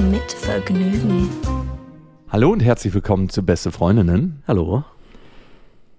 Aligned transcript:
Mit 0.00 0.30
Vergnügen. 0.30 1.28
Hallo 2.28 2.52
und 2.52 2.60
herzlich 2.60 2.94
willkommen 2.94 3.28
zu 3.30 3.44
Beste 3.44 3.72
Freundinnen. 3.72 4.44
Hallo. 4.46 4.84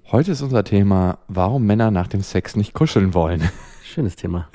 Heute 0.10 0.32
ist 0.32 0.42
unser 0.42 0.64
Thema, 0.64 1.20
warum 1.28 1.66
Männer 1.66 1.92
nach 1.92 2.08
dem 2.08 2.22
Sex 2.22 2.56
nicht 2.56 2.74
kuscheln 2.74 3.14
wollen. 3.14 3.50
Schönes 3.84 4.16
Thema. 4.16 4.48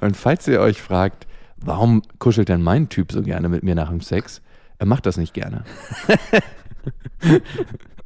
Und 0.00 0.16
falls 0.16 0.46
ihr 0.46 0.60
euch 0.60 0.80
fragt, 0.80 1.26
warum 1.56 2.02
kuschelt 2.20 2.48
denn 2.48 2.62
mein 2.62 2.88
Typ 2.90 3.10
so 3.10 3.22
gerne 3.22 3.48
mit 3.48 3.64
mir 3.64 3.74
nach 3.74 3.88
dem 3.88 4.00
Sex? 4.00 4.40
Er 4.78 4.86
macht 4.86 5.04
das 5.04 5.16
nicht 5.16 5.34
gerne. 5.34 5.64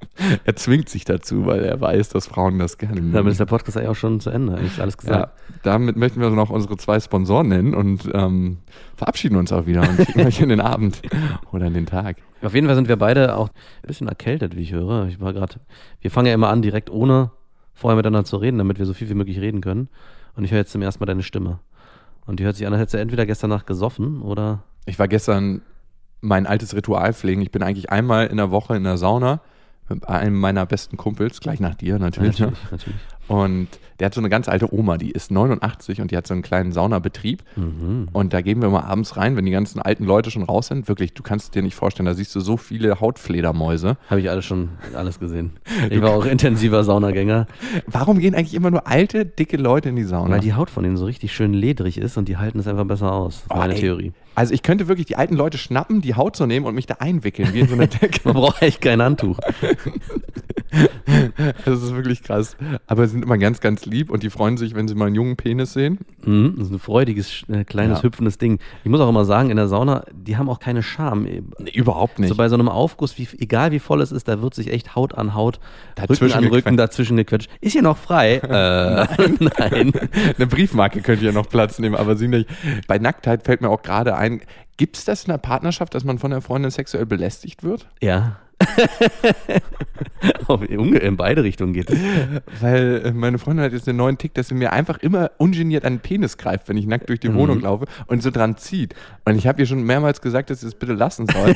er 0.44 0.56
zwingt 0.56 0.88
sich 0.88 1.04
dazu, 1.04 1.46
weil 1.46 1.64
er 1.64 1.80
weiß, 1.80 2.08
dass 2.10 2.26
Frauen 2.26 2.58
das 2.58 2.78
gerne 2.78 3.00
mögen. 3.00 3.12
Damit 3.12 3.32
ist 3.32 3.40
der 3.40 3.46
Podcast 3.46 3.76
eigentlich 3.76 3.90
auch 3.90 3.96
schon 3.96 4.20
zu 4.20 4.30
Ende. 4.30 4.54
Eigentlich 4.54 4.72
ist 4.72 4.80
alles 4.80 4.96
ja, 5.02 5.10
gesagt. 5.10 5.38
damit 5.62 5.96
möchten 5.96 6.20
wir 6.20 6.30
noch 6.30 6.50
unsere 6.50 6.76
zwei 6.76 7.00
Sponsoren 7.00 7.48
nennen 7.48 7.74
und 7.74 8.08
ähm, 8.12 8.58
verabschieden 8.96 9.36
uns 9.36 9.52
auch 9.52 9.66
wieder 9.66 9.82
und 9.82 9.96
schicken 9.96 10.26
euch 10.26 10.40
in 10.40 10.48
den 10.48 10.60
Abend 10.60 11.02
oder 11.52 11.66
in 11.66 11.74
den 11.74 11.86
Tag. 11.86 12.16
Auf 12.42 12.54
jeden 12.54 12.66
Fall 12.66 12.76
sind 12.76 12.88
wir 12.88 12.96
beide 12.96 13.36
auch 13.36 13.48
ein 13.48 13.86
bisschen 13.86 14.08
erkältet, 14.08 14.56
wie 14.56 14.62
ich 14.62 14.72
höre. 14.72 15.06
Ich 15.06 15.20
war 15.20 15.32
gerade. 15.32 15.56
Wir 16.00 16.10
fangen 16.10 16.26
ja 16.26 16.34
immer 16.34 16.48
an, 16.48 16.62
direkt 16.62 16.90
ohne 16.90 17.30
vorher 17.74 17.96
miteinander 17.96 18.24
zu 18.24 18.36
reden, 18.36 18.58
damit 18.58 18.78
wir 18.78 18.86
so 18.86 18.94
viel 18.94 19.08
wie 19.08 19.14
möglich 19.14 19.40
reden 19.40 19.60
können. 19.60 19.88
Und 20.34 20.44
ich 20.44 20.50
höre 20.50 20.58
jetzt 20.58 20.72
zum 20.72 20.82
ersten 20.82 21.00
Mal 21.00 21.06
deine 21.06 21.22
Stimme. 21.22 21.60
Und 22.26 22.40
die 22.40 22.44
hört 22.44 22.56
sich 22.56 22.66
an, 22.66 22.72
als 22.72 22.80
hättest 22.80 22.94
du 22.94 22.98
entweder 22.98 23.26
gestern 23.26 23.50
Nacht 23.50 23.66
gesoffen 23.66 24.22
oder. 24.22 24.62
Ich 24.86 24.98
war 24.98 25.08
gestern 25.08 25.62
mein 26.20 26.46
altes 26.46 26.74
Ritual 26.74 27.12
pflegen. 27.12 27.42
Ich 27.42 27.50
bin 27.50 27.62
eigentlich 27.62 27.90
einmal 27.90 28.26
in 28.26 28.36
der 28.36 28.50
Woche 28.50 28.76
in 28.76 28.84
der 28.84 28.96
Sauna 28.96 29.40
mit 29.88 30.08
einem 30.08 30.36
meiner 30.38 30.66
besten 30.66 30.96
Kumpels, 30.96 31.40
gleich 31.40 31.60
nach 31.60 31.74
dir 31.74 31.98
natürlich. 31.98 32.38
natürlich, 32.38 32.70
natürlich. 32.70 33.00
Und 33.28 33.68
der 33.98 34.06
hat 34.06 34.14
so 34.14 34.20
eine 34.20 34.28
ganz 34.28 34.46
alte 34.46 34.72
Oma, 34.74 34.98
die 34.98 35.10
ist 35.10 35.30
89 35.30 36.02
und 36.02 36.10
die 36.10 36.16
hat 36.18 36.26
so 36.26 36.34
einen 36.34 36.42
kleinen 36.42 36.70
Saunabetrieb. 36.70 37.42
Mhm. 37.56 38.08
Und 38.12 38.34
da 38.34 38.42
gehen 38.42 38.60
wir 38.60 38.68
immer 38.68 38.84
abends 38.84 39.16
rein, 39.16 39.36
wenn 39.36 39.46
die 39.46 39.50
ganzen 39.52 39.80
alten 39.80 40.04
Leute 40.04 40.30
schon 40.30 40.42
raus 40.42 40.66
sind. 40.66 40.86
Wirklich, 40.86 41.14
du 41.14 41.22
kannst 41.22 41.54
dir 41.54 41.62
nicht 41.62 41.74
vorstellen, 41.74 42.04
da 42.04 42.12
siehst 42.14 42.34
du 42.34 42.40
so 42.40 42.56
viele 42.58 43.00
Hautfledermäuse. 43.00 43.96
Habe 44.10 44.20
ich 44.20 44.28
alles 44.28 44.44
schon 44.44 44.68
alles 44.94 45.18
gesehen. 45.18 45.52
Ich 45.90 46.00
war 46.02 46.10
auch 46.10 46.26
intensiver 46.26 46.84
Saunagänger, 46.84 47.46
Warum 47.86 48.18
gehen 48.18 48.34
eigentlich 48.34 48.54
immer 48.54 48.70
nur 48.70 48.86
alte, 48.86 49.24
dicke 49.24 49.56
Leute 49.56 49.88
in 49.90 49.96
die 49.96 50.04
Sauna? 50.04 50.34
weil 50.34 50.40
die 50.40 50.54
Haut 50.54 50.68
von 50.70 50.82
denen 50.84 50.96
so 50.96 51.04
richtig 51.06 51.32
schön 51.34 51.52
ledrig 51.54 51.98
ist 51.98 52.16
und 52.16 52.28
die 52.28 52.36
halten 52.36 52.58
es 52.58 52.66
einfach 52.66 52.84
besser 52.86 53.12
aus. 53.12 53.34
Das 53.36 53.42
ist 53.44 53.50
Oh, 53.50 53.56
meine 53.58 53.74
ey. 53.74 53.80
Theorie. 53.80 54.12
Also 54.34 54.52
ich 54.52 54.62
könnte 54.62 54.88
wirklich 54.88 55.06
die 55.06 55.16
alten 55.16 55.34
Leute 55.34 55.56
schnappen, 55.58 56.02
die 56.02 56.14
Haut 56.14 56.36
so 56.36 56.44
nehmen 56.44 56.66
und 56.66 56.74
mich 56.74 56.86
da 56.86 56.96
einwickeln, 56.98 57.48
wie 57.54 57.60
in 57.60 57.68
so 57.68 57.74
eine 57.74 57.88
Decke. 57.88 58.20
Man 58.24 58.34
braucht 58.34 58.60
echt 58.62 58.80
kein 58.82 59.00
Handtuch. 59.00 59.38
Das 61.64 61.82
ist 61.82 61.94
wirklich 61.94 62.22
krass. 62.22 62.56
Aber 62.86 63.06
sie 63.06 63.15
sind 63.16 63.24
immer 63.24 63.38
ganz, 63.38 63.60
ganz 63.60 63.86
lieb 63.86 64.10
und 64.10 64.22
die 64.22 64.30
freuen 64.30 64.56
sich, 64.56 64.74
wenn 64.74 64.88
sie 64.88 64.94
mal 64.94 65.06
einen 65.06 65.14
jungen 65.14 65.36
Penis 65.36 65.72
sehen. 65.72 65.98
Mhm, 66.24 66.54
das 66.58 66.66
ist 66.68 66.72
ein 66.74 66.78
freudiges, 66.78 67.44
äh, 67.48 67.64
kleines, 67.64 67.98
Ja. 67.98 68.04
hüpfendes 68.04 68.38
Ding. 68.38 68.58
Ich 68.84 68.90
muss 68.90 69.00
auch 69.00 69.08
immer 69.08 69.24
sagen, 69.24 69.50
in 69.50 69.56
der 69.56 69.68
Sauna, 69.68 70.04
die 70.12 70.36
haben 70.36 70.48
auch 70.48 70.60
keine 70.60 70.82
Scham. 70.82 71.22
Nee, 71.24 71.42
überhaupt 71.72 72.18
nicht. 72.18 72.28
So 72.28 72.34
bei 72.34 72.48
so 72.48 72.54
einem 72.54 72.68
Aufguss, 72.68 73.16
wie, 73.18 73.26
egal 73.38 73.72
wie 73.72 73.78
voll 73.78 74.02
es 74.02 74.12
ist, 74.12 74.28
da 74.28 74.42
wird 74.42 74.54
sich 74.54 74.70
echt 74.72 74.94
Haut 74.94 75.14
an 75.14 75.34
Haut, 75.34 75.56
Rücken 75.56 76.06
Dazwischen 76.08 76.36
an 76.38 76.44
Rücken 76.46 76.76
dazwischen 76.76 77.16
gequetscht. 77.16 77.48
Ist 77.60 77.72
hier 77.72 77.82
noch 77.82 77.96
frei? 77.96 78.36
äh, 78.42 79.28
nein. 79.40 79.92
Eine 80.36 80.46
Briefmarke 80.46 81.00
könnte 81.00 81.24
ja 81.24 81.32
noch 81.32 81.48
Platz 81.48 81.78
nehmen, 81.78 81.94
aber 81.94 82.16
sie 82.16 82.28
nicht. 82.28 82.48
Bei 82.86 82.98
Nacktheit 82.98 83.44
fällt 83.44 83.62
mir 83.62 83.70
auch 83.70 83.82
gerade 83.82 84.16
ein, 84.16 84.42
gibt 84.76 84.96
es 84.96 85.04
das 85.04 85.24
in 85.24 85.30
der 85.30 85.38
Partnerschaft, 85.38 85.94
dass 85.94 86.04
man 86.04 86.18
von 86.18 86.30
der 86.30 86.42
Freundin 86.42 86.70
sexuell 86.70 87.06
belästigt 87.06 87.62
wird? 87.62 87.88
Ja. 88.02 88.36
In 91.00 91.16
beide 91.16 91.42
Richtungen 91.42 91.72
geht 91.72 91.90
es. 91.90 91.98
Weil 92.60 93.02
äh, 93.04 93.12
meine 93.12 93.38
Freundin 93.38 93.64
hat 93.64 93.72
jetzt 93.72 93.86
den 93.86 93.96
neuen 93.96 94.18
Tick, 94.18 94.34
dass 94.34 94.48
sie 94.48 94.54
mir 94.54 94.72
einfach 94.72 94.98
immer 94.98 95.30
ungeniert 95.38 95.84
an 95.84 95.94
den 95.94 96.00
Penis 96.00 96.38
greift, 96.38 96.68
wenn 96.68 96.76
ich 96.76 96.86
nackt 96.86 97.08
durch 97.08 97.20
die 97.20 97.32
Wohnung 97.34 97.60
laufe 97.60 97.86
und 98.06 98.22
so 98.22 98.30
dran 98.30 98.56
zieht. 98.56 98.94
Und 99.24 99.36
ich 99.36 99.46
habe 99.46 99.60
ihr 99.60 99.66
schon 99.66 99.82
mehrmals 99.82 100.20
gesagt, 100.20 100.50
dass 100.50 100.60
sie 100.60 100.68
es 100.68 100.74
bitte 100.74 100.94
lassen 100.94 101.26
soll. 101.26 101.54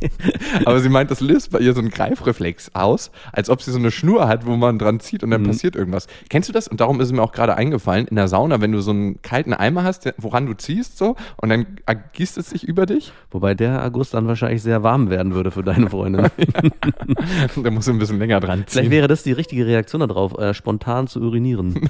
aber 0.64 0.80
sie 0.80 0.88
meint, 0.88 1.10
das 1.10 1.20
löst 1.20 1.50
bei 1.50 1.58
ihr 1.58 1.74
so 1.74 1.80
einen 1.80 1.90
Greifreflex 1.90 2.70
aus, 2.74 3.10
als 3.32 3.50
ob 3.50 3.62
sie 3.62 3.72
so 3.72 3.78
eine 3.78 3.90
Schnur 3.90 4.28
hat, 4.28 4.46
wo 4.46 4.56
man 4.56 4.78
dran 4.78 5.00
zieht 5.00 5.24
und 5.24 5.30
dann 5.30 5.42
passiert 5.42 5.74
irgendwas. 5.74 6.06
Kennst 6.28 6.48
du 6.48 6.52
das? 6.52 6.68
Und 6.68 6.80
darum 6.80 7.00
ist 7.00 7.08
es 7.08 7.12
mir 7.12 7.22
auch 7.22 7.32
gerade 7.32 7.56
eingefallen, 7.56 8.06
in 8.06 8.16
der 8.16 8.28
Sauna, 8.28 8.60
wenn 8.60 8.72
du 8.72 8.80
so 8.80 8.90
einen 8.90 9.20
kalten 9.22 9.54
Eimer 9.54 9.84
hast, 9.84 10.12
woran 10.18 10.46
du 10.46 10.54
ziehst 10.54 10.98
so 10.98 11.16
und 11.36 11.48
dann 11.48 11.66
ergießt 11.86 12.38
es 12.38 12.50
sich 12.50 12.64
über 12.64 12.86
dich, 12.86 13.12
Wobei 13.30 13.54
der 13.54 13.84
August 13.84 14.14
dann 14.14 14.26
wahrscheinlich 14.26 14.62
sehr 14.62 14.82
warm 14.82 15.10
werden 15.10 15.34
würde 15.34 15.50
für 15.50 15.62
deine 15.62 15.90
Freundin. 15.90 16.27
da 17.62 17.70
musst 17.70 17.88
du 17.88 17.92
ein 17.92 17.98
bisschen 17.98 18.18
länger 18.18 18.40
dran 18.40 18.60
ziehen. 18.60 18.66
Vielleicht 18.68 18.90
wäre 18.90 19.08
das 19.08 19.22
die 19.22 19.32
richtige 19.32 19.66
Reaktion 19.66 20.00
darauf, 20.00 20.36
äh, 20.38 20.54
spontan 20.54 21.06
zu 21.06 21.20
urinieren. 21.20 21.88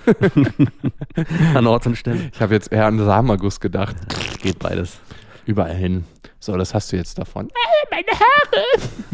An 1.55 1.67
Ort 1.67 1.87
und 1.87 1.97
Stelle. 1.97 2.31
ich 2.33 2.41
habe 2.41 2.55
jetzt 2.55 2.73
eher 2.73 2.87
an 2.87 2.99
Samenerguss 2.99 3.61
gedacht. 3.61 3.97
Geht 4.43 4.59
beides. 4.59 5.01
Überall 5.47 5.75
hin. 5.75 6.05
So, 6.41 6.57
das 6.57 6.75
hast 6.75 6.93
du 6.93 6.97
jetzt 6.97 7.19
davon. 7.19 7.49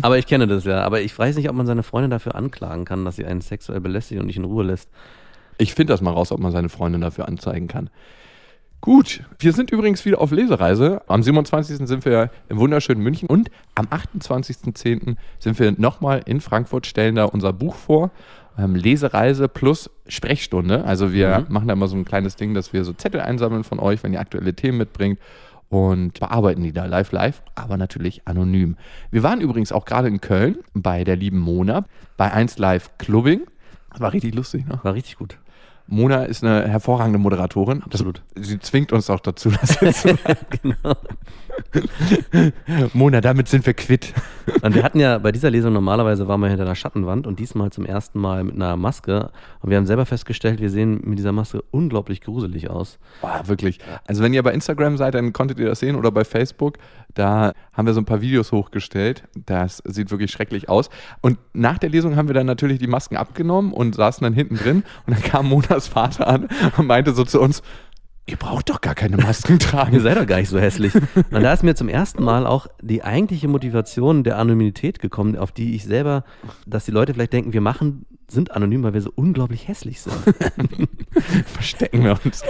Aber 0.03 0.19
ich 0.19 0.27
kenne 0.27 0.47
das 0.47 0.65
ja. 0.65 0.83
Aber 0.83 1.01
ich 1.01 1.17
weiß 1.17 1.37
nicht, 1.37 1.49
ob 1.49 1.57
man 1.57 1.67
seine 1.67 1.83
Freundin 1.83 2.11
dafür 2.11 2.35
anklagen 2.35 2.85
kann, 2.85 3.05
dass 3.05 3.17
sie 3.17 3.25
einen 3.25 3.41
sexuell 3.41 3.81
belästigt 3.81 4.21
und 4.21 4.27
nicht 4.27 4.37
in 4.37 4.45
Ruhe 4.45 4.65
lässt. 4.65 4.91
Ich 5.59 5.75
finde 5.75 5.93
das 5.93 6.01
mal 6.01 6.11
raus, 6.11 6.33
ob 6.33 6.41
man 6.41 6.53
seine 6.53 6.69
Freundin 6.69 7.01
dafür 7.01 7.29
anzeigen 7.29 7.69
kann. 7.69 7.89
Gut, 8.85 9.23
wir 9.39 9.55
sind 9.55 9.71
übrigens 9.71 10.05
wieder 10.05 10.21
auf 10.21 10.31
Lesereise. 10.31 11.01
Am 11.07 11.23
27. 11.23 11.89
sind 11.89 12.05
wir 12.05 12.31
im 12.51 12.59
wunderschönen 12.59 13.03
München 13.03 13.31
und 13.31 13.51
am 13.75 13.87
28.10. 13.87 15.17
sind 15.39 15.59
wir 15.59 15.73
nochmal 15.79 16.21
in 16.27 16.43
Frankfurt, 16.43 16.87
stellen 16.87 17.15
da 17.15 17.25
unser 17.25 17.55
Buch 17.55 17.77
vor. 17.77 18.11
Ähm, 18.59 18.75
Lesereise 18.75 19.49
plus 19.49 19.89
Sprechstunde. 20.07 20.85
Also 20.85 21.15
wir 21.15 21.47
machen 21.49 21.69
da 21.69 21.73
immer 21.73 21.89
so 21.89 21.97
ein 21.97 22.05
kleines 22.05 22.37
Ding, 22.37 22.53
dass 22.53 22.75
wir 22.75 22.85
so 22.85 22.93
Zettel 22.93 23.23
einsammeln 23.23 23.65
von 23.65 23.79
euch, 23.81 24.03
wenn 24.03 24.13
ihr 24.13 24.21
aktuelle 24.21 24.53
Themen 24.53 24.77
mitbringt 24.77 25.19
und 25.71 26.21
bearbeiten 26.21 26.63
die 26.63 26.73
da 26.73 26.85
live, 26.85 27.11
live, 27.11 27.43
aber 27.55 27.79
natürlich 27.79 28.29
anonym. 28.29 28.77
Wir 29.11 29.23
waren 29.23 29.41
übrigens 29.41 29.73
auch 29.73 29.87
gerade 29.87 30.09
in 30.09 30.21
Köln 30.21 30.59
bei 30.75 31.05
der 31.05 31.17
lieben 31.17 31.39
Mona, 31.39 31.87
bei 32.19 32.31
1 32.31 32.59
Live 32.59 32.91
Clubbing. 32.99 33.47
War 33.97 34.13
richtig 34.13 34.35
lustig, 34.35 34.67
ne? 34.67 34.79
War 34.83 34.93
richtig 34.93 35.17
gut. 35.17 35.39
Mona 35.87 36.25
ist 36.25 36.43
eine 36.43 36.69
hervorragende 36.69 37.19
Moderatorin. 37.19 37.83
Absolut. 37.83 38.23
Das, 38.35 38.47
sie 38.47 38.59
zwingt 38.59 38.93
uns 38.93 39.11
auch 39.11 39.21
dazu, 39.21 39.51
das 39.51 39.81
jetzt 39.81 40.01
zu 40.01 40.19
genau. 40.63 40.97
Mona, 42.93 43.21
damit 43.21 43.49
sind 43.49 43.67
wir 43.67 43.75
quitt. 43.75 44.13
Und 44.63 44.75
wir 44.75 44.83
hatten 44.83 45.01
ja 45.01 45.19
bei 45.19 45.33
dieser 45.33 45.51
Lesung 45.51 45.73
normalerweise 45.73 46.29
waren 46.29 46.41
wir 46.41 46.49
hinter 46.49 46.65
einer 46.65 46.75
Schattenwand 46.75 47.27
und 47.27 47.39
diesmal 47.39 47.71
zum 47.71 47.87
ersten 47.87 48.21
Mal 48.21 48.45
mit 48.45 48.55
einer 48.55 48.77
Maske. 48.77 49.31
Und 49.61 49.71
wir 49.71 49.77
haben 49.77 49.87
selber 49.87 50.07
festgestellt, 50.07 50.61
wir 50.61 50.71
sehen 50.71 51.01
mit 51.05 51.19
dieser 51.19 51.33
Maske 51.33 51.63
unglaublich 51.71 52.21
gruselig 52.21 52.71
aus. 52.71 52.99
Boah, 53.21 53.43
wirklich. 53.47 53.79
Also 54.07 54.23
wenn 54.23 54.35
ihr 54.35 54.43
bei 54.43 54.53
Instagram 54.53 54.97
seid, 54.97 55.15
dann 55.15 55.33
konntet 55.33 55.59
ihr 55.59 55.67
das 55.67 55.81
sehen 55.81 55.97
oder 55.97 56.11
bei 56.11 56.25
Facebook. 56.25 56.79
Da 57.15 57.53
haben 57.73 57.87
wir 57.87 57.95
so 57.95 58.01
ein 58.01 58.05
paar 58.05 58.21
Videos 58.21 58.53
hochgestellt. 58.53 59.25
Das 59.47 59.83
sieht 59.85 60.11
wirklich 60.11 60.31
schrecklich 60.31 60.69
aus. 60.69 60.91
Und 61.21 61.39
nach 61.53 61.79
der 61.79 61.91
Lesung 61.91 62.17
haben 62.17 62.29
wir 62.29 62.35
dann 62.35 62.47
natürlich 62.47 62.79
die 62.79 62.87
Masken 62.87 63.17
abgenommen 63.17 63.73
und 63.73 63.95
saßen 63.95 64.25
dann 64.25 64.35
hinten 64.35 64.57
drin. 64.57 64.85
Und 65.07 65.17
dann 65.17 65.23
kam 65.23 65.49
Monas 65.49 65.89
Vater 65.89 66.27
an 66.27 66.49
und 66.77 66.87
meinte 66.87 67.13
so 67.13 67.25
zu 67.25 67.41
uns, 67.41 67.63
ihr 68.27 68.37
braucht 68.37 68.71
doch 68.71 68.81
gar 68.81 68.95
keine 68.95 69.17
Masken 69.17 69.53
Ihr 69.55 69.59
tragen. 69.59 70.01
seid 70.01 70.17
doch 70.17 70.27
gar 70.27 70.39
nicht 70.39 70.49
so 70.49 70.59
hässlich. 70.59 70.95
Und 70.95 71.43
da 71.43 71.53
ist 71.53 71.63
mir 71.63 71.75
zum 71.75 71.89
ersten 71.89 72.23
Mal 72.25 72.47
auch 72.47 72.67
die 72.83 73.03
eigentliche 73.05 73.49
Motivation 73.49 74.25
der 74.25 74.39
Anonymität 74.39 74.99
gekommen, 74.99 75.37
auf 75.37 75.53
die 75.53 75.75
ich 75.75 75.85
selber, 75.85 76.25
dass 76.67 76.85
die 76.85 76.91
Leute 76.91 77.15
vielleicht 77.15 77.33
denken, 77.33 77.53
wir 77.53 77.61
machen, 77.61 78.07
sind 78.29 78.53
anonym, 78.53 78.83
weil 78.83 78.95
wir 78.95 79.03
so 79.03 79.13
unglaublich 79.15 79.69
hässlich 79.69 80.01
sind. 80.01 80.15
Verstecken 81.47 82.03
wir 82.05 82.19
uns. 82.25 82.43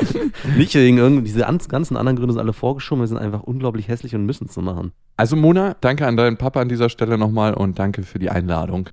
Nicht 0.57 0.75
wegen 0.75 0.99
irgendwie, 0.99 1.25
diese 1.25 1.41
ganz- 1.41 1.69
ganzen 1.69 1.97
anderen 1.97 2.17
Gründe 2.17 2.33
sind 2.35 2.41
alle 2.41 2.53
vorgeschoben, 2.53 3.03
wir 3.03 3.09
sind 3.09 3.19
einfach 3.19 3.43
unglaublich 3.43 3.89
hässlich 3.89 4.15
und 4.15 4.25
müssen 4.25 4.47
es 4.47 4.55
so 4.55 4.63
machen. 4.63 4.93
Also 5.17 5.37
Mona, 5.37 5.75
danke 5.81 6.07
an 6.07 6.17
deinen 6.17 6.37
Papa 6.37 6.61
an 6.61 6.69
dieser 6.69 6.89
Stelle 6.89 7.19
nochmal 7.19 7.55
und 7.55 7.79
danke 7.79 8.03
für 8.05 8.19
die 8.19 8.31
Einladung. 8.31 8.89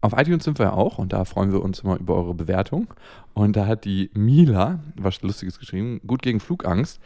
Auf 0.00 0.12
iTunes 0.16 0.44
sind 0.44 0.60
wir 0.60 0.66
ja 0.66 0.72
auch 0.74 0.98
und 0.98 1.12
da 1.12 1.24
freuen 1.24 1.50
wir 1.50 1.60
uns 1.60 1.80
immer 1.80 1.98
über 1.98 2.14
eure 2.14 2.34
Bewertung. 2.34 2.86
Und 3.34 3.56
da 3.56 3.66
hat 3.66 3.84
die 3.84 4.10
Mila 4.14 4.78
was 4.94 5.22
Lustiges 5.22 5.58
geschrieben, 5.58 6.00
gut 6.06 6.22
gegen 6.22 6.38
Flugangst. 6.38 7.00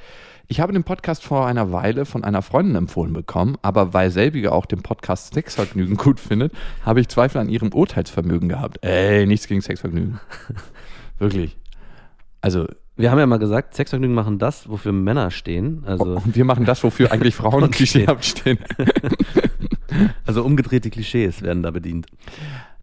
Ich 0.47 0.61
habe 0.61 0.75
den 0.75 0.85
Podcast 0.85 1.25
vor 1.25 1.47
einer 1.47 1.73
Weile 1.73 2.05
von 2.05 2.23
einer 2.23 2.43
Freundin 2.43 2.75
empfohlen 2.75 3.15
bekommen, 3.15 3.57
aber 3.63 3.95
weil 3.95 4.11
selbige 4.11 4.53
auch 4.53 4.67
den 4.67 4.83
Podcast 4.83 5.33
Sexvergnügen 5.33 5.97
gut 5.97 6.21
findet, 6.21 6.53
habe 6.85 7.01
ich 7.01 7.09
Zweifel 7.09 7.41
an 7.41 7.49
ihrem 7.49 7.73
Urteilsvermögen 7.73 8.51
gehabt. 8.51 8.85
Ey, 8.85 9.27
nichts 9.27 9.47
gegen 9.47 9.63
Sexvergnügen. 9.63 10.21
Wirklich. 11.19 11.57
Also, 12.43 12.67
wir 12.97 13.11
haben 13.11 13.19
ja 13.19 13.27
mal 13.27 13.39
gesagt, 13.39 13.75
Sexvergnügen 13.75 14.15
machen 14.15 14.39
das, 14.39 14.69
wofür 14.69 14.93
Männer 14.93 15.31
stehen. 15.31 15.85
Also, 15.87 16.05
Und 16.05 16.37
wir 16.37 16.45
machen 16.45 16.67
das, 16.67 16.85
wofür 16.85 17.11
eigentlich 17.11 17.35
Frauen 17.37 17.63
und 17.63 17.75
klischeehaft 17.75 18.25
stehen. 18.25 18.59
also 20.27 20.45
umgedrehte 20.45 20.91
Klischees 20.91 21.41
werden 21.41 21.63
da 21.63 21.71
bedient. 21.71 22.07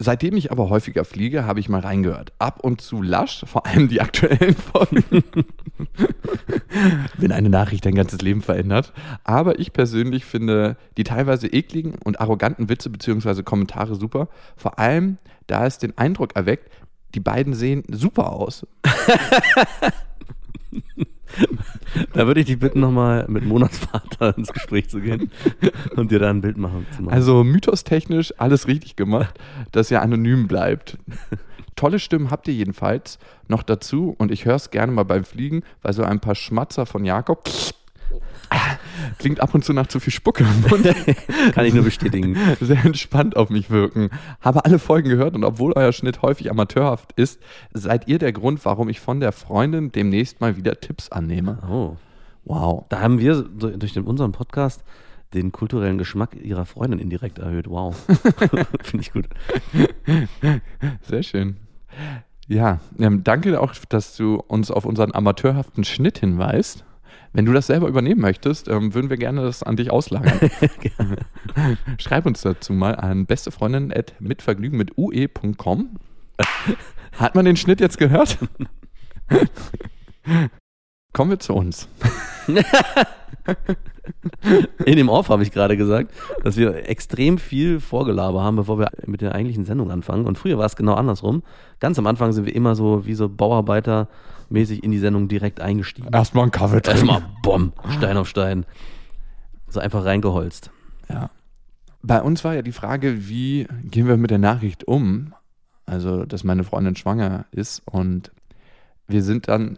Seitdem 0.02 0.38
ich 0.38 0.50
aber 0.50 0.70
häufiger 0.70 1.04
fliege, 1.04 1.46
habe 1.46 1.60
ich 1.60 1.68
mal 1.68 1.82
reingehört. 1.82 2.32
Ab 2.40 2.62
und 2.62 2.80
zu 2.80 3.02
lasch, 3.02 3.44
vor 3.46 3.66
allem 3.66 3.90
die 3.90 4.00
aktuellen 4.00 4.56
Folgen. 4.56 5.26
Wenn 7.18 7.34
eine 7.34 7.50
Nachricht 7.50 7.86
dein 7.86 7.96
ganzes 7.96 8.22
Leben 8.22 8.42
verändert. 8.42 8.94
Aber 9.26 9.60
ich 9.60 9.74
persönlich 9.74 10.24
finde 10.24 10.78
die 10.96 11.04
teilweise 11.04 11.48
ekligen 11.48 11.96
und 12.02 12.22
arroganten 12.22 12.70
Witze 12.70 12.90
bzw. 12.90 13.44
Kommentare 13.44 13.96
super. 13.96 14.30
Vor 14.56 14.80
allem, 14.80 15.18
da 15.48 15.66
es 15.66 15.80
den 15.80 15.98
Eindruck 15.98 16.34
erweckt, 16.34 16.72
die 17.14 17.20
beiden 17.20 17.54
sehen 17.54 17.84
super 17.90 18.32
aus. 18.32 18.66
Da 22.14 22.28
würde 22.28 22.42
ich 22.42 22.46
dich 22.46 22.60
bitten, 22.60 22.80
nochmal 22.80 23.26
mit 23.28 23.44
Monatsvater 23.44 24.34
ins 24.38 24.54
Gespräch 24.54 24.90
zu 24.90 25.02
gehen 25.02 25.32
und 25.96 26.12
dir 26.12 26.20
da 26.20 26.30
ein 26.30 26.42
Bild 26.42 26.58
machen 26.58 26.86
zu 26.96 27.04
machen. 27.04 27.14
Also 27.14 27.44
mythostechnisch 27.44 28.34
alles 28.38 28.68
richtig 28.68 28.96
gemacht, 28.96 29.40
dass 29.72 29.90
er 29.90 30.04
anonym 30.04 30.48
bleibt. 30.48 30.98
Tolle 31.76 32.00
Stimmen 32.00 32.30
habt 32.30 32.48
ihr 32.48 32.54
jedenfalls 32.54 33.18
noch 33.48 33.64
dazu 33.64 34.14
und 34.18 34.32
ich 34.32 34.46
höre 34.46 34.56
es 34.56 34.70
gerne 34.70 34.92
mal 34.92 35.04
beim 35.04 35.24
Fliegen, 35.24 35.64
weil 35.82 35.94
so 35.94 36.04
ein 36.04 36.20
paar 36.20 36.36
Schmatzer 36.36 36.86
von 36.86 37.06
Jakob 37.06 37.50
klingt 39.18 39.42
ab 39.42 39.54
und 39.54 39.64
zu 39.64 39.74
nach 39.74 39.88
zu 39.88 40.00
viel 40.00 40.14
Spucke 40.14 40.44
im 40.44 40.70
Mund. 40.70 40.86
Kann 41.54 41.66
ich 41.66 41.74
nur 41.74 41.84
bestätigen. 41.84 42.38
Sehr 42.60 42.84
entspannt 42.86 43.36
auf 43.36 43.50
mich 43.50 43.70
wirken. 43.70 44.10
Habe 44.42 44.66
alle 44.66 44.80
Folgen 44.80 45.10
gehört 45.10 45.36
und 45.36 45.44
obwohl 45.44 45.74
euer 45.76 45.92
Schnitt 45.92 46.22
häufig 46.22 46.52
amateurhaft 46.52 47.14
ist, 47.14 47.40
seid 47.74 48.08
ihr 48.08 48.20
der 48.20 48.32
Grund, 48.32 48.64
warum 48.66 48.90
ich 48.90 49.00
von 49.00 49.20
der 49.20 49.32
Freundin 49.32 49.92
demnächst 49.92 50.42
mal 50.42 50.58
wieder 50.58 50.80
Tipps 50.80 51.10
annehme. 51.10 51.60
Oh. 51.70 51.98
Wow. 52.46 52.86
Da 52.90 53.00
haben 53.02 53.20
wir 53.20 53.44
durch 53.44 53.94
den, 53.94 54.04
unseren 54.04 54.32
Podcast 54.32 54.84
den 55.34 55.52
kulturellen 55.52 55.98
Geschmack 55.98 56.36
ihrer 56.42 56.66
Freundin 56.66 57.00
indirekt 57.00 57.40
erhöht. 57.40 57.70
Wow. 57.70 57.96
Finde 58.82 59.02
ich 59.02 59.14
gut. 59.14 59.28
Sehr 61.04 61.24
schön. 61.24 61.58
Ja, 62.48 62.80
ähm, 62.98 63.24
danke 63.24 63.62
auch, 63.62 63.76
dass 63.90 64.18
du 64.18 64.36
uns 64.48 64.72
auf 64.72 64.86
unseren 64.86 65.14
amateurhaften 65.14 65.84
Schnitt 65.84 66.18
hinweist. 66.18 66.84
Wenn 67.32 67.46
du 67.46 67.54
das 67.54 67.68
selber 67.68 67.88
übernehmen 67.88 68.22
möchtest, 68.22 68.68
ähm, 68.68 68.94
würden 68.94 69.10
wir 69.10 69.18
gerne 69.18 69.42
das 69.42 69.62
an 69.64 69.76
dich 69.76 69.92
auslagern. 69.92 70.40
Schreib 72.00 72.26
uns 72.26 72.42
dazu 72.42 72.74
mal 72.74 72.96
an 72.96 73.26
bestefreundin.mitvergnügen 73.26 74.78
mit 74.78 74.98
ue.com. 74.98 75.98
Hat 77.18 77.36
man 77.36 77.46
den 77.46 77.56
Schnitt 77.56 77.82
jetzt 77.82 77.98
gehört? 77.98 78.38
Kommen 81.14 81.32
wir 81.32 81.40
zu 81.40 81.54
uns. 81.54 81.88
In 84.86 84.96
dem 84.96 85.10
Off 85.10 85.30
habe 85.30 85.44
ich 85.44 85.52
gerade 85.52 85.78
gesagt, 85.78 86.12
dass 86.44 86.58
wir 86.58 86.90
extrem 86.90 87.38
viel 87.38 87.80
Vorgelaber 87.80 88.42
haben, 88.44 88.56
bevor 88.56 88.80
wir 88.80 88.90
mit 89.06 89.22
der 89.22 89.36
eigentlichen 89.36 89.66
Sendung 89.66 89.92
anfangen. 89.92 90.26
Und 90.26 90.38
früher 90.38 90.58
war 90.58 90.66
es 90.66 90.76
genau 90.76 90.96
andersrum. 90.96 91.44
Ganz 91.80 92.00
am 92.00 92.08
Anfang 92.08 92.32
sind 92.32 92.46
wir 92.46 92.56
immer 92.56 92.76
so 92.76 93.06
wie 93.06 93.14
so 93.14 93.30
Bauarbeiter-mäßig 94.50 94.84
in 94.84 94.92
die 94.92 95.00
Sendung 95.00 95.28
direkt 95.28 95.62
eingestiegen. 95.62 96.10
Erstmal 96.12 96.46
ein 96.46 96.52
Kaffee 96.52 96.82
trinken. 96.82 97.10
Erstmal 97.10 97.30
Bomb, 97.44 97.74
Stein 97.98 98.18
auf 98.18 98.28
Stein. 98.28 98.66
So 99.68 99.80
einfach 99.80 100.06
reingeholzt. 100.06 100.72
Ja. 101.10 101.30
Bei 102.02 102.22
uns 102.22 102.44
war 102.44 102.56
ja 102.56 102.62
die 102.62 102.72
Frage, 102.72 103.28
wie 103.28 103.68
gehen 103.84 104.08
wir 104.08 104.18
mit 104.18 104.32
der 104.32 104.38
Nachricht 104.38 104.86
um? 104.86 105.34
Also, 105.86 106.26
dass 106.26 106.44
meine 106.44 106.64
Freundin 106.64 106.96
schwanger 106.96 107.46
ist. 107.52 107.82
Und 107.86 108.32
wir 109.08 109.24
sind 109.24 109.48
dann 109.48 109.78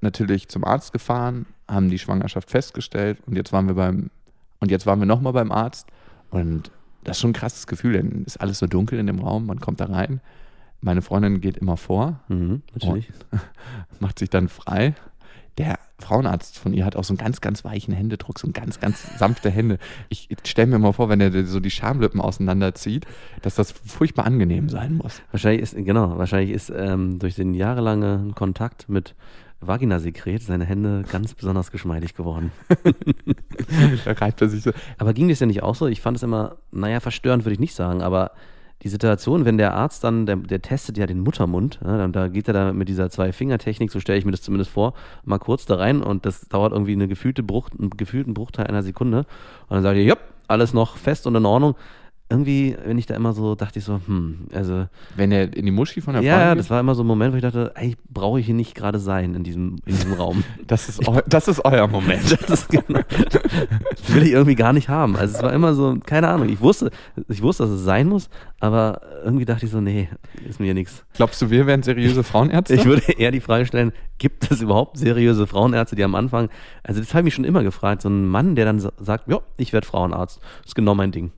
natürlich 0.00 0.48
zum 0.48 0.64
Arzt 0.64 0.92
gefahren, 0.92 1.46
haben 1.68 1.90
die 1.90 1.98
Schwangerschaft 1.98 2.50
festgestellt 2.50 3.18
und 3.26 3.34
jetzt 3.34 3.52
waren 3.52 3.66
wir 3.66 3.74
beim 3.74 4.10
und 4.60 4.70
jetzt 4.70 4.86
waren 4.86 5.00
wir 5.00 5.06
nochmal 5.06 5.32
beim 5.32 5.50
Arzt 5.50 5.88
und 6.30 6.70
das 7.04 7.16
ist 7.16 7.20
schon 7.22 7.30
ein 7.30 7.34
krasses 7.34 7.66
Gefühl, 7.66 7.94
denn 7.94 8.24
ist 8.24 8.40
alles 8.40 8.58
so 8.58 8.66
dunkel 8.66 8.98
in 8.98 9.06
dem 9.06 9.18
Raum, 9.18 9.46
man 9.46 9.58
kommt 9.58 9.80
da 9.80 9.86
rein. 9.86 10.20
Meine 10.80 11.02
Freundin 11.02 11.40
geht 11.40 11.56
immer 11.56 11.76
vor, 11.76 12.20
Mhm, 12.28 12.62
natürlich. 12.74 13.10
macht 14.00 14.18
sich 14.18 14.30
dann 14.30 14.48
frei. 14.48 14.94
Der 15.58 15.78
Frauenarzt 15.98 16.58
von 16.58 16.74
ihr 16.74 16.84
hat 16.84 16.96
auch 16.96 17.04
so 17.04 17.12
einen 17.12 17.18
ganz, 17.18 17.40
ganz 17.40 17.64
weichen 17.64 17.94
Händedruck, 17.94 18.38
so 18.38 18.46
ein 18.46 18.52
ganz, 18.52 18.78
ganz 18.78 19.06
sanfte 19.18 19.50
Hände. 19.50 19.78
Ich 20.10 20.28
stelle 20.44 20.66
mir 20.68 20.78
mal 20.78 20.92
vor, 20.92 21.08
wenn 21.08 21.20
er 21.20 21.46
so 21.46 21.60
die 21.60 21.70
Schamlippen 21.70 22.20
auseinanderzieht, 22.20 23.06
dass 23.40 23.54
das 23.54 23.72
furchtbar 23.72 24.26
angenehm 24.26 24.68
sein 24.68 24.94
muss. 24.96 25.22
Wahrscheinlich 25.30 25.62
ist, 25.62 25.74
genau, 25.76 26.18
wahrscheinlich 26.18 26.50
ist 26.50 26.70
ähm, 26.76 27.18
durch 27.18 27.36
den 27.36 27.54
jahrelangen 27.54 28.34
Kontakt 28.34 28.90
mit 28.90 29.14
Vaginasekret 29.60 30.42
seine 30.42 30.66
Hände 30.66 31.04
ganz 31.10 31.32
besonders 31.32 31.70
geschmeidig 31.70 32.14
geworden. 32.14 32.52
Da 34.04 34.12
reibt 34.12 34.40
er 34.42 34.48
sich 34.48 34.62
so. 34.62 34.70
Aber 34.98 35.12
ging 35.14 35.28
das 35.28 35.40
ja 35.40 35.46
nicht 35.46 35.62
auch 35.62 35.74
so? 35.74 35.86
Ich 35.86 36.00
fand 36.00 36.16
es 36.18 36.22
immer, 36.22 36.56
naja, 36.70 37.00
verstörend 37.00 37.44
würde 37.44 37.54
ich 37.54 37.60
nicht 37.60 37.74
sagen, 37.74 38.02
aber 38.02 38.32
die 38.86 38.90
Situation, 38.90 39.44
wenn 39.44 39.58
der 39.58 39.74
Arzt 39.74 40.04
dann, 40.04 40.26
der, 40.26 40.36
der 40.36 40.62
testet 40.62 40.96
ja 40.96 41.06
den 41.06 41.20
Muttermund, 41.20 41.80
ja, 41.84 41.98
dann, 41.98 42.12
da 42.12 42.28
geht 42.28 42.46
er 42.46 42.54
da 42.54 42.72
mit 42.72 42.88
dieser 42.88 43.10
Zwei-Finger-Technik, 43.10 43.90
so 43.90 43.98
stelle 43.98 44.18
ich 44.18 44.24
mir 44.24 44.30
das 44.30 44.42
zumindest 44.42 44.70
vor, 44.70 44.94
mal 45.24 45.38
kurz 45.38 45.66
da 45.66 45.74
rein 45.74 46.02
und 46.02 46.24
das 46.24 46.48
dauert 46.48 46.72
irgendwie 46.72 46.92
eine 46.92 47.08
gefühlte 47.08 47.42
Bruch, 47.42 47.68
einen 47.76 47.90
gefühlten 47.90 48.32
Bruchteil 48.32 48.68
einer 48.68 48.84
Sekunde 48.84 49.26
und 49.68 49.74
dann 49.74 49.82
sagt 49.82 49.96
er, 49.96 50.04
ja, 50.04 50.14
alles 50.46 50.72
noch 50.72 50.96
fest 50.96 51.26
und 51.26 51.34
in 51.34 51.44
Ordnung. 51.44 51.74
Irgendwie, 52.28 52.76
wenn 52.84 52.98
ich 52.98 53.06
da 53.06 53.14
immer 53.14 53.32
so, 53.34 53.54
dachte 53.54 53.78
ich 53.78 53.84
so, 53.84 54.00
hm, 54.04 54.48
also 54.52 54.86
Wenn 55.14 55.30
er 55.30 55.56
in 55.56 55.64
die 55.64 55.70
Muschi 55.70 56.00
von 56.00 56.14
der 56.14 56.24
ja, 56.24 56.32
ja, 56.32 56.38
Freundin 56.38 56.58
das 56.58 56.70
war 56.70 56.80
immer 56.80 56.96
so 56.96 57.04
ein 57.04 57.06
Moment, 57.06 57.32
wo 57.32 57.36
ich 57.36 57.42
dachte, 57.42 57.70
eigentlich 57.76 57.96
brauche 58.10 58.40
ich 58.40 58.46
hier 58.46 58.54
nicht 58.56 58.74
gerade 58.74 58.98
sein 58.98 59.34
in 59.36 59.44
diesem, 59.44 59.76
in 59.86 59.94
diesem 59.94 60.12
Raum. 60.12 60.42
geht, 60.58 60.66
das 60.70 60.88
ist, 60.88 61.06
eu, 61.06 61.20
das 61.28 61.46
ist 61.46 61.64
euer 61.64 61.86
Moment. 61.86 62.36
Das, 62.48 62.62
ist 62.62 62.68
genau, 62.68 62.98
das 63.08 64.14
will 64.14 64.24
ich 64.24 64.32
irgendwie 64.32 64.56
gar 64.56 64.72
nicht 64.72 64.88
haben. 64.88 65.14
Also 65.16 65.36
es 65.36 65.42
war 65.42 65.52
immer 65.52 65.74
so, 65.74 65.98
keine 66.04 66.26
Ahnung, 66.28 66.48
ich 66.48 66.60
wusste, 66.60 66.90
ich 67.28 67.42
wusste, 67.42 67.62
dass 67.62 67.72
es 67.72 67.84
sein 67.84 68.08
muss, 68.08 68.28
aber 68.58 69.00
irgendwie 69.24 69.44
dachte 69.44 69.66
ich 69.66 69.70
so, 69.70 69.80
nee, 69.80 70.08
ist 70.48 70.58
mir 70.58 70.74
nichts. 70.74 71.04
Glaubst 71.14 71.40
du, 71.42 71.50
wir 71.50 71.66
wären 71.66 71.84
seriöse 71.84 72.24
Frauenärzte? 72.24 72.74
Ich 72.74 72.84
würde 72.86 73.02
eher 73.18 73.30
die 73.30 73.40
Frage 73.40 73.66
stellen, 73.66 73.92
gibt 74.18 74.50
es 74.50 74.60
überhaupt 74.60 74.98
seriöse 74.98 75.46
Frauenärzte, 75.46 75.94
die 75.94 76.02
am 76.04 76.16
Anfang, 76.16 76.48
also 76.82 76.98
das 77.00 77.10
habe 77.10 77.20
ich 77.20 77.24
mich 77.26 77.34
schon 77.34 77.44
immer 77.44 77.62
gefragt, 77.62 78.02
so 78.02 78.08
ein 78.08 78.26
Mann, 78.26 78.56
der 78.56 78.64
dann 78.64 78.80
sa- 78.80 78.92
sagt, 78.98 79.28
ja, 79.28 79.40
ich 79.58 79.72
werde 79.72 79.86
Frauenarzt, 79.86 80.40
ist 80.64 80.74
genau 80.74 80.94
mein 80.96 81.12
Ding. 81.12 81.30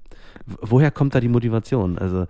Woher 0.61 0.91
kommt 0.91 1.15
da 1.15 1.21
die 1.21 1.29
Motivation? 1.29 1.99
Also 1.99 2.27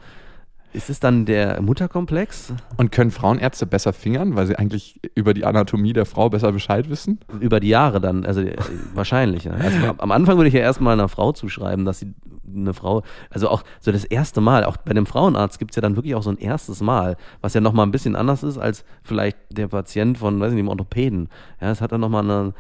ist 0.74 0.90
es 0.90 1.00
dann 1.00 1.24
der 1.24 1.62
Mutterkomplex? 1.62 2.52
Und 2.76 2.92
können 2.92 3.10
Frauenärzte 3.10 3.64
besser 3.64 3.94
fingern, 3.94 4.36
weil 4.36 4.46
sie 4.46 4.56
eigentlich 4.58 5.00
über 5.14 5.32
die 5.32 5.46
Anatomie 5.46 5.94
der 5.94 6.04
Frau 6.04 6.28
besser 6.28 6.52
Bescheid 6.52 6.90
wissen? 6.90 7.20
Über 7.40 7.58
die 7.58 7.68
Jahre 7.68 8.00
dann, 8.02 8.26
also 8.26 8.42
äh, 8.42 8.54
wahrscheinlich. 8.94 9.44
Ja. 9.44 9.52
Also, 9.52 9.78
am- 9.96 10.10
Anfang 10.12 10.36
würde 10.36 10.48
ich 10.48 10.54
ja 10.54 10.60
erstmal 10.60 10.92
einer 10.92 11.08
Frau 11.08 11.32
zuschreiben, 11.32 11.86
dass 11.86 12.00
sie 12.00 12.12
eine 12.54 12.74
Frau, 12.74 13.02
also 13.30 13.48
auch 13.48 13.62
so 13.80 13.92
das 13.92 14.04
erste 14.04 14.40
Mal, 14.42 14.64
auch 14.64 14.76
bei 14.78 14.90
einem 14.90 15.06
Frauenarzt 15.06 15.58
gibt 15.58 15.70
es 15.72 15.76
ja 15.76 15.82
dann 15.82 15.96
wirklich 15.96 16.14
auch 16.14 16.22
so 16.22 16.30
ein 16.30 16.38
erstes 16.38 16.80
Mal, 16.82 17.16
was 17.40 17.54
ja 17.54 17.60
nochmal 17.62 17.86
ein 17.86 17.90
bisschen 17.90 18.14
anders 18.16 18.42
ist 18.42 18.58
als 18.58 18.84
vielleicht 19.02 19.38
der 19.50 19.68
Patient 19.68 20.18
von, 20.18 20.38
weiß 20.40 20.48
ich 20.50 20.54
nicht, 20.54 20.62
einem 20.62 20.68
Orthopäden. 20.68 21.28
Ja, 21.60 21.70
es 21.70 21.80
hat 21.80 21.92
dann 21.92 22.00
nochmal 22.02 22.24
eine, 22.24 22.52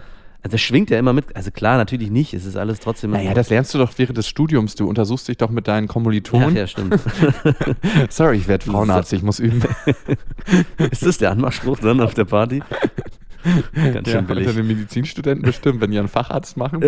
also 0.42 0.52
das 0.54 0.60
schwingt 0.60 0.90
ja 0.90 0.98
immer 0.98 1.12
mit, 1.12 1.34
also 1.34 1.50
klar, 1.50 1.76
natürlich 1.78 2.10
nicht, 2.10 2.32
es 2.34 2.44
ist 2.44 2.56
alles 2.56 2.78
trotzdem. 2.80 3.10
Naja, 3.10 3.34
das 3.34 3.50
lernst 3.50 3.74
du 3.74 3.78
doch 3.78 3.90
während 3.96 4.16
des 4.18 4.28
Studiums. 4.28 4.74
Du 4.76 4.88
untersuchst 4.88 5.26
dich 5.28 5.36
doch 5.36 5.50
mit 5.50 5.66
deinen 5.68 5.88
Ach, 5.88 5.92
Kommilitonen. 5.94 6.54
ja, 6.56 6.66
stimmt. 6.66 6.98
Sorry, 8.10 8.36
ich 8.36 8.48
werde 8.48 8.64
Frauenarzt, 8.64 9.12
ich 9.12 9.22
muss 9.22 9.40
üben. 9.40 9.62
ist 10.90 11.04
das 11.04 11.18
der 11.18 11.32
Anmachspruch 11.32 11.78
dann 11.80 12.00
auf 12.00 12.14
der 12.14 12.24
Party? 12.24 12.62
Ganz 13.74 14.06
Ja, 14.08 14.12
schön 14.14 14.18
unter 14.20 14.34
billig. 14.34 14.54
den 14.54 14.66
Medizinstudenten 14.66 15.44
bestimmt, 15.44 15.80
wenn 15.80 15.90
die 15.90 15.98
einen 15.98 16.08
Facharzt 16.08 16.56
machen. 16.56 16.80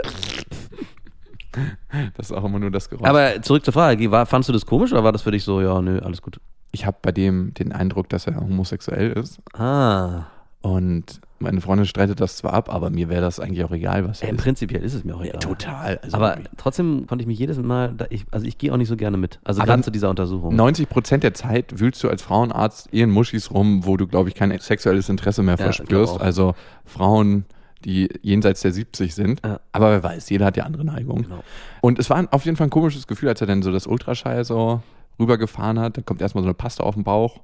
Das 2.16 2.30
ist 2.30 2.32
auch 2.32 2.44
immer 2.44 2.58
nur 2.60 2.70
das 2.70 2.88
Geräusch. 2.88 3.08
Aber 3.08 3.42
zurück 3.42 3.64
zur 3.64 3.74
Frage, 3.74 4.10
war, 4.10 4.26
fandst 4.26 4.48
du 4.48 4.52
das 4.52 4.64
komisch 4.66 4.92
oder 4.92 5.02
war 5.02 5.12
das 5.12 5.22
für 5.22 5.32
dich 5.32 5.42
so, 5.42 5.60
ja, 5.60 5.80
nö, 5.82 5.98
alles 6.00 6.22
gut? 6.22 6.40
ich 6.72 6.86
habe 6.86 6.98
bei 7.02 7.10
dem 7.10 7.52
den 7.54 7.72
Eindruck, 7.72 8.08
dass 8.10 8.28
er 8.28 8.36
homosexuell 8.36 9.10
ist. 9.12 9.40
Ah, 9.54 10.26
Und 10.62 11.20
meine 11.38 11.62
Freundin 11.62 11.86
streitet 11.86 12.20
das 12.20 12.36
zwar 12.36 12.52
ab, 12.52 12.72
aber 12.72 12.90
mir 12.90 13.08
wäre 13.08 13.22
das 13.22 13.40
eigentlich 13.40 13.64
auch 13.64 13.70
egal, 13.70 14.06
was 14.06 14.20
er 14.20 14.28
Im 14.28 14.36
ist. 14.36 14.42
Prinzipiell 14.42 14.82
ist 14.82 14.92
es 14.92 15.04
mir 15.04 15.16
auch 15.16 15.22
egal. 15.22 15.38
Total. 15.38 15.98
Also 16.02 16.16
Aber 16.16 16.36
trotzdem 16.58 17.06
konnte 17.06 17.22
ich 17.22 17.26
mich 17.26 17.38
jedes 17.38 17.58
Mal, 17.58 17.94
da 17.96 18.04
ich, 18.10 18.26
also 18.30 18.44
ich 18.44 18.58
gehe 18.58 18.70
auch 18.70 18.76
nicht 18.76 18.88
so 18.88 18.96
gerne 18.96 19.16
mit. 19.16 19.40
Also 19.42 19.62
gerade 19.62 19.82
zu 19.82 19.90
dieser 19.90 20.10
Untersuchung. 20.10 20.54
90 20.54 20.88
Prozent 20.90 21.22
der 21.24 21.32
Zeit 21.32 21.80
wühlst 21.80 22.02
du 22.04 22.10
als 22.10 22.20
Frauenarzt 22.20 22.92
eh 22.92 23.00
in 23.00 23.10
Muschis 23.10 23.50
rum, 23.50 23.86
wo 23.86 23.96
du, 23.96 24.06
glaube 24.06 24.28
ich, 24.28 24.34
kein 24.34 24.56
sexuelles 24.58 25.08
Interesse 25.08 25.42
mehr 25.42 25.56
Ja, 25.56 25.64
verspürst. 25.64 26.20
Also 26.20 26.54
Frauen, 26.84 27.46
die 27.86 28.10
jenseits 28.20 28.60
der 28.60 28.72
70 28.72 29.14
sind. 29.14 29.40
Ja. 29.42 29.60
Aber 29.72 29.92
wer 29.92 30.02
weiß, 30.02 30.28
jeder 30.28 30.44
hat 30.44 30.58
ja 30.58 30.64
andere 30.64 30.84
Neigungen. 30.84 31.22
Genau. 31.22 31.42
Und 31.80 31.98
es 31.98 32.10
war 32.10 32.28
auf 32.32 32.44
jeden 32.44 32.58
Fall 32.58 32.66
ein 32.66 32.70
komisches 32.70 33.06
Gefühl, 33.06 33.30
als 33.30 33.40
er 33.40 33.46
dann 33.46 33.62
so 33.62 33.72
das 33.72 33.86
Ultraschall 33.86 34.44
so 34.44 34.82
rübergefahren 35.18 35.78
hat. 35.78 35.96
Dann 35.96 36.04
kommt 36.04 36.20
erstmal 36.20 36.42
so 36.42 36.48
eine 36.48 36.54
Paste 36.54 36.82
auf 36.82 36.94
den 36.96 37.04
Bauch 37.04 37.40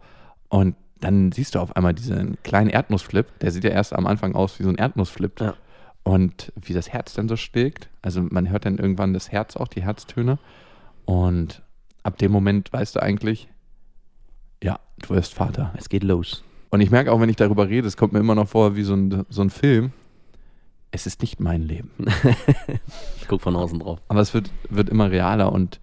und 0.50 0.76
dann 1.00 1.32
siehst 1.32 1.54
du 1.54 1.60
auf 1.60 1.76
einmal 1.76 1.94
diesen 1.94 2.38
kleinen 2.42 2.70
Erdnussflip. 2.70 3.38
Der 3.40 3.50
sieht 3.50 3.64
ja 3.64 3.70
erst 3.70 3.92
am 3.92 4.06
Anfang 4.06 4.34
aus 4.34 4.58
wie 4.58 4.62
so 4.62 4.70
ein 4.70 4.76
Erdnussflip. 4.76 5.40
Ja. 5.40 5.54
Und 6.02 6.52
wie 6.54 6.72
das 6.72 6.92
Herz 6.92 7.14
dann 7.14 7.28
so 7.28 7.36
schlägt. 7.36 7.88
Also 8.00 8.22
man 8.22 8.48
hört 8.48 8.64
dann 8.64 8.78
irgendwann 8.78 9.12
das 9.12 9.32
Herz 9.32 9.56
auch, 9.56 9.68
die 9.68 9.82
Herztöne. 9.82 10.38
Und 11.04 11.62
ab 12.02 12.16
dem 12.18 12.32
Moment 12.32 12.72
weißt 12.72 12.96
du 12.96 13.02
eigentlich, 13.02 13.48
ja, 14.62 14.78
du 14.98 15.10
wirst 15.10 15.34
Vater. 15.34 15.72
Es 15.76 15.88
geht 15.88 16.04
los. 16.04 16.44
Und 16.70 16.80
ich 16.80 16.90
merke 16.90 17.12
auch, 17.12 17.20
wenn 17.20 17.28
ich 17.28 17.36
darüber 17.36 17.68
rede, 17.68 17.88
es 17.88 17.96
kommt 17.96 18.12
mir 18.12 18.20
immer 18.20 18.34
noch 18.34 18.48
vor 18.48 18.76
wie 18.76 18.82
so 18.82 18.94
ein, 18.94 19.24
so 19.28 19.42
ein 19.42 19.50
Film. 19.50 19.92
Es 20.92 21.06
ist 21.06 21.20
nicht 21.20 21.40
mein 21.40 21.62
Leben. 21.62 21.90
Ich 23.20 23.28
guck 23.28 23.42
von 23.42 23.56
außen 23.56 23.80
drauf. 23.80 24.00
Aber 24.06 24.20
es 24.20 24.34
wird, 24.34 24.52
wird 24.70 24.88
immer 24.88 25.10
realer 25.10 25.50
und 25.50 25.80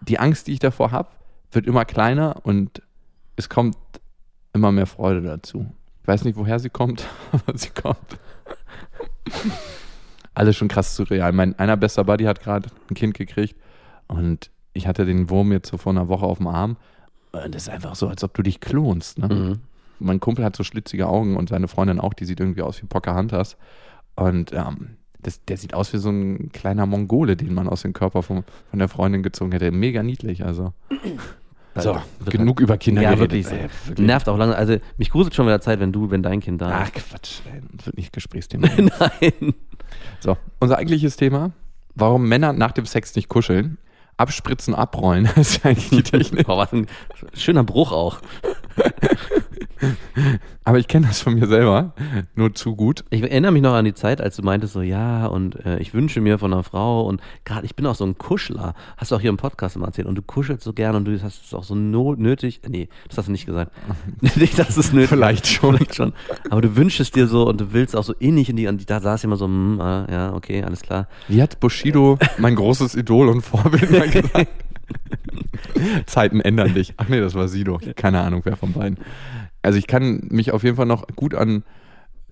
die 0.00 0.18
Angst, 0.18 0.46
die 0.46 0.54
ich 0.54 0.60
davor 0.60 0.92
habe, 0.92 1.10
wird 1.52 1.66
immer 1.66 1.84
kleiner 1.84 2.40
und 2.42 2.80
es 3.36 3.50
kommt 3.50 3.76
immer 4.52 4.72
mehr 4.72 4.86
Freude 4.86 5.22
dazu. 5.22 5.66
Ich 6.02 6.08
weiß 6.08 6.24
nicht, 6.24 6.36
woher 6.36 6.58
sie 6.58 6.70
kommt, 6.70 7.06
aber 7.32 7.56
sie 7.56 7.70
kommt. 7.70 8.18
Alles 10.34 10.56
schon 10.56 10.68
krass 10.68 10.96
surreal. 10.96 11.32
Mein 11.32 11.58
einer 11.58 11.76
bester 11.76 12.04
Buddy 12.04 12.24
hat 12.24 12.40
gerade 12.40 12.70
ein 12.88 12.94
Kind 12.94 13.14
gekriegt 13.14 13.56
und 14.08 14.50
ich 14.72 14.86
hatte 14.86 15.04
den 15.04 15.30
Wurm 15.30 15.52
jetzt 15.52 15.70
so 15.70 15.76
vor 15.76 15.92
einer 15.92 16.08
Woche 16.08 16.26
auf 16.26 16.38
dem 16.38 16.46
Arm. 16.46 16.76
Und 17.32 17.54
das 17.54 17.62
ist 17.62 17.68
einfach 17.68 17.94
so, 17.94 18.08
als 18.08 18.24
ob 18.24 18.34
du 18.34 18.42
dich 18.42 18.60
klonst. 18.60 19.18
Ne? 19.18 19.28
Mhm. 19.28 19.60
Mein 19.98 20.20
Kumpel 20.20 20.44
hat 20.44 20.56
so 20.56 20.64
schlitzige 20.64 21.06
Augen 21.06 21.36
und 21.36 21.48
seine 21.48 21.68
Freundin 21.68 22.00
auch, 22.00 22.14
die 22.14 22.24
sieht 22.24 22.40
irgendwie 22.40 22.62
aus 22.62 22.82
wie 22.82 22.86
Pocahontas. 22.86 23.56
Und 24.16 24.52
ähm, 24.52 24.96
das, 25.20 25.44
der 25.44 25.56
sieht 25.56 25.74
aus 25.74 25.92
wie 25.92 25.98
so 25.98 26.10
ein 26.10 26.50
kleiner 26.52 26.86
Mongole, 26.86 27.36
den 27.36 27.52
man 27.54 27.68
aus 27.68 27.82
dem 27.82 27.92
Körper 27.92 28.22
von, 28.22 28.44
von 28.70 28.78
der 28.78 28.88
Freundin 28.88 29.22
gezogen 29.22 29.52
hätte. 29.52 29.70
Mega 29.70 30.02
niedlich, 30.02 30.44
also. 30.44 30.72
So, 31.76 32.00
genug 32.26 32.60
über 32.60 32.76
Kinder 32.78 33.02
ja, 33.02 33.14
geredet. 33.14 33.32
wirklich. 33.32 33.46
so. 33.46 33.54
Äh, 33.54 33.68
wirklich. 33.86 34.06
Nervt 34.06 34.28
auch 34.28 34.36
lange. 34.36 34.56
Also 34.56 34.76
mich 34.98 35.10
gruselt 35.10 35.34
schon 35.34 35.46
wieder 35.46 35.60
Zeit, 35.60 35.80
wenn 35.80 35.92
du, 35.92 36.10
wenn 36.10 36.22
dein 36.22 36.40
Kind 36.40 36.60
da 36.60 36.70
Ach 36.70 36.94
ist. 36.94 37.08
Quatsch, 37.08 37.40
ey, 37.46 37.60
das 37.72 37.86
wird 37.86 37.96
nicht 37.96 38.12
Gesprächsthema. 38.12 38.68
Nein. 38.76 39.54
so, 40.18 40.36
unser 40.58 40.78
eigentliches 40.78 41.16
Thema, 41.16 41.52
warum 41.94 42.28
Männer 42.28 42.52
nach 42.52 42.72
dem 42.72 42.86
Sex 42.86 43.14
nicht 43.14 43.28
kuscheln. 43.28 43.78
Abspritzen, 44.16 44.74
abrollen, 44.74 45.30
das 45.36 45.50
ist 45.52 45.66
eigentlich 45.66 45.90
die 45.90 46.02
Technik. 46.10 46.46
Boah, 46.46 46.58
was 46.58 46.72
ein 46.72 46.86
schöner 47.34 47.64
Bruch 47.64 47.92
auch. 47.92 48.20
Aber 50.64 50.78
ich 50.78 50.88
kenne 50.88 51.06
das 51.06 51.20
von 51.20 51.34
mir 51.34 51.46
selber 51.46 51.94
nur 52.34 52.54
zu 52.54 52.76
gut. 52.76 53.04
Ich 53.10 53.22
erinnere 53.22 53.52
mich 53.52 53.62
noch 53.62 53.72
an 53.72 53.84
die 53.84 53.94
Zeit, 53.94 54.20
als 54.20 54.36
du 54.36 54.42
meintest 54.42 54.74
so, 54.74 54.82
ja, 54.82 55.26
und 55.26 55.64
äh, 55.64 55.78
ich 55.78 55.94
wünsche 55.94 56.20
mir 56.20 56.38
von 56.38 56.52
einer 56.52 56.62
Frau 56.62 57.06
und 57.06 57.20
gerade, 57.44 57.66
ich 57.66 57.74
bin 57.74 57.86
auch 57.86 57.94
so 57.94 58.04
ein 58.04 58.18
Kuschler. 58.18 58.74
Hast 58.96 59.10
du 59.10 59.16
auch 59.16 59.20
hier 59.20 59.30
im 59.30 59.36
Podcast 59.36 59.76
immer 59.76 59.86
erzählt. 59.86 60.06
Und 60.06 60.14
du 60.16 60.22
kuschelst 60.22 60.64
so 60.64 60.72
gern 60.72 60.94
und 60.94 61.04
du 61.06 61.20
hast 61.22 61.44
es 61.44 61.54
auch 61.54 61.64
so 61.64 61.74
no 61.74 62.14
nötig. 62.14 62.60
Nee, 62.68 62.88
das 63.08 63.18
hast 63.18 63.28
du 63.28 63.32
nicht 63.32 63.46
gesagt. 63.46 63.72
nicht, 64.36 64.58
dass 64.58 64.76
es 64.76 64.92
nötig 64.92 65.10
Vielleicht 65.10 65.46
schon. 65.46 65.76
Vielleicht 65.76 65.94
schon. 65.94 66.12
Aber 66.50 66.60
du 66.60 66.76
wünschst 66.76 67.00
es 67.00 67.10
dir 67.10 67.26
so 67.26 67.48
und 67.48 67.60
du 67.60 67.72
willst 67.72 67.96
auch 67.96 68.04
so 68.04 68.12
innig 68.18 68.48
in 68.48 68.56
die, 68.56 68.66
und 68.66 68.88
da 68.90 69.00
saß 69.00 69.24
immer 69.24 69.36
so, 69.36 69.46
hm, 69.46 69.80
ah, 69.80 70.06
ja, 70.10 70.34
okay, 70.34 70.62
alles 70.62 70.82
klar. 70.82 71.08
Wie 71.28 71.42
hat 71.42 71.60
Bushido, 71.60 72.18
mein 72.38 72.54
großes 72.54 72.94
Idol 72.94 73.28
und 73.28 73.42
Vorbild, 73.42 73.90
mal 73.90 74.08
gesagt? 74.08 74.48
Zeiten 76.06 76.40
ändern 76.40 76.74
dich. 76.74 76.94
Ach 76.96 77.08
nee, 77.08 77.20
das 77.20 77.34
war 77.34 77.48
Sido. 77.48 77.80
Keine 77.96 78.20
Ahnung, 78.20 78.42
wer 78.44 78.56
von 78.56 78.72
beiden. 78.72 78.98
Also 79.62 79.78
ich 79.78 79.86
kann 79.86 80.26
mich 80.30 80.52
auf 80.52 80.62
jeden 80.64 80.76
Fall 80.76 80.86
noch 80.86 81.06
gut 81.16 81.34
an 81.34 81.64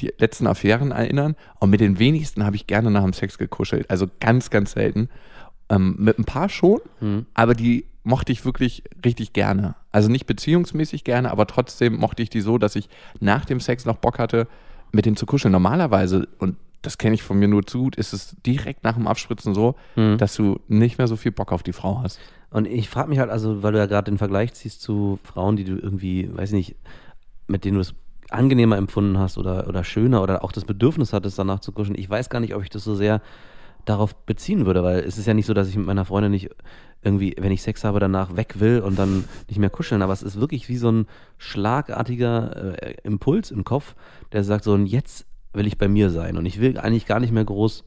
die 0.00 0.12
letzten 0.18 0.46
Affären 0.46 0.92
erinnern. 0.92 1.34
Und 1.58 1.70
mit 1.70 1.80
den 1.80 1.98
wenigsten 1.98 2.44
habe 2.44 2.56
ich 2.56 2.66
gerne 2.66 2.90
nach 2.90 3.02
dem 3.02 3.12
Sex 3.12 3.36
gekuschelt. 3.38 3.90
Also 3.90 4.06
ganz, 4.20 4.50
ganz 4.50 4.72
selten. 4.72 5.08
Ähm, 5.70 5.96
mit 5.98 6.18
ein 6.18 6.24
paar 6.24 6.48
schon, 6.48 6.80
Hm. 7.00 7.26
aber 7.34 7.54
die 7.54 7.84
mochte 8.02 8.32
ich 8.32 8.44
wirklich 8.46 8.84
richtig 9.04 9.34
gerne. 9.34 9.74
Also 9.92 10.08
nicht 10.08 10.24
beziehungsmäßig 10.24 11.04
gerne, 11.04 11.30
aber 11.30 11.46
trotzdem 11.46 11.96
mochte 11.96 12.22
ich 12.22 12.30
die 12.30 12.40
so, 12.40 12.56
dass 12.56 12.74
ich 12.74 12.88
nach 13.20 13.44
dem 13.44 13.60
Sex 13.60 13.84
noch 13.84 13.96
Bock 13.96 14.18
hatte, 14.18 14.46
mit 14.92 15.04
denen 15.04 15.16
zu 15.16 15.26
kuscheln. 15.26 15.52
Normalerweise, 15.52 16.26
und 16.38 16.56
das 16.80 16.96
kenne 16.96 17.14
ich 17.16 17.22
von 17.22 17.38
mir 17.38 17.48
nur 17.48 17.66
zu 17.66 17.80
gut, 17.80 17.96
ist 17.96 18.14
es 18.14 18.34
direkt 18.46 18.82
nach 18.84 18.94
dem 18.94 19.06
Abspritzen 19.06 19.52
so, 19.52 19.74
Hm. 19.94 20.16
dass 20.16 20.34
du 20.36 20.58
nicht 20.68 20.96
mehr 20.96 21.06
so 21.08 21.16
viel 21.16 21.32
Bock 21.32 21.52
auf 21.52 21.62
die 21.62 21.74
Frau 21.74 22.00
hast. 22.02 22.18
Und 22.50 22.66
ich 22.66 22.88
frage 22.88 23.10
mich 23.10 23.18
halt, 23.18 23.28
also, 23.28 23.62
weil 23.62 23.72
du 23.72 23.78
ja 23.78 23.84
gerade 23.84 24.10
den 24.10 24.16
Vergleich 24.16 24.54
ziehst 24.54 24.80
zu 24.80 25.18
Frauen, 25.22 25.56
die 25.56 25.64
du 25.64 25.76
irgendwie, 25.76 26.30
weiß 26.34 26.52
nicht, 26.52 26.76
mit 27.48 27.64
denen 27.64 27.74
du 27.74 27.80
es 27.80 27.94
angenehmer 28.30 28.76
empfunden 28.76 29.18
hast 29.18 29.38
oder, 29.38 29.66
oder 29.68 29.84
schöner 29.84 30.22
oder 30.22 30.44
auch 30.44 30.52
das 30.52 30.64
Bedürfnis 30.64 31.12
hattest, 31.12 31.38
danach 31.38 31.60
zu 31.60 31.72
kuscheln. 31.72 31.98
Ich 31.98 32.08
weiß 32.08 32.28
gar 32.28 32.40
nicht, 32.40 32.54
ob 32.54 32.62
ich 32.62 32.70
das 32.70 32.84
so 32.84 32.94
sehr 32.94 33.20
darauf 33.84 34.14
beziehen 34.14 34.66
würde, 34.66 34.82
weil 34.82 35.00
es 35.00 35.16
ist 35.18 35.26
ja 35.26 35.34
nicht 35.34 35.46
so, 35.46 35.54
dass 35.54 35.68
ich 35.68 35.76
mit 35.76 35.86
meiner 35.86 36.04
Freundin 36.04 36.30
nicht 36.30 36.50
irgendwie, 37.02 37.34
wenn 37.38 37.52
ich 37.52 37.62
Sex 37.62 37.84
habe, 37.84 38.00
danach 38.00 38.36
weg 38.36 38.60
will 38.60 38.80
und 38.80 38.98
dann 38.98 39.24
nicht 39.48 39.58
mehr 39.58 39.70
kuscheln. 39.70 40.02
Aber 40.02 40.12
es 40.12 40.22
ist 40.22 40.40
wirklich 40.40 40.68
wie 40.68 40.76
so 40.76 40.90
ein 40.90 41.06
schlagartiger 41.38 42.82
äh, 42.82 42.94
Impuls 43.02 43.50
im 43.50 43.64
Kopf, 43.64 43.94
der 44.32 44.44
sagt 44.44 44.64
so, 44.64 44.72
und 44.72 44.86
jetzt 44.86 45.26
will 45.52 45.66
ich 45.66 45.78
bei 45.78 45.88
mir 45.88 46.10
sein. 46.10 46.36
Und 46.36 46.44
ich 46.44 46.60
will 46.60 46.76
eigentlich 46.78 47.06
gar 47.06 47.20
nicht 47.20 47.32
mehr 47.32 47.44
groß 47.44 47.84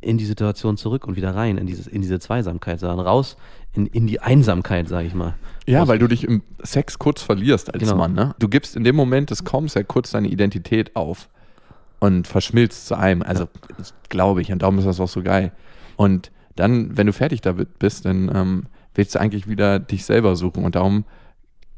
in 0.00 0.16
die 0.18 0.24
Situation 0.24 0.76
zurück 0.76 1.06
und 1.06 1.16
wieder 1.16 1.34
rein, 1.34 1.58
in, 1.58 1.66
dieses, 1.66 1.86
in 1.86 2.00
diese 2.00 2.18
Zweisamkeit, 2.20 2.80
sondern 2.80 3.00
raus 3.00 3.36
in, 3.74 3.86
in 3.86 4.06
die 4.06 4.20
Einsamkeit, 4.20 4.88
sage 4.88 5.06
ich 5.06 5.14
mal. 5.14 5.34
Ja, 5.66 5.82
Aus- 5.82 5.88
weil 5.88 5.98
du 5.98 6.06
dich 6.08 6.24
im 6.24 6.42
Sex 6.62 6.98
kurz 6.98 7.22
verlierst 7.22 7.72
als 7.74 7.82
Genau. 7.82 7.96
Mann. 7.96 8.14
Ne? 8.14 8.34
Du 8.38 8.48
gibst 8.48 8.76
in 8.76 8.84
dem 8.84 8.96
Moment 8.96 9.30
des 9.30 9.44
Kommens 9.44 9.74
ja 9.74 9.82
kurz 9.82 10.10
deine 10.12 10.28
Identität 10.28 10.96
auf 10.96 11.28
und 12.00 12.26
verschmilzt 12.26 12.86
zu 12.86 12.94
einem. 12.96 13.22
Also 13.22 13.46
glaube 14.08 14.40
ich 14.40 14.50
und 14.52 14.62
darum 14.62 14.78
ist 14.78 14.86
das 14.86 15.00
auch 15.00 15.08
so 15.08 15.22
geil. 15.22 15.52
Und 15.96 16.30
dann, 16.56 16.96
wenn 16.96 17.06
du 17.06 17.12
fertig 17.12 17.42
damit 17.42 17.78
bist, 17.78 18.06
dann 18.06 18.30
ähm, 18.34 18.66
willst 18.94 19.14
du 19.14 19.20
eigentlich 19.20 19.48
wieder 19.48 19.78
dich 19.78 20.04
selber 20.04 20.34
suchen 20.34 20.64
und 20.64 20.74
darum, 20.74 21.04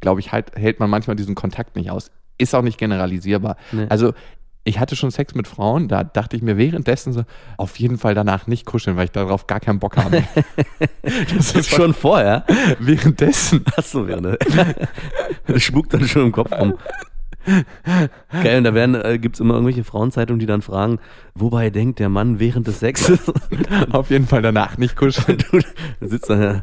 glaube 0.01 0.21
ich, 0.21 0.33
halt, 0.33 0.53
hält 0.57 0.79
man 0.81 0.89
manchmal 0.91 1.17
diesen 1.17 1.35
Kontakt 1.35 1.75
nicht 1.77 1.91
aus. 1.91 2.11
Ist 2.39 2.55
auch 2.55 2.63
nicht 2.63 2.79
generalisierbar. 2.79 3.57
Nee. 3.73 3.87
Also 3.89 4.15
ich 4.65 4.79
hatte 4.79 4.95
schon 4.97 5.11
Sex 5.11 5.35
mit 5.35 5.49
Frauen, 5.49 5.89
da 5.89 6.05
dachte 6.05 6.37
ich 6.37 6.43
mir 6.43 6.57
währenddessen 6.57 7.13
so, 7.13 7.23
auf 7.57 7.77
jeden 7.79 7.99
Fall 7.99 8.15
danach 8.15 8.47
nicht 8.47 8.65
kuscheln, 8.65 8.97
weil 8.97 9.07
ich 9.07 9.11
darauf 9.11 9.47
gar 9.47 9.61
keinen 9.61 9.81
Bock 9.81 9.97
habe. 9.97 10.23
das 11.03 11.53
ist 11.55 11.71
schon 11.71 11.95
vorher. 11.95 12.45
währenddessen. 12.79 13.65
Achso, 13.77 14.03
ne? 14.03 14.39
Das 15.47 15.63
spukt 15.63 15.93
dann 15.93 16.07
schon 16.07 16.27
im 16.27 16.33
Kopf 16.33 16.53
rum. 16.53 16.75
Geil, 18.31 18.59
und 18.59 18.65
da 18.65 18.75
werden, 18.75 18.95
äh, 18.95 19.19
gibt 19.19 19.37
es 19.37 19.41
immer 19.41 19.55
irgendwelche 19.55 19.83
Frauenzeitungen, 19.83 20.39
die 20.39 20.47
dann 20.47 20.63
fragen, 20.63 21.01
wobei 21.35 21.71
denkt 21.71 21.99
der 21.99 22.09
Mann 22.09 22.39
während 22.39 22.69
des 22.69 22.81
Sexes? 22.81 23.19
Auf 23.91 24.11
jeden 24.11 24.27
Fall 24.27 24.43
danach 24.43 24.79
nicht 24.79 24.97
kuscheln. 24.97 25.39
Du 25.51 26.07
sitzt 26.07 26.31
da, 26.31 26.41
äh, 26.41 26.57
äh, 26.57 26.61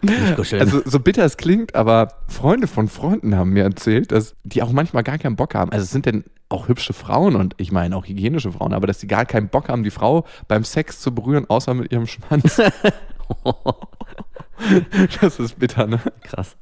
nicht 0.00 0.36
kuscheln. 0.36 0.62
Also 0.62 0.80
so 0.84 1.00
bitter 1.00 1.24
es 1.24 1.36
klingt, 1.36 1.74
aber 1.74 2.14
Freunde 2.28 2.66
von 2.66 2.88
Freunden 2.88 3.36
haben 3.36 3.50
mir 3.50 3.64
erzählt, 3.64 4.12
dass 4.12 4.34
die 4.44 4.62
auch 4.62 4.72
manchmal 4.72 5.02
gar 5.02 5.18
keinen 5.18 5.36
Bock 5.36 5.54
haben. 5.54 5.70
Also 5.70 5.84
es 5.84 5.90
sind 5.90 6.06
denn 6.06 6.24
auch 6.54 6.68
hübsche 6.68 6.92
Frauen 6.92 7.36
und 7.36 7.54
ich 7.58 7.72
meine 7.72 7.96
auch 7.96 8.06
hygienische 8.06 8.52
Frauen, 8.52 8.72
aber 8.72 8.86
dass 8.86 8.98
die 8.98 9.06
gar 9.06 9.26
keinen 9.26 9.48
Bock 9.48 9.68
haben, 9.68 9.82
die 9.82 9.90
Frau 9.90 10.24
beim 10.48 10.64
Sex 10.64 11.00
zu 11.00 11.14
berühren, 11.14 11.46
außer 11.48 11.74
mit 11.74 11.92
ihrem 11.92 12.06
Schwanz. 12.06 12.60
das 15.20 15.38
ist 15.38 15.58
bitter, 15.58 15.86
ne? 15.86 16.00
Krass. 16.22 16.56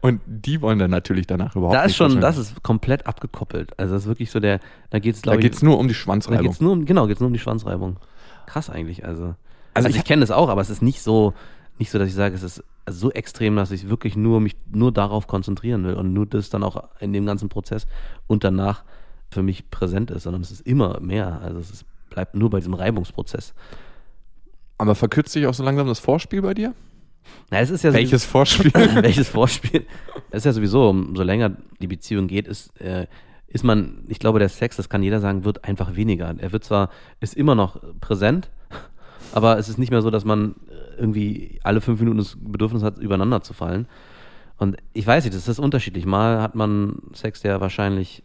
Und 0.00 0.20
die 0.26 0.60
wollen 0.60 0.78
dann 0.78 0.90
natürlich 0.90 1.26
danach 1.26 1.56
überhaupt 1.56 1.74
Da 1.74 1.82
ist 1.82 1.88
nicht 1.88 1.96
schon, 1.96 2.20
das 2.20 2.36
ist 2.36 2.62
komplett 2.62 3.06
abgekoppelt. 3.06 3.78
Also 3.78 3.94
das 3.94 4.02
ist 4.02 4.08
wirklich 4.08 4.30
so 4.30 4.40
der, 4.40 4.60
da 4.90 4.98
geht 4.98 5.14
es, 5.14 5.22
da 5.22 5.32
glaube 5.32 5.42
geht 5.42 5.52
ich, 5.52 5.58
es 5.58 5.62
nur 5.62 5.78
um 5.78 5.88
die 5.88 5.94
da 5.94 6.00
Schwanzreibung. 6.00 6.46
geht's 6.46 6.60
nur 6.60 6.72
um, 6.72 6.84
genau, 6.84 7.06
geht 7.06 7.16
es 7.16 7.20
nur 7.20 7.28
um 7.28 7.32
die 7.32 7.38
Schwanzreibung. 7.38 7.96
Krass 8.46 8.68
eigentlich, 8.68 9.04
also. 9.04 9.34
Also, 9.74 9.88
ich 9.88 9.94
ich, 9.94 10.00
hab- 10.00 10.06
kenne 10.08 10.20
das 10.20 10.32
auch, 10.32 10.48
aber 10.48 10.60
es 10.60 10.70
ist 10.70 10.82
nicht 10.82 11.02
so, 11.02 11.34
nicht 11.78 11.90
so, 11.90 11.98
dass 11.98 12.08
ich 12.08 12.14
sage, 12.14 12.34
es 12.34 12.42
ist 12.42 12.64
so 12.88 13.12
extrem, 13.12 13.54
dass 13.56 13.70
ich 13.70 13.88
wirklich 13.88 14.16
nur 14.16 14.40
mich 14.40 14.56
nur 14.72 14.92
darauf 14.92 15.28
konzentrieren 15.28 15.84
will 15.84 15.94
und 15.94 16.12
nur 16.12 16.26
das 16.26 16.50
dann 16.50 16.64
auch 16.64 16.82
in 16.98 17.12
dem 17.12 17.26
ganzen 17.26 17.48
Prozess 17.48 17.86
und 18.26 18.42
danach 18.42 18.82
für 19.30 19.42
mich 19.42 19.70
präsent 19.70 20.10
ist, 20.10 20.24
sondern 20.24 20.42
es 20.42 20.50
ist 20.50 20.66
immer 20.66 21.00
mehr. 21.00 21.40
Also 21.42 21.58
es 21.58 21.70
ist, 21.70 21.84
bleibt 22.10 22.34
nur 22.34 22.50
bei 22.50 22.58
diesem 22.58 22.74
Reibungsprozess. 22.74 23.54
Aber 24.78 24.94
verkürzt 24.94 25.32
sich 25.32 25.46
auch 25.46 25.54
so 25.54 25.62
langsam 25.62 25.86
das 25.86 26.00
Vorspiel 26.00 26.42
bei 26.42 26.54
dir? 26.54 26.74
Na, 27.50 27.60
es 27.60 27.70
ist 27.70 27.84
ja 27.84 27.92
Welches 27.92 28.24
Vorspiel? 28.24 28.72
welches 29.02 29.28
Vorspiel? 29.28 29.86
Es 30.30 30.38
ist 30.38 30.44
ja 30.46 30.52
sowieso, 30.52 30.88
umso 30.88 31.22
länger 31.22 31.56
die 31.80 31.86
Beziehung 31.86 32.28
geht, 32.28 32.48
ist, 32.48 32.78
äh, 32.80 33.06
ist 33.46 33.64
man, 33.64 34.04
ich 34.08 34.18
glaube, 34.18 34.38
der 34.38 34.48
Sex, 34.48 34.76
das 34.76 34.88
kann 34.88 35.02
jeder 35.02 35.20
sagen, 35.20 35.44
wird 35.44 35.64
einfach 35.64 35.96
weniger. 35.96 36.34
Er 36.38 36.52
wird 36.52 36.64
zwar, 36.64 36.90
ist 37.20 37.34
immer 37.34 37.54
noch 37.54 37.80
präsent, 38.00 38.50
aber 39.32 39.58
es 39.58 39.68
ist 39.68 39.78
nicht 39.78 39.90
mehr 39.90 40.02
so, 40.02 40.10
dass 40.10 40.24
man 40.24 40.54
äh, 40.68 41.00
irgendwie 41.00 41.60
alle 41.62 41.80
fünf 41.80 42.00
Minuten 42.00 42.18
das 42.18 42.36
Bedürfnis 42.40 42.82
hat, 42.82 42.98
übereinander 42.98 43.42
zu 43.42 43.52
fallen. 43.52 43.86
Und 44.56 44.76
ich 44.92 45.06
weiß 45.06 45.24
nicht, 45.24 45.36
das 45.36 45.48
ist 45.48 45.58
unterschiedlich. 45.58 46.06
Mal 46.06 46.40
hat 46.42 46.54
man 46.54 47.00
Sex, 47.12 47.40
der 47.40 47.60
wahrscheinlich 47.60 48.22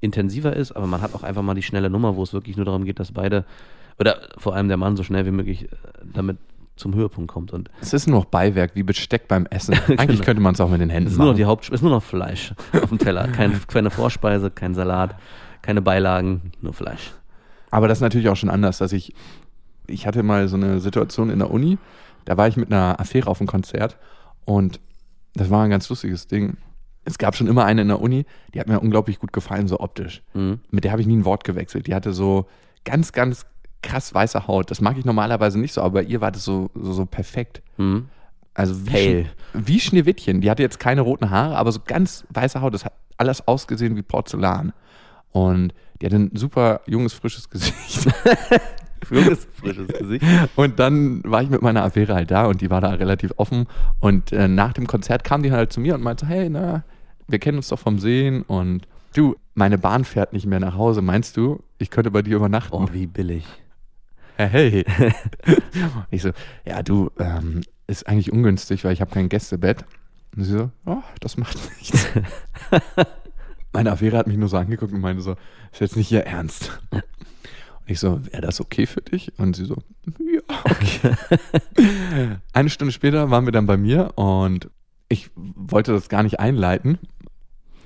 intensiver 0.00 0.54
ist, 0.56 0.72
aber 0.72 0.86
man 0.86 1.00
hat 1.02 1.14
auch 1.14 1.22
einfach 1.22 1.42
mal 1.42 1.54
die 1.54 1.62
schnelle 1.62 1.90
Nummer, 1.90 2.16
wo 2.16 2.22
es 2.22 2.32
wirklich 2.32 2.56
nur 2.56 2.64
darum 2.64 2.84
geht, 2.84 2.98
dass 2.98 3.12
beide, 3.12 3.44
oder 3.98 4.16
vor 4.38 4.54
allem 4.54 4.68
der 4.68 4.76
Mann 4.76 4.96
so 4.96 5.02
schnell 5.02 5.26
wie 5.26 5.30
möglich 5.30 5.64
äh, 5.64 5.76
damit 6.14 6.38
zum 6.76 6.94
Höhepunkt 6.94 7.30
kommt. 7.30 7.52
Und 7.52 7.68
Es 7.82 7.92
ist 7.92 8.06
nur 8.06 8.20
noch 8.20 8.24
Beiwerk, 8.24 8.70
wie 8.74 8.82
Besteck 8.82 9.28
beim 9.28 9.44
Essen. 9.46 9.74
Eigentlich 9.88 10.08
Genau. 10.08 10.24
könnte 10.24 10.40
man 10.42 10.54
es 10.54 10.60
auch 10.62 10.70
mit 10.70 10.80
den 10.80 10.88
Händen 10.88 11.08
Es 11.08 11.12
ist 11.12 11.18
nur 11.18 11.26
noch 11.26 11.32
machen. 11.32 11.36
die 11.38 11.44
Haupt 11.44 11.68
ist 11.68 11.82
nur 11.82 11.90
noch 11.90 12.02
Fleisch 12.02 12.54
auf 12.72 12.88
dem 12.88 12.98
Teller. 12.98 13.28
Kein, 13.28 13.60
keine 13.68 13.90
Vorspeise, 13.90 14.50
kein 14.50 14.72
Salat, 14.74 15.16
keine 15.60 15.82
Beilagen, 15.82 16.52
nur 16.62 16.72
Fleisch. 16.72 17.12
Aber 17.70 17.86
das 17.86 17.98
ist 17.98 18.02
natürlich 18.02 18.28
auch 18.30 18.36
schon 18.36 18.48
anders, 18.48 18.78
dass 18.78 18.92
ich, 18.92 19.14
ich 19.86 20.06
hatte 20.06 20.22
mal 20.22 20.48
so 20.48 20.56
eine 20.56 20.80
Situation 20.80 21.28
in 21.28 21.38
der 21.40 21.50
Uni, 21.50 21.76
da 22.24 22.36
war 22.38 22.48
ich 22.48 22.56
mit 22.56 22.72
einer 22.72 22.98
Affäre 22.98 23.28
auf 23.28 23.40
einem 23.40 23.48
Konzert 23.48 23.98
und 24.46 24.80
das 25.34 25.50
war 25.50 25.62
ein 25.64 25.70
ganz 25.70 25.88
lustiges 25.90 26.26
Ding. 26.26 26.56
Es 27.04 27.18
gab 27.18 27.34
schon 27.36 27.46
immer 27.46 27.64
eine 27.64 27.82
in 27.82 27.88
der 27.88 28.00
Uni, 28.00 28.26
die 28.54 28.60
hat 28.60 28.68
mir 28.68 28.80
unglaublich 28.80 29.18
gut 29.18 29.32
gefallen, 29.32 29.68
so 29.68 29.80
optisch. 29.80 30.22
Mhm. 30.34 30.60
Mit 30.70 30.84
der 30.84 30.92
habe 30.92 31.00
ich 31.00 31.08
nie 31.08 31.16
ein 31.16 31.24
Wort 31.24 31.44
gewechselt. 31.44 31.86
Die 31.86 31.94
hatte 31.94 32.12
so 32.12 32.46
ganz, 32.84 33.12
ganz 33.12 33.46
krass 33.82 34.12
weiße 34.12 34.46
Haut. 34.46 34.70
Das 34.70 34.80
mag 34.82 34.98
ich 34.98 35.04
normalerweise 35.04 35.58
nicht 35.58 35.72
so, 35.72 35.80
aber 35.80 35.94
bei 35.94 36.02
ihr 36.02 36.20
war 36.20 36.30
das 36.30 36.44
so, 36.44 36.70
so, 36.74 36.92
so 36.92 37.06
perfekt. 37.06 37.62
Mhm. 37.78 38.08
Also 38.52 38.86
wie. 38.86 38.90
Schne- 38.96 39.26
wie 39.54 39.80
Schneewittchen. 39.80 40.40
Die 40.42 40.50
hatte 40.50 40.62
jetzt 40.62 40.78
keine 40.78 41.00
roten 41.00 41.30
Haare, 41.30 41.56
aber 41.56 41.72
so 41.72 41.80
ganz 41.84 42.24
weiße 42.30 42.60
Haut. 42.60 42.74
Das 42.74 42.84
hat, 42.84 42.92
alles 43.16 43.46
ausgesehen 43.48 43.96
wie 43.96 44.02
Porzellan. 44.02 44.72
Und 45.32 45.72
die 46.00 46.06
hatte 46.06 46.16
ein 46.16 46.30
super 46.34 46.80
junges, 46.86 47.12
frisches 47.14 47.48
Gesicht. 47.48 48.08
Junges, 49.08 49.46
frisches 49.52 49.88
Gesicht. 49.88 50.24
Und 50.56 50.78
dann 50.78 51.22
war 51.24 51.42
ich 51.42 51.50
mit 51.50 51.62
meiner 51.62 51.82
Affäre 51.82 52.14
halt 52.14 52.30
da 52.30 52.46
und 52.46 52.60
die 52.60 52.70
war 52.70 52.80
da 52.80 52.90
relativ 52.90 53.32
offen. 53.36 53.66
Und 54.00 54.32
äh, 54.32 54.48
nach 54.48 54.72
dem 54.72 54.86
Konzert 54.86 55.24
kam 55.24 55.42
die 55.42 55.52
halt 55.52 55.72
zu 55.72 55.80
mir 55.80 55.94
und 55.94 56.02
meinte, 56.02 56.26
hey, 56.26 56.48
na, 56.50 56.84
wir 57.28 57.38
kennen 57.38 57.58
uns 57.58 57.68
doch 57.68 57.78
vom 57.78 57.98
Sehen 57.98 58.42
und 58.42 58.86
du, 59.14 59.36
meine 59.54 59.78
Bahn 59.78 60.04
fährt 60.04 60.32
nicht 60.32 60.46
mehr 60.46 60.60
nach 60.60 60.74
Hause. 60.74 61.02
Meinst 61.02 61.36
du, 61.36 61.62
ich 61.78 61.90
könnte 61.90 62.10
bei 62.10 62.22
dir 62.22 62.36
übernachten? 62.36 62.74
Oh, 62.74 62.88
wie 62.92 63.06
billig. 63.06 63.44
Hey. 64.36 64.84
ich 66.10 66.22
so, 66.22 66.30
ja, 66.64 66.82
du, 66.82 67.10
ähm, 67.18 67.62
ist 67.86 68.08
eigentlich 68.08 68.32
ungünstig, 68.32 68.84
weil 68.84 68.92
ich 68.92 69.00
habe 69.00 69.10
kein 69.10 69.28
Gästebett. 69.28 69.84
Und 70.36 70.44
sie 70.44 70.52
so, 70.52 70.70
oh, 70.86 71.02
das 71.20 71.36
macht 71.36 71.58
nichts. 71.78 72.06
Meine 73.72 73.92
Affäre 73.92 74.16
hat 74.16 74.26
mich 74.26 74.36
nur 74.36 74.48
so 74.48 74.56
angeguckt 74.56 74.92
und 74.92 75.00
meinte 75.00 75.22
so, 75.22 75.36
ist 75.72 75.80
jetzt 75.80 75.96
nicht 75.96 76.10
ihr 76.10 76.24
Ernst. 76.24 76.80
Ich 77.90 77.98
so, 77.98 78.24
wäre 78.26 78.40
das 78.42 78.60
okay 78.60 78.86
für 78.86 79.00
dich? 79.00 79.32
Und 79.38 79.56
sie 79.56 79.64
so, 79.64 79.76
ja, 80.32 80.40
okay. 80.64 81.16
Eine 82.52 82.70
Stunde 82.70 82.92
später 82.92 83.30
waren 83.30 83.46
wir 83.46 83.52
dann 83.52 83.66
bei 83.66 83.76
mir 83.76 84.16
und 84.16 84.70
ich 85.08 85.30
wollte 85.34 85.92
das 85.92 86.08
gar 86.08 86.22
nicht 86.22 86.38
einleiten. 86.38 86.98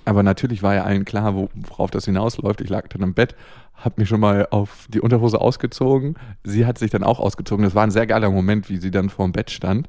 Aber 0.05 0.23
natürlich 0.23 0.63
war 0.63 0.75
ja 0.75 0.85
allen 0.85 1.07
klar, 1.07 1.35
wo- 1.35 1.49
worauf 1.55 1.91
das 1.91 2.05
hinausläuft. 2.05 2.61
Ich 2.61 2.69
lag 2.69 2.89
dann 2.89 3.01
im 3.01 3.15
Bett, 3.15 3.35
habe 3.75 3.95
mich 3.99 4.09
schon 4.11 4.21
mal 4.21 4.47
auf 4.51 4.87
die 4.91 5.01
Unterhose 5.01 5.41
ausgezogen. 5.41 6.17
Sie 6.43 6.67
hat 6.67 6.77
sich 6.77 6.91
dann 6.91 7.03
auch 7.03 7.19
ausgezogen. 7.19 7.65
Das 7.65 7.75
war 7.75 7.83
ein 7.85 7.91
sehr 7.91 8.07
geiler 8.07 8.29
Moment, 8.31 8.69
wie 8.69 8.77
sie 8.77 8.91
dann 8.91 9.09
vor 9.09 9.25
dem 9.27 9.33
Bett 9.33 9.51
stand. 9.51 9.89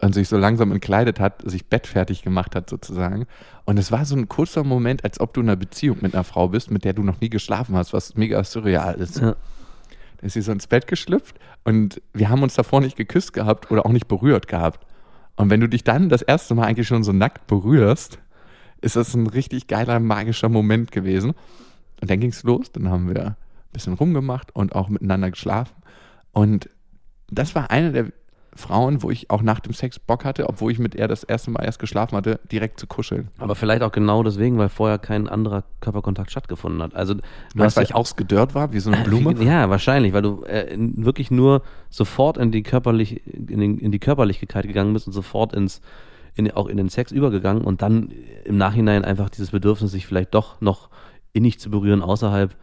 Und 0.00 0.14
sich 0.14 0.28
so 0.28 0.36
langsam 0.36 0.72
entkleidet 0.72 1.20
hat, 1.20 1.42
sich 1.48 1.66
bettfertig 1.66 2.22
gemacht 2.22 2.54
hat 2.54 2.68
sozusagen. 2.68 3.26
Und 3.64 3.78
es 3.78 3.90
war 3.90 4.04
so 4.04 4.14
ein 4.14 4.28
kurzer 4.28 4.62
Moment, 4.62 5.04
als 5.04 5.20
ob 5.20 5.34
du 5.34 5.40
in 5.40 5.48
einer 5.48 5.56
Beziehung 5.56 5.98
mit 6.00 6.14
einer 6.14 6.24
Frau 6.24 6.48
bist, 6.48 6.70
mit 6.70 6.84
der 6.84 6.92
du 6.92 7.02
noch 7.02 7.20
nie 7.20 7.30
geschlafen 7.30 7.76
hast, 7.76 7.92
was 7.92 8.14
mega 8.14 8.42
surreal 8.44 8.94
ist. 8.96 9.20
Ja. 9.20 9.36
Da 10.18 10.26
ist 10.26 10.34
sie 10.34 10.42
so 10.42 10.52
ins 10.52 10.66
Bett 10.66 10.86
geschlüpft 10.86 11.38
und 11.64 12.00
wir 12.12 12.28
haben 12.28 12.42
uns 12.42 12.54
davor 12.54 12.80
nicht 12.80 12.96
geküsst 12.96 13.32
gehabt 13.32 13.70
oder 13.70 13.84
auch 13.86 13.92
nicht 13.92 14.08
berührt 14.08 14.48
gehabt. 14.48 14.86
Und 15.36 15.50
wenn 15.50 15.60
du 15.60 15.68
dich 15.68 15.84
dann 15.84 16.08
das 16.08 16.22
erste 16.22 16.54
Mal 16.54 16.64
eigentlich 16.64 16.86
schon 16.86 17.04
so 17.04 17.12
nackt 17.12 17.46
berührst, 17.46 18.18
ist 18.80 18.96
das 18.96 19.14
ein 19.14 19.26
richtig 19.26 19.66
geiler, 19.66 20.00
magischer 20.00 20.48
Moment 20.48 20.92
gewesen. 20.92 21.34
Und 22.00 22.10
dann 22.10 22.20
ging 22.20 22.30
es 22.30 22.42
los, 22.42 22.72
dann 22.72 22.90
haben 22.90 23.08
wir 23.08 23.26
ein 23.26 23.36
bisschen 23.72 23.94
rumgemacht 23.94 24.54
und 24.54 24.74
auch 24.74 24.88
miteinander 24.88 25.30
geschlafen. 25.30 25.74
Und 26.32 26.68
das 27.30 27.54
war 27.54 27.70
eine 27.70 27.92
der 27.92 28.12
Frauen, 28.56 29.02
wo 29.02 29.10
ich 29.10 29.30
auch 29.30 29.42
nach 29.42 29.60
dem 29.60 29.72
Sex 29.72 29.98
Bock 29.98 30.24
hatte, 30.24 30.48
obwohl 30.48 30.72
ich 30.72 30.78
mit 30.78 30.94
ihr 30.94 31.08
das 31.08 31.24
erste 31.24 31.50
Mal 31.50 31.64
erst 31.64 31.78
geschlafen 31.78 32.16
hatte, 32.16 32.40
direkt 32.50 32.80
zu 32.80 32.86
kuscheln. 32.86 33.28
Aber 33.38 33.54
vielleicht 33.54 33.82
auch 33.82 33.92
genau 33.92 34.22
deswegen, 34.22 34.58
weil 34.58 34.68
vorher 34.68 34.98
kein 34.98 35.28
anderer 35.28 35.64
Körperkontakt 35.80 36.30
stattgefunden 36.30 36.82
hat. 36.82 36.94
Also 36.94 37.14
du 37.14 37.22
hast 37.62 37.76
weil 37.76 37.84
ich 37.84 37.94
ausgedörrt 37.94 38.54
war, 38.54 38.72
wie 38.72 38.80
so 38.80 38.90
eine 38.90 39.04
Blume. 39.04 39.34
Ja, 39.42 39.70
wahrscheinlich, 39.70 40.12
weil 40.12 40.22
du 40.22 40.44
äh, 40.44 40.76
wirklich 40.78 41.30
nur 41.30 41.62
sofort 41.90 42.38
in 42.38 42.50
die, 42.50 42.62
körperlich, 42.62 43.26
in, 43.26 43.60
den, 43.60 43.78
in 43.78 43.92
die 43.92 43.98
Körperlichkeit 43.98 44.66
gegangen 44.66 44.92
bist 44.92 45.06
und 45.06 45.12
sofort 45.12 45.52
ins, 45.54 45.80
in, 46.34 46.50
auch 46.50 46.66
in 46.66 46.76
den 46.76 46.88
Sex 46.88 47.12
übergegangen 47.12 47.62
und 47.62 47.82
dann 47.82 48.10
im 48.44 48.56
Nachhinein 48.56 49.04
einfach 49.04 49.30
dieses 49.30 49.50
Bedürfnis, 49.50 49.90
sich 49.90 50.06
vielleicht 50.06 50.34
doch 50.34 50.60
noch 50.60 50.90
innig 51.32 51.58
zu 51.58 51.70
berühren 51.70 52.02
außerhalb 52.02 52.56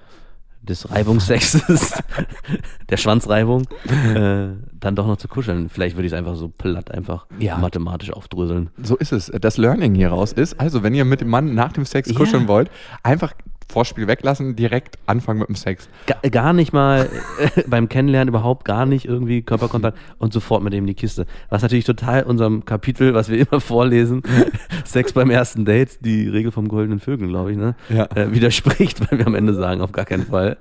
des 0.63 0.89
Reibungssexes, 0.89 2.01
der 2.89 2.97
Schwanzreibung, 2.97 3.63
äh, 4.15 4.47
dann 4.79 4.95
doch 4.95 5.05
noch 5.07 5.17
zu 5.17 5.27
kuscheln. 5.27 5.69
Vielleicht 5.69 5.95
würde 5.95 6.07
ich 6.07 6.13
es 6.13 6.17
einfach 6.17 6.35
so 6.35 6.47
platt 6.49 6.89
einfach 6.91 7.25
Ja. 7.39 7.57
mathematisch 7.57 8.11
aufdröseln. 8.11 8.69
So 8.81 8.95
ist 8.95 9.11
es. 9.11 9.31
Das 9.41 9.57
Learning 9.57 9.93
hieraus 9.95 10.31
ist, 10.31 10.59
also 10.59 10.81
wenn 10.83 10.93
ihr 10.93 11.05
mit 11.05 11.21
dem 11.21 11.29
Mann 11.29 11.53
nach 11.53 11.73
dem 11.73 11.85
Sex 11.85 12.09
Ja. 12.09 12.15
kuscheln 12.15 12.47
wollt, 12.47 12.69
einfach 13.03 13.33
Vorspiel 13.71 14.07
weglassen, 14.07 14.55
direkt 14.55 14.97
anfangen 15.05 15.39
mit 15.39 15.49
dem 15.49 15.55
Sex. 15.55 15.89
Ga, 16.05 16.15
gar 16.29 16.53
nicht 16.53 16.73
mal 16.73 17.09
äh, 17.55 17.63
beim 17.67 17.89
Kennenlernen 17.89 18.29
überhaupt 18.29 18.65
gar 18.65 18.85
nicht 18.85 19.05
irgendwie 19.05 19.41
Körperkontakt 19.41 19.97
und 20.17 20.33
sofort 20.33 20.63
mit 20.63 20.73
dem 20.73 20.83
in 20.83 20.87
die 20.87 20.93
Kiste. 20.93 21.25
Was 21.49 21.61
natürlich 21.61 21.85
total 21.85 22.23
unserem 22.23 22.65
Kapitel, 22.65 23.13
was 23.13 23.29
wir 23.29 23.39
immer 23.39 23.59
vorlesen, 23.59 24.23
Sex 24.85 25.13
beim 25.13 25.29
ersten 25.29 25.65
Date, 25.65 26.05
die 26.05 26.27
Regel 26.27 26.51
vom 26.51 26.67
goldenen 26.67 26.99
Vögeln, 26.99 27.29
glaube 27.29 27.51
ich, 27.51 27.57
ne? 27.57 27.75
Ja. 27.89 28.05
Äh, 28.15 28.33
widerspricht, 28.33 28.99
weil 29.09 29.19
wir 29.19 29.27
am 29.27 29.35
Ende 29.35 29.53
sagen, 29.53 29.81
auf 29.81 29.91
gar 29.91 30.05
keinen 30.05 30.25
Fall. 30.25 30.57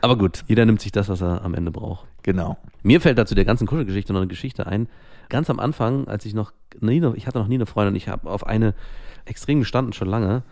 Aber 0.00 0.18
gut, 0.18 0.42
jeder 0.48 0.66
nimmt 0.66 0.80
sich 0.80 0.92
das, 0.92 1.08
was 1.08 1.22
er 1.22 1.44
am 1.44 1.54
Ende 1.54 1.70
braucht. 1.70 2.06
Genau. 2.22 2.58
Mir 2.82 3.00
fällt 3.00 3.18
dazu 3.18 3.34
der 3.34 3.44
ganzen 3.44 3.66
Kuschelgeschichte 3.66 4.12
noch 4.12 4.20
eine 4.20 4.28
Geschichte 4.28 4.66
ein. 4.66 4.88
Ganz 5.28 5.48
am 5.48 5.60
Anfang, 5.60 6.08
als 6.08 6.26
ich 6.26 6.34
noch 6.34 6.52
nie, 6.80 7.02
ich 7.14 7.26
hatte 7.26 7.38
noch 7.38 7.46
nie 7.46 7.54
eine 7.54 7.66
Freundin, 7.66 7.94
ich 7.94 8.08
habe 8.08 8.28
auf 8.28 8.46
eine 8.46 8.74
extrem 9.24 9.60
gestanden, 9.60 9.92
schon 9.92 10.08
lange. 10.08 10.42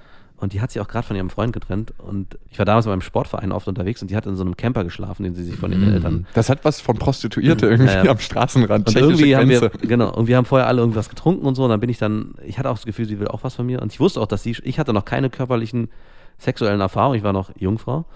Und 0.41 0.55
die 0.55 0.61
hat 0.63 0.71
sich 0.71 0.81
auch 0.81 0.89
gerade 0.89 1.07
von 1.07 1.15
ihrem 1.17 1.29
Freund 1.29 1.53
getrennt. 1.53 1.93
Und 1.99 2.39
ich 2.51 2.59
war 2.59 2.65
damals 2.65 2.87
beim 2.87 3.03
Sportverein 3.03 3.53
oft 3.53 3.69
unterwegs 3.69 4.01
und 4.01 4.11
die 4.11 4.17
hat 4.17 4.27
in 4.27 4.37
so 4.37 4.43
einem 4.43 4.57
Camper 4.57 4.85
geschlafen, 4.85 5.23
den 5.25 5.35
sie 5.35 5.45
sich 5.45 5.57
von 5.57 5.71
ihren 5.71 5.93
Eltern. 5.93 6.27
Das 6.35 6.49
hat 6.49 6.65
was 6.65 6.81
von 6.81 6.97
Prostituierte 6.97 7.67
irgendwie 7.67 7.93
Ja, 7.93 8.05
ja. 8.05 8.11
am 8.11 8.19
Straßenrand. 8.19 8.89
Und 8.89 8.97
irgendwie 8.97 9.37
haben 9.37 9.49
wir, 9.51 9.61
Grenze. 9.61 9.87
genau, 9.87 10.13
und 10.15 10.29
wir 10.29 10.37
haben 10.39 10.47
vorher 10.47 10.67
alle 10.67 10.81
irgendwas 10.81 11.09
getrunken 11.11 11.45
und 11.47 11.55
so. 11.57 11.65
Und 11.65 11.71
dann 11.71 11.81
bin 11.81 11.91
ich 11.91 11.99
dann, 11.99 12.35
ich 12.45 12.59
hatte 12.59 12.71
auch 12.71 12.77
das 12.77 12.87
Gefühl, 12.87 13.07
sie 13.07 13.21
will 13.21 13.29
auch 13.29 13.45
was 13.45 13.55
von 13.55 13.67
mir. 13.67 13.83
Und 13.83 13.93
ich 13.93 14.01
wusste 14.01 14.21
auch, 14.21 14.27
dass 14.27 14.43
sie, 14.43 14.57
ich 14.63 14.79
hatte 14.79 14.93
noch 14.95 15.05
keine 15.05 15.29
körperlichen 15.29 15.91
sexuellen 16.39 16.81
Erfahrungen. 16.81 17.19
Ich 17.19 17.23
war 17.25 17.35
noch 17.35 17.51
Jungfrau. 17.59 18.07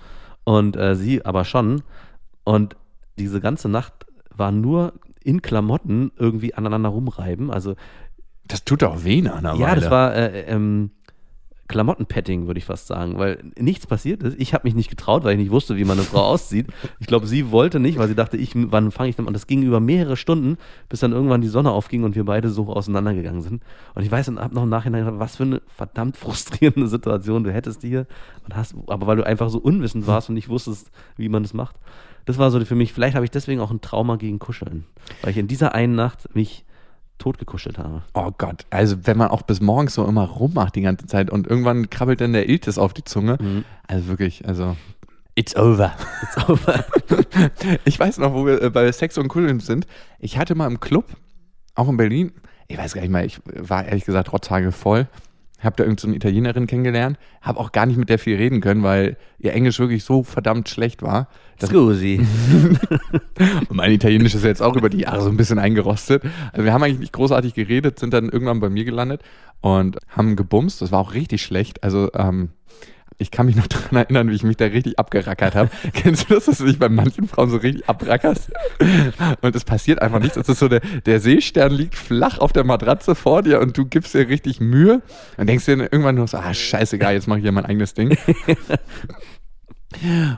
Und 0.45 0.77
äh, 0.77 0.97
sie 0.97 1.25
aber 1.27 1.45
schon. 1.45 1.83
Und 2.45 2.77
diese 3.19 3.41
ganze 3.41 3.69
Nacht 3.69 3.93
war 4.35 4.51
nur 4.51 4.95
in 5.23 5.43
Klamotten 5.43 6.11
irgendwie 6.19 6.55
aneinander 6.55 6.89
rumreiben. 6.89 7.51
Also 7.51 7.75
Das 8.47 8.65
tut 8.65 8.83
auch 8.83 9.05
weh 9.05 9.21
nach 9.23 9.37
einer 9.37 9.55
ja, 9.57 9.67
Weile. 9.69 9.81
das 9.83 9.91
war 9.91 10.15
äh, 10.15 10.41
ähm, 10.47 10.91
Klamottenpetting, 11.69 12.47
würde 12.47 12.59
ich 12.59 12.67
fast 12.67 12.87
sagen, 12.87 13.19
weil 13.19 13.43
nichts 13.59 13.87
passiert 13.87 14.23
ist. 14.23 14.39
Ich 14.39 14.53
habe 14.53 14.67
mich 14.67 14.75
nicht 14.75 14.91
getraut, 14.91 15.25
weil 15.25 15.33
ich 15.33 15.39
nicht 15.39 15.51
wusste, 15.51 15.77
wie 15.77 15.85
man 15.85 15.99
eine 15.99 16.07
Frau 16.07 16.21
auszieht. 16.25 16.67
Ich 17.01 17.07
glaube, 17.07 17.27
sie 17.27 17.51
wollte 17.51 17.81
nicht, 17.81 17.99
weil 17.99 18.09
sie 18.09 18.15
dachte, 18.15 18.37
ich, 18.37 18.53
wann 18.55 18.91
fange 18.91 19.09
ich 19.09 19.17
denn 19.17 19.25
an? 19.25 19.29
Und 19.29 19.33
das 19.35 19.47
ging 19.47 19.63
über 19.63 19.81
mehrere 19.81 20.17
Stunden, 20.17 20.59
bis 20.89 21.01
dann 21.01 21.13
irgendwann 21.13 21.41
die 21.41 21.49
Sonne 21.49 21.71
aufging 21.71 22.05
und 22.05 22.17
wir 22.17 22.25
beide 22.25 22.51
so 22.51 22.69
auseinandergegangen 22.69 23.41
sind. 23.41 23.63
Und 23.95 24.03
ich 24.03 24.11
weiß 24.11 24.29
und 24.29 24.41
habe 24.41 24.55
noch 24.55 24.65
im 24.65 24.69
Nachhinein 24.69 25.05
gedacht, 25.05 25.21
was 25.21 25.37
für 25.37 25.45
eine 25.45 25.63
verdammt 25.67 26.17
frustrierende 26.17 26.87
Situation 26.89 27.45
du 27.45 27.53
hättest 27.53 27.81
hier. 27.83 28.07
Und 28.45 28.55
hast, 28.55 28.75
aber 28.87 29.07
weil 29.07 29.17
du 29.17 29.27
einfach 29.27 29.49
so 29.49 29.59
unwissend 29.59 30.07
warst 30.07 30.29
und 30.29 30.35
nicht 30.35 30.51
wusstest, 30.51 30.91
wie 31.17 31.31
man 31.31 31.43
das 31.43 31.55
macht. 31.55 31.77
Das 32.27 32.39
war 32.39 32.51
so 32.51 32.63
für 32.65 32.75
mich, 32.75 32.93
vielleicht 32.93 33.15
habe 33.15 33.25
ich 33.25 33.31
deswegen 33.31 33.61
auch 33.61 33.71
ein 33.71 33.81
Trauma 33.81 34.17
gegen 34.17 34.39
Kuscheln. 34.39 34.85
Weil 35.23 35.31
ich 35.31 35.39
in 35.39 35.49
dieser 35.49 35.75
einen 35.75 35.95
Nacht 35.95 36.35
mich 36.35 36.65
totgekuschelt 37.19 37.79
habe. 37.79 38.03
Oh 38.15 38.31
Gott, 38.37 38.67
also 38.71 38.97
wenn 39.07 39.17
man 39.17 39.29
auch 39.29 39.43
bis 39.43 39.61
morgens 39.61 39.95
so 39.95 40.05
immer 40.07 40.27
rummacht 40.27 40.75
die 40.75 40.83
ganze 40.83 41.07
Zeit 41.07 41.31
und 41.31 41.47
irgendwann 41.47 41.91
krabbelt 41.91 42.21
dann 42.21 42.33
der 42.33 42.49
Iltis 42.49 42.79
auf 42.79 42.93
die 42.93 43.05
Zunge. 43.05 43.39
Mhm. 43.41 43.65
Also 43.87 44.09
wirklich, 44.09 44.47
also 44.47 44.77
it's 45.35 45.57
over. 45.57 45.93
Jetzt 46.23 46.39
aber. 46.49 46.85
Ich 47.85 47.99
weiß 47.99 48.19
noch, 48.19 48.35
wo 48.35 48.47
wir 48.47 48.63
äh, 48.63 48.71
bei 48.71 48.91
Sex 48.93 49.19
und 49.19 49.29
Kuscheln 49.29 49.61
sind. 49.61 49.87
Ich 50.19 50.39
hatte 50.39 50.55
mal 50.55 50.67
im 50.67 50.81
Club, 50.81 51.07
auch 51.75 51.89
in 51.89 51.97
Berlin, 51.97 52.33
ich 52.69 52.79
weiß 52.79 52.95
gar 52.95 53.03
nicht 53.03 53.11
mehr, 53.11 53.25
ich 53.25 53.41
war 53.45 53.85
ehrlich 53.85 54.05
gesagt 54.05 54.33
rotzhage 54.33 54.73
voll. 54.73 55.09
Hab 55.65 55.77
da 55.77 55.85
irgendeine 55.85 56.01
so 56.01 56.09
eine 56.09 56.17
Italienerin 56.17 56.67
kennengelernt, 56.67 57.19
habe 57.41 57.59
auch 57.59 57.73
gar 57.73 57.87
nicht 57.87 57.97
mit 57.97 58.09
der 58.09 58.19
viel 58.19 58.37
reden 58.37 58.61
können, 58.61 58.83
weil 58.83 59.17
ihr 59.39 59.53
Englisch 59.53 59.79
wirklich 59.79 60.05
so 60.05 60.23
verdammt 60.23 60.69
schlecht 60.69 61.03
war. 61.03 61.29
Scusi. 61.63 62.21
Und 63.69 63.77
mein 63.77 63.93
Italienisch 63.93 64.35
ist 64.35 64.45
jetzt 64.45 64.63
auch 64.63 64.77
über 64.77 64.91
die 64.91 65.01
Jahre 65.01 65.23
so 65.23 65.31
ein 65.31 65.37
bisschen 65.37 65.59
eingerostet. 65.59 66.23
Also 66.53 66.65
wir 66.65 66.73
haben 66.73 66.83
eigentlich 66.83 66.99
nicht 66.99 67.13
großartig 67.13 67.55
geredet, 67.55 67.99
sind 67.99 68.13
dann 68.13 68.29
irgendwann 68.29 68.61
bei 68.61 68.69
mir 68.69 68.85
gelandet 68.85 69.23
und 69.61 69.99
haben 70.09 70.37
gebumst. 70.37 70.83
Das 70.83 70.93
war 70.93 71.01
auch 71.01 71.15
richtig 71.15 71.43
schlecht. 71.43 71.83
Also 71.83 72.11
ähm, 72.15 72.51
ich 73.19 73.31
kann 73.31 73.47
mich 73.47 73.57
noch 73.57 73.67
daran 73.69 73.97
erinnern, 73.97 74.31
wie 74.31 74.35
ich 74.35 74.43
mich 74.43 74.57
da 74.57 74.67
richtig 74.67 74.99
abgerackert 74.99 75.55
habe. 75.55 75.71
Kennst 75.93 76.29
du 76.29 76.35
das, 76.35 76.47
dass 76.47 76.59
du 76.59 76.65
dich 76.65 76.79
bei 76.79 76.89
manchen 76.89 77.29
Frauen 77.29 77.51
so 77.51 77.57
richtig 77.57 77.89
abrackerst? 77.89 78.51
Und 79.41 79.57
es 79.57 79.65
passiert 79.65 80.03
einfach 80.03 80.21
nichts. 80.21 80.37
Es 80.37 80.49
ist 80.49 80.59
so, 80.59 80.69
der, 80.69 80.81
der 80.81 81.21
Seestern 81.21 81.73
liegt 81.73 81.95
flach 81.95 82.39
auf 82.39 82.53
der 82.53 82.65
Matratze 82.65 83.15
vor 83.15 83.43
dir 83.43 83.61
und 83.61 83.77
du 83.77 83.85
gibst 83.87 84.15
dir 84.15 84.29
richtig 84.29 84.61
Mühe 84.61 85.03
und 85.37 85.49
denkst 85.49 85.65
dir 85.67 85.79
irgendwann 85.79 86.17
nur 86.17 86.29
so, 86.29 86.39
ah, 86.39 86.55
scheißegal, 86.55 87.15
jetzt 87.15 87.29
mache 87.29 87.39
ich 87.39 87.45
ja 87.45 87.53
mein 87.53 87.67
eigenes 87.67 87.95
Ding. 87.95 88.17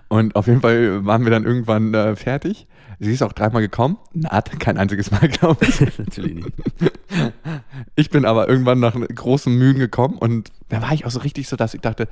Und 0.09 0.37
auf 0.37 0.49
jeden 0.49 0.61
Fall 0.61 1.07
waren 1.07 1.25
wir 1.25 1.31
dann 1.31 1.45
irgendwann 1.45 1.95
äh, 1.95 2.15
fertig. 2.15 2.67
Sie 2.99 3.13
ist 3.13 3.23
auch 3.23 3.33
dreimal 3.33 3.63
gekommen. 3.63 3.99
Naht, 4.15 4.59
kein 4.59 4.79
einziges 4.79 5.11
Mal, 5.11 5.29
glaube 5.29 5.67
ich. 5.67 5.81
Natürlich 5.81 6.35
nicht. 6.35 6.53
Ich 7.95 8.11
bin 8.11 8.25
aber 8.25 8.49
irgendwann 8.49 8.81
nach 8.81 8.95
großen 8.95 9.55
Mühen 9.55 9.79
gekommen 9.79 10.17
und 10.19 10.51
da 10.69 10.83
war 10.83 10.93
ich 10.93 11.05
auch 11.05 11.11
so 11.11 11.21
richtig 11.21 11.49
so, 11.49 11.57
dass 11.57 11.75
ich 11.75 11.81
dachte, 11.81 12.09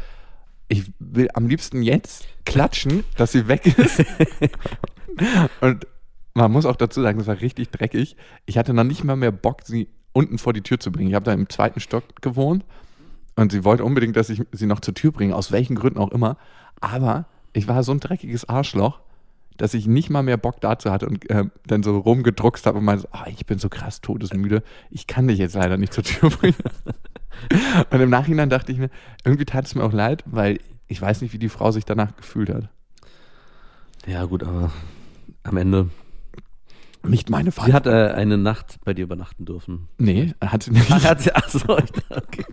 ich 0.69 0.93
will 0.99 1.29
am 1.35 1.47
liebsten 1.47 1.83
jetzt 1.83 2.27
klatschen, 2.45 3.05
dass 3.17 3.33
sie 3.33 3.49
weg 3.49 3.67
ist. 3.79 4.05
und 5.61 5.87
man 6.35 6.51
muss 6.51 6.67
auch 6.67 6.77
dazu 6.77 7.03
sagen, 7.03 7.19
das 7.19 7.27
war 7.27 7.41
richtig 7.41 7.71
dreckig. 7.71 8.17
Ich 8.47 8.59
hatte 8.59 8.75
noch 8.75 8.85
nicht 8.85 9.05
mal 9.05 9.17
mehr 9.17 9.33
Bock, 9.33 9.63
sie 9.65 9.89
unten 10.13 10.39
vor 10.39 10.53
die 10.53 10.63
Tür 10.63 10.81
zu 10.81 10.91
bringen. 10.91 11.09
Ich 11.09 11.15
habe 11.15 11.25
da 11.25 11.33
im 11.33 11.49
zweiten 11.49 11.81
Stock 11.81 12.23
gewohnt 12.23 12.65
und 13.37 13.53
sie 13.53 13.65
wollte 13.65 13.85
unbedingt, 13.85 14.17
dass 14.17 14.31
ich 14.31 14.43
sie 14.53 14.67
noch 14.67 14.81
zur 14.81 14.95
Tür 14.95 15.13
bringe, 15.13 15.35
aus 15.35 15.53
welchen 15.53 15.77
Gründen 15.77 15.99
auch 15.99 16.13
immer. 16.13 16.37
Aber 16.81 17.27
ich 17.53 17.69
war 17.69 17.83
so 17.83 17.93
ein 17.93 18.01
dreckiges 18.01 18.49
Arschloch, 18.49 19.01
dass 19.57 19.75
ich 19.75 19.87
nicht 19.87 20.11
mal 20.11 20.23
mehr 20.23 20.37
Bock 20.37 20.61
dazu 20.61 20.91
hatte 20.91 21.07
und 21.07 21.29
äh, 21.31 21.45
dann 21.67 21.83
so 21.83 21.99
rumgedruckst 21.99 22.67
habe 22.67 22.79
und 22.79 22.85
meinte, 22.85 23.09
oh, 23.13 23.29
ich 23.29 23.47
bin 23.47 23.59
so 23.59 23.69
krass 23.69 24.01
todesmüde, 24.01 24.63
ich 24.91 25.07
kann 25.07 25.29
dich 25.29 25.39
jetzt 25.39 25.55
leider 25.55 25.77
nicht 25.77 25.93
zur 25.93 26.05
Tür 26.05 26.31
bringen. 26.31 26.57
Und 27.91 28.01
im 28.01 28.11
Nachhinein 28.11 28.49
dachte 28.49 28.71
ich 28.71 28.79
mir, 28.79 28.91
irgendwie 29.25 29.45
tat 29.45 29.67
es 29.67 29.75
mir 29.75 29.83
auch 29.83 29.93
leid, 29.93 30.23
weil 30.25 30.61
ich 30.87 31.03
weiß 31.03 31.21
nicht, 31.21 31.33
wie 31.33 31.39
die 31.39 31.49
Frau 31.49 31.73
sich 31.73 31.85
danach 31.85 32.15
gefühlt 32.17 32.49
hat. 32.49 32.69
Ja, 34.07 34.25
gut, 34.25 34.45
aber 34.45 34.71
am 35.43 35.57
Ende. 35.57 35.91
Nicht 37.03 37.29
meine 37.29 37.51
Sie 37.51 37.73
hat 37.73 37.87
äh, 37.87 38.13
eine 38.15 38.39
Nacht 38.39 38.79
bei 38.85 38.95
dir 38.95 39.03
übernachten 39.03 39.45
dürfen. 39.45 39.89
Nee, 39.99 40.35
hat 40.41 40.63
sie 40.63 40.71
nicht. 40.71 40.91
Ach, 40.91 41.05
hat 41.11 41.21
sie, 41.21 41.35
ach 41.35 41.49
so, 41.49 41.69
okay. 41.69 42.45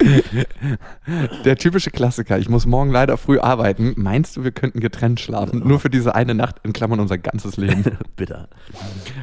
Der 1.44 1.56
typische 1.56 1.90
Klassiker. 1.90 2.38
Ich 2.38 2.48
muss 2.48 2.66
morgen 2.66 2.90
leider 2.90 3.16
früh 3.16 3.38
arbeiten. 3.38 3.94
Meinst 3.96 4.36
du, 4.36 4.44
wir 4.44 4.52
könnten 4.52 4.80
getrennt 4.80 5.20
schlafen? 5.20 5.66
Nur 5.66 5.80
für 5.80 5.90
diese 5.90 6.14
eine 6.14 6.34
Nacht 6.34 6.56
in 6.62 6.72
Klammern 6.72 7.00
unser 7.00 7.18
ganzes 7.18 7.56
Leben. 7.56 7.84
Bitter. 8.16 8.48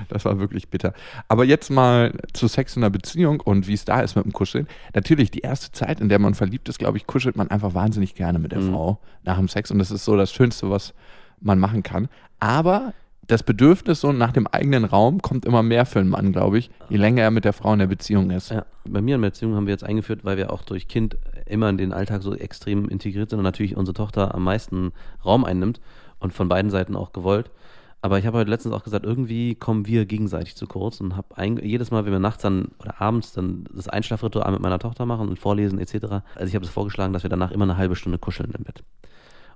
Das 0.10 0.26
war 0.26 0.40
wirklich 0.40 0.70
bitter. 0.70 0.94
Aber 1.28 1.46
jetzt 1.46 1.70
mal 1.70 2.14
zu 2.34 2.48
Sex 2.48 2.76
in 2.76 2.84
einer 2.84 2.90
Beziehung 2.90 3.40
und 3.40 3.68
wie 3.68 3.74
es 3.74 3.86
da 3.86 4.02
ist 4.02 4.16
mit 4.16 4.26
dem 4.26 4.34
Kuscheln. 4.34 4.68
Natürlich, 4.94 5.32
die 5.32 5.40
erste 5.40 5.72
Zeit, 5.72 6.00
in 6.00 6.10
der 6.10 6.20
man 6.20 6.34
verliebt 6.34 6.70
ist, 6.70 6.80
glaube 6.80 6.98
ich, 6.98 7.08
kuschelt 7.08 7.36
man 7.36 7.50
einfach 7.50 7.74
wahnsinnig 7.74 8.16
gerne 8.16 8.40
mit 8.40 8.52
der 8.52 8.60
Mhm. 8.60 8.72
Frau 8.72 9.00
nach 9.24 9.38
dem 9.38 9.48
Sex. 9.48 9.72
Und 9.72 9.80
das 9.80 9.92
ist 9.92 10.06
so 10.06 10.16
das 10.18 10.32
Schönste, 10.34 10.70
was 10.70 10.94
man 11.42 11.60
machen 11.60 11.84
kann. 11.84 12.08
Aber 12.40 12.94
das 13.28 13.44
Bedürfnis 13.44 14.02
so 14.02 14.12
nach 14.12 14.32
dem 14.32 14.48
eigenen 14.48 14.86
Raum 14.86 15.22
kommt 15.22 15.46
immer 15.46 15.64
mehr 15.64 15.86
für 15.86 16.00
einen 16.00 16.10
Mann, 16.10 16.32
glaube 16.32 16.58
ich, 16.58 16.70
je 16.90 16.98
länger 16.98 17.24
er 17.24 17.32
mit 17.32 17.46
der 17.46 17.54
Frau 17.54 17.74
in 17.74 17.80
der 17.80 17.88
Beziehung 17.88 18.30
ist. 18.32 18.52
Ja, 18.52 18.66
bei 18.86 19.02
mir 19.02 19.16
in 19.16 19.22
der 19.22 19.30
Beziehung 19.30 19.56
haben 19.56 19.68
wir 19.68 19.74
jetzt 19.74 19.84
eingeführt, 19.84 20.24
weil 20.24 20.38
wir 20.38 20.52
auch 20.52 20.64
durch 20.64 20.88
Kind 20.88 21.18
immer 21.46 21.70
in 21.70 21.78
den 21.78 21.94
Alltag 21.94 22.22
so 22.22 22.34
extrem 22.36 22.90
integriert 22.90 23.30
sind 23.30 23.40
und 23.40 23.44
natürlich 23.44 23.76
unsere 23.76 23.94
Tochter 23.94 24.36
am 24.36 24.44
meisten 24.44 24.92
Raum 25.24 25.46
einnimmt 25.46 25.82
und 26.20 26.34
von 26.34 26.48
beiden 26.48 26.72
Seiten 26.72 26.96
auch 26.96 27.14
gewollt. 27.14 27.52
Aber 28.02 28.20
ich 28.20 28.28
habe 28.28 28.38
heute 28.38 28.52
letztens 28.52 28.76
auch 28.76 28.84
gesagt, 28.84 29.04
irgendwie 29.04 29.56
kommen 29.56 29.88
wir 29.88 30.06
gegenseitig 30.06 30.56
zu 30.56 30.68
kurz 30.68 31.02
und 31.02 31.16
habe 31.16 31.28
jedes 31.64 31.90
Mal, 31.90 32.06
wenn 32.06 32.12
wir 32.12 32.20
nachts 32.20 32.44
dann 32.44 32.70
oder 32.80 33.02
abends 33.02 33.34
dann 33.34 33.66
das 33.74 33.88
Einschlafritual 33.88 34.52
mit 34.52 34.62
meiner 34.62 34.78
Tochter 34.78 35.08
machen 35.08 35.28
und 35.28 35.40
vorlesen 35.40 35.80
etc. 35.80 35.96
Also 36.36 36.46
ich 36.46 36.54
habe 36.54 36.66
es 36.66 36.70
vorgeschlagen, 36.70 37.14
dass 37.14 37.24
wir 37.24 37.32
danach 37.32 37.50
immer 37.50 37.64
eine 37.64 37.78
halbe 37.78 37.96
Stunde 37.96 38.20
kuscheln 38.20 38.54
im 38.56 38.64
Bett. 38.64 38.84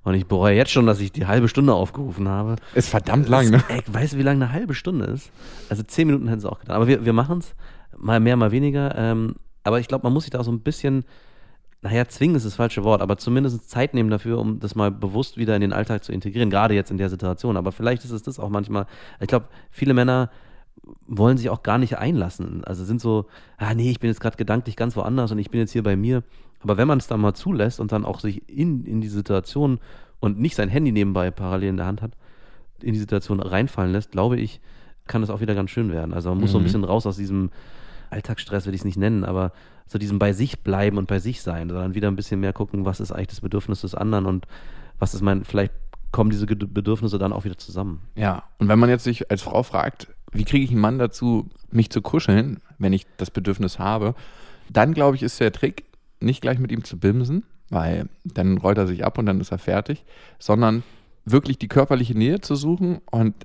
Und 0.04 0.14
ich 0.14 0.26
bereue 0.26 0.56
jetzt 0.56 0.72
schon, 0.72 0.86
dass 0.86 1.00
ich 1.00 1.12
die 1.12 1.28
halbe 1.28 1.48
Stunde 1.48 1.74
aufgerufen 1.74 2.28
habe. 2.28 2.56
Ist 2.74 2.90
verdammt 2.90 3.28
lang, 3.28 3.50
ne? 3.50 3.64
Ey, 3.68 3.82
weißt 3.88 4.14
du, 4.14 4.18
wie 4.18 4.24
lange 4.24 4.46
eine 4.46 4.54
halbe 4.54 4.74
Stunde 4.74 5.06
ist? 5.06 5.32
Also 5.70 5.84
zehn 5.84 6.08
Minuten 6.08 6.28
hätten 6.28 6.42
sie 6.42 6.50
auch 6.50 6.60
getan. 6.60 6.76
Aber 6.76 6.88
wir, 6.88 7.06
wir 7.06 7.14
machen 7.14 7.40
es. 7.40 7.54
Mal 7.98 8.20
mehr, 8.20 8.38
mal 8.38 8.52
weniger. 8.52 8.96
Ähm, 8.96 9.36
aber 9.64 9.80
ich 9.80 9.88
glaube, 9.88 10.04
man 10.04 10.14
muss 10.14 10.24
sich 10.24 10.32
da 10.32 10.44
so 10.44 10.52
ein 10.52 10.62
bisschen, 10.62 11.04
naja, 11.82 12.08
zwingen 12.08 12.36
ist 12.36 12.46
das 12.46 12.56
falsche 12.56 12.84
Wort, 12.84 13.02
aber 13.02 13.18
zumindest 13.18 13.70
Zeit 13.70 13.94
nehmen 13.94 14.10
dafür, 14.10 14.40
um 14.40 14.60
das 14.60 14.74
mal 14.74 14.90
bewusst 14.90 15.38
wieder 15.38 15.56
in 15.56 15.62
den 15.62 15.74
Alltag 15.74 16.04
zu 16.04 16.14
integrieren. 16.14 16.50
Gerade 16.50 16.74
jetzt 16.74 16.92
in 16.92 16.98
der 16.98 17.10
Situation. 17.10 17.58
Aber 17.58 17.72
vielleicht 17.72 18.06
ist 18.06 18.12
es 18.12 18.24
das 18.24 18.40
auch 18.40 18.50
manchmal. 18.50 18.86
Ich 19.20 19.28
glaube, 19.28 19.48
viele 19.70 19.94
Männer 19.94 20.30
wollen 21.08 21.38
sich 21.38 21.50
auch 21.50 21.62
gar 21.62 21.78
nicht 21.78 21.98
einlassen. 21.98 22.64
Also 22.64 22.84
sind 22.86 23.02
so, 23.02 23.26
ah 23.58 23.74
nee, 23.74 23.92
ich 23.92 24.00
bin 24.00 24.10
jetzt 24.10 24.22
gerade 24.22 24.38
gedanklich 24.38 24.76
ganz 24.76 24.96
woanders 24.96 25.32
und 25.32 25.40
ich 25.40 25.52
bin 25.52 25.60
jetzt 25.60 25.72
hier 25.72 25.84
bei 25.84 25.96
mir. 25.96 26.24
Aber 26.62 26.78
wenn 26.78 26.88
man 26.88 26.98
es 26.98 27.08
dann 27.08 27.22
mal 27.22 27.34
zulässt 27.34 27.80
und 27.80 27.92
dann 27.92 28.06
auch 28.06 28.20
sich 28.20 28.48
in, 28.50 28.86
in 28.86 29.02
die 29.02 29.08
Situation 29.08 29.80
und 30.20 30.40
nicht 30.40 30.56
sein 30.56 30.70
Handy 30.70 30.92
nebenbei 30.92 31.32
parallel 31.32 31.70
in 31.70 31.78
der 31.78 31.86
Hand 31.86 32.02
hat, 32.02 32.12
in 32.82 32.94
die 32.94 33.00
Situation 33.00 33.40
reinfallen 33.40 33.92
lässt, 33.92 34.12
glaube 34.12 34.38
ich, 34.38 34.60
kann 35.08 35.24
es 35.24 35.30
auch 35.30 35.40
wieder 35.42 35.56
ganz 35.56 35.70
schön 35.72 35.92
werden. 35.92 36.14
Also 36.14 36.30
man 36.30 36.40
muss 36.40 36.52
so 36.52 36.58
ein 36.58 36.62
Mhm. 36.62 36.66
bisschen 36.66 36.84
raus 36.84 37.06
aus 37.06 37.18
diesem 37.18 37.50
Alltagsstress, 38.10 38.66
will 38.66 38.74
ich 38.74 38.82
es 38.82 38.86
nicht 38.86 38.98
nennen, 38.98 39.24
aber 39.24 39.52
so 39.88 39.98
diesem 39.98 40.20
bei 40.20 40.34
sich 40.34 40.60
bleiben 40.60 40.98
und 40.98 41.08
bei 41.08 41.20
sich 41.20 41.42
sein, 41.42 41.70
sondern 41.70 41.96
wieder 41.96 42.08
ein 42.10 42.16
bisschen 42.16 42.40
mehr 42.40 42.54
gucken, 42.54 42.86
was 42.86 43.00
ist 43.00 43.12
eigentlich 43.12 43.28
das 43.30 43.42
Bedürfnis 43.42 43.82
des 43.82 43.96
anderen 43.96 44.26
und 44.26 44.46
was 45.00 45.14
ist 45.14 45.22
mein, 45.22 45.44
vielleicht 45.46 45.74
kommen 46.12 46.30
diese 46.30 46.46
Bedürfnisse 46.46 47.18
dann 47.20 47.34
auch 47.34 47.46
wieder 47.46 47.58
zusammen. 47.58 48.02
Ja, 48.16 48.44
und 48.58 48.68
wenn 48.68 48.80
man 48.80 48.90
jetzt 48.90 49.04
sich 49.04 49.30
als 49.32 49.42
Frau 49.42 49.64
fragt, 49.64 50.08
wie 50.32 50.44
kriege 50.44 50.64
ich 50.64 50.72
einen 50.72 50.80
Mann 50.82 51.00
dazu, 51.00 51.50
mich 51.72 51.90
zu 51.90 52.02
kuscheln, 52.02 52.60
wenn 52.78 52.94
ich 52.94 53.06
das 53.18 53.32
Bedürfnis 53.32 53.80
habe, 53.80 54.16
dann 54.72 54.94
glaube 54.94 55.16
ich, 55.16 55.24
ist 55.24 55.40
der 55.40 55.52
Trick, 55.52 55.86
nicht 56.20 56.42
gleich 56.42 56.60
mit 56.60 56.72
ihm 56.72 56.84
zu 56.84 56.98
bimsen, 56.98 57.44
weil 57.70 58.08
dann 58.24 58.58
rollt 58.58 58.78
er 58.78 58.88
sich 58.88 59.06
ab 59.06 59.18
und 59.18 59.26
dann 59.26 59.40
ist 59.40 59.52
er 59.52 59.58
fertig, 59.58 60.06
sondern 60.38 60.84
wirklich 61.26 61.58
die 61.58 61.68
körperliche 61.68 62.18
Nähe 62.18 62.42
zu 62.42 62.56
suchen 62.56 63.00
und 63.12 63.36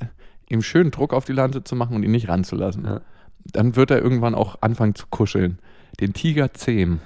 ihm 0.48 0.62
schön 0.62 0.90
Druck 0.90 1.12
auf 1.12 1.24
die 1.24 1.32
Lande 1.32 1.64
zu 1.64 1.76
machen 1.76 1.96
und 1.96 2.02
ihn 2.02 2.10
nicht 2.10 2.28
ranzulassen. 2.28 2.84
Ja. 2.84 3.00
Dann 3.44 3.76
wird 3.76 3.90
er 3.90 4.02
irgendwann 4.02 4.34
auch 4.34 4.62
anfangen 4.62 4.94
zu 4.94 5.06
kuscheln. 5.08 5.58
Den 6.00 6.12
Tiger 6.12 6.52
zähmen. 6.52 7.00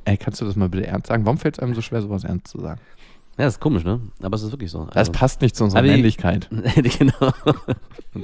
Ey, 0.06 0.18
kannst 0.18 0.42
du 0.42 0.46
das 0.46 0.56
mal 0.56 0.70
bitte 0.70 0.86
ernst 0.88 1.08
sagen? 1.08 1.26
Warum 1.26 1.38
fällt 1.38 1.56
es 1.58 1.60
einem 1.64 1.74
so 1.76 1.82
schwer, 1.82 2.02
sowas 2.02 2.24
ernst 2.24 2.48
zu 2.48 2.60
sagen? 2.60 2.80
Ja, 3.38 3.46
das 3.46 3.56
ist 3.56 3.60
komisch, 3.62 3.84
ne? 3.84 4.00
Aber 4.22 4.36
es 4.36 4.44
ist 4.44 4.52
wirklich 4.52 4.70
so. 4.70 4.86
Das 4.88 4.96
Also- 4.96 5.12
passt 5.14 5.42
nicht 5.42 5.56
zu 5.56 5.64
unserer 5.64 5.82
Männlichkeit. 5.82 6.50
genau. 7.00 7.32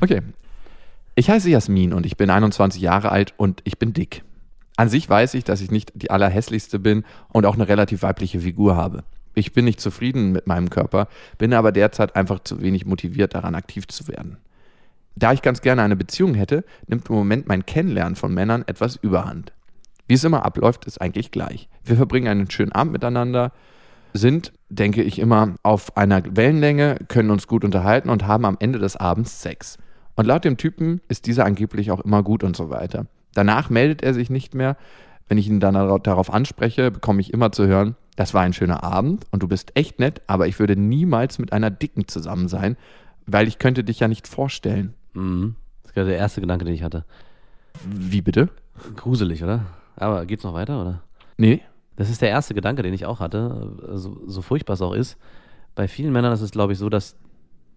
Okay. 0.00 0.20
Ich 1.14 1.30
heiße 1.30 1.48
Jasmin 1.48 1.92
und 1.92 2.06
ich 2.06 2.16
bin 2.16 2.28
21 2.30 2.82
Jahre 2.82 3.10
alt 3.12 3.34
und 3.36 3.60
ich 3.64 3.78
bin 3.78 3.92
dick. 3.92 4.22
An 4.76 4.88
sich 4.88 5.08
weiß 5.08 5.34
ich, 5.34 5.44
dass 5.44 5.60
ich 5.60 5.70
nicht 5.70 5.92
die 5.94 6.10
allerhässlichste 6.10 6.78
bin 6.80 7.04
und 7.28 7.46
auch 7.46 7.54
eine 7.54 7.68
relativ 7.68 8.02
weibliche 8.02 8.40
Figur 8.40 8.76
habe. 8.76 9.04
Ich 9.34 9.52
bin 9.52 9.64
nicht 9.64 9.80
zufrieden 9.80 10.32
mit 10.32 10.46
meinem 10.46 10.70
Körper, 10.70 11.08
bin 11.38 11.52
aber 11.54 11.70
derzeit 11.72 12.16
einfach 12.16 12.40
zu 12.40 12.60
wenig 12.60 12.84
motiviert 12.86 13.34
daran 13.34 13.54
aktiv 13.54 13.86
zu 13.86 14.08
werden. 14.08 14.38
Da 15.16 15.32
ich 15.32 15.42
ganz 15.42 15.60
gerne 15.60 15.82
eine 15.82 15.94
Beziehung 15.96 16.34
hätte, 16.34 16.64
nimmt 16.88 17.08
im 17.08 17.14
Moment 17.14 17.46
mein 17.46 17.64
Kennenlernen 17.66 18.16
von 18.16 18.34
Männern 18.34 18.64
etwas 18.66 18.96
überhand. 18.96 19.52
Wie 20.06 20.14
es 20.14 20.24
immer 20.24 20.44
abläuft, 20.44 20.84
ist 20.84 21.00
eigentlich 21.00 21.30
gleich. 21.30 21.68
Wir 21.84 21.96
verbringen 21.96 22.28
einen 22.28 22.50
schönen 22.50 22.72
Abend 22.72 22.92
miteinander, 22.92 23.52
sind, 24.12 24.52
denke 24.68 25.02
ich 25.02 25.18
immer, 25.18 25.54
auf 25.62 25.96
einer 25.96 26.22
Wellenlänge, 26.36 26.96
können 27.08 27.30
uns 27.30 27.46
gut 27.46 27.64
unterhalten 27.64 28.10
und 28.10 28.26
haben 28.26 28.44
am 28.44 28.56
Ende 28.60 28.78
des 28.78 28.96
Abends 28.96 29.42
Sex. 29.42 29.76
Und 30.14 30.26
laut 30.26 30.44
dem 30.44 30.56
Typen 30.56 31.00
ist 31.08 31.26
dieser 31.26 31.44
angeblich 31.44 31.90
auch 31.90 32.00
immer 32.00 32.22
gut 32.22 32.44
und 32.44 32.56
so 32.56 32.70
weiter. 32.70 33.06
Danach 33.34 33.70
meldet 33.70 34.02
er 34.02 34.14
sich 34.14 34.30
nicht 34.30 34.54
mehr. 34.54 34.76
Wenn 35.26 35.38
ich 35.38 35.48
ihn 35.48 35.58
dann 35.58 35.74
dara- 35.74 35.98
darauf 35.98 36.32
anspreche, 36.32 36.90
bekomme 36.90 37.20
ich 37.20 37.32
immer 37.32 37.50
zu 37.50 37.66
hören, 37.66 37.96
das 38.14 38.34
war 38.34 38.42
ein 38.42 38.52
schöner 38.52 38.84
Abend 38.84 39.24
und 39.32 39.42
du 39.42 39.48
bist 39.48 39.72
echt 39.74 39.98
nett, 39.98 40.22
aber 40.28 40.46
ich 40.46 40.58
würde 40.60 40.76
niemals 40.76 41.40
mit 41.40 41.52
einer 41.52 41.70
Dicken 41.70 42.06
zusammen 42.06 42.46
sein, 42.46 42.76
weil 43.26 43.48
ich 43.48 43.58
könnte 43.58 43.82
dich 43.82 43.98
ja 43.98 44.06
nicht 44.06 44.28
vorstellen. 44.28 44.94
Mhm. 45.14 45.56
Das 45.82 45.90
ist 45.90 45.94
gerade 45.94 46.10
der 46.10 46.18
erste 46.18 46.40
Gedanke, 46.40 46.64
den 46.64 46.74
ich 46.74 46.84
hatte. 46.84 47.04
Wie 47.84 48.20
bitte? 48.20 48.50
Gruselig, 48.94 49.42
oder? 49.42 49.64
Aber 49.96 50.26
geht's 50.26 50.44
noch 50.44 50.54
weiter, 50.54 50.80
oder? 50.80 51.02
Nee. 51.36 51.60
Das 51.96 52.10
ist 52.10 52.22
der 52.22 52.30
erste 52.30 52.54
Gedanke, 52.54 52.82
den 52.82 52.92
ich 52.94 53.06
auch 53.06 53.20
hatte, 53.20 53.72
so, 53.94 54.20
so 54.26 54.42
furchtbar 54.42 54.74
es 54.74 54.82
auch 54.82 54.94
ist. 54.94 55.16
Bei 55.74 55.86
vielen 55.86 56.12
Männern 56.12 56.32
ist 56.32 56.40
es, 56.40 56.50
glaube 56.50 56.72
ich, 56.72 56.78
so, 56.78 56.88
dass 56.88 57.16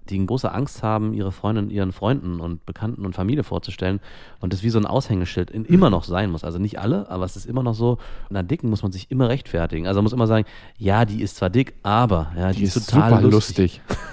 die 0.10 0.15
eine 0.15 0.25
große 0.25 0.51
Angst 0.51 0.84
haben, 0.84 1.13
ihre 1.13 1.32
Freundin 1.32 1.69
ihren 1.69 1.91
Freunden 1.91 2.39
und 2.39 2.65
Bekannten 2.65 3.06
und 3.06 3.13
Familie 3.13 3.43
vorzustellen 3.43 3.99
und 4.39 4.53
das 4.53 4.63
wie 4.63 4.69
so 4.69 4.80
ein 4.80 4.86
Aushängeschild 4.86 5.51
in, 5.51 5.65
immer 5.65 5.89
noch 5.89 6.06
sein 6.06 6.32
muss. 6.32 6.43
Also 6.43 6.60
nicht 6.60 6.80
alle, 6.80 7.10
aber 7.10 7.25
es 7.25 7.36
ist 7.36 7.45
immer 7.45 7.62
noch 7.62 7.73
so. 7.75 7.97
Und 8.30 8.38
an 8.38 8.47
Dicken 8.47 8.69
muss 8.69 8.84
man 8.84 8.91
sich 8.91 9.12
immer 9.12 9.30
rechtfertigen. 9.30 9.86
Also 9.86 9.97
man 9.99 10.03
muss 10.06 10.13
immer 10.13 10.27
sagen, 10.27 10.45
ja, 10.77 11.06
die 11.06 11.21
ist 11.21 11.36
zwar 11.36 11.49
dick, 11.49 11.73
aber 11.84 12.32
ja, 12.38 12.51
die, 12.51 12.60
Die 12.60 12.63
ist, 12.63 12.77
ist 12.77 12.89
total 12.89 13.10
super 13.12 13.21
lustig. 13.23 13.82
lustig. 13.88 14.08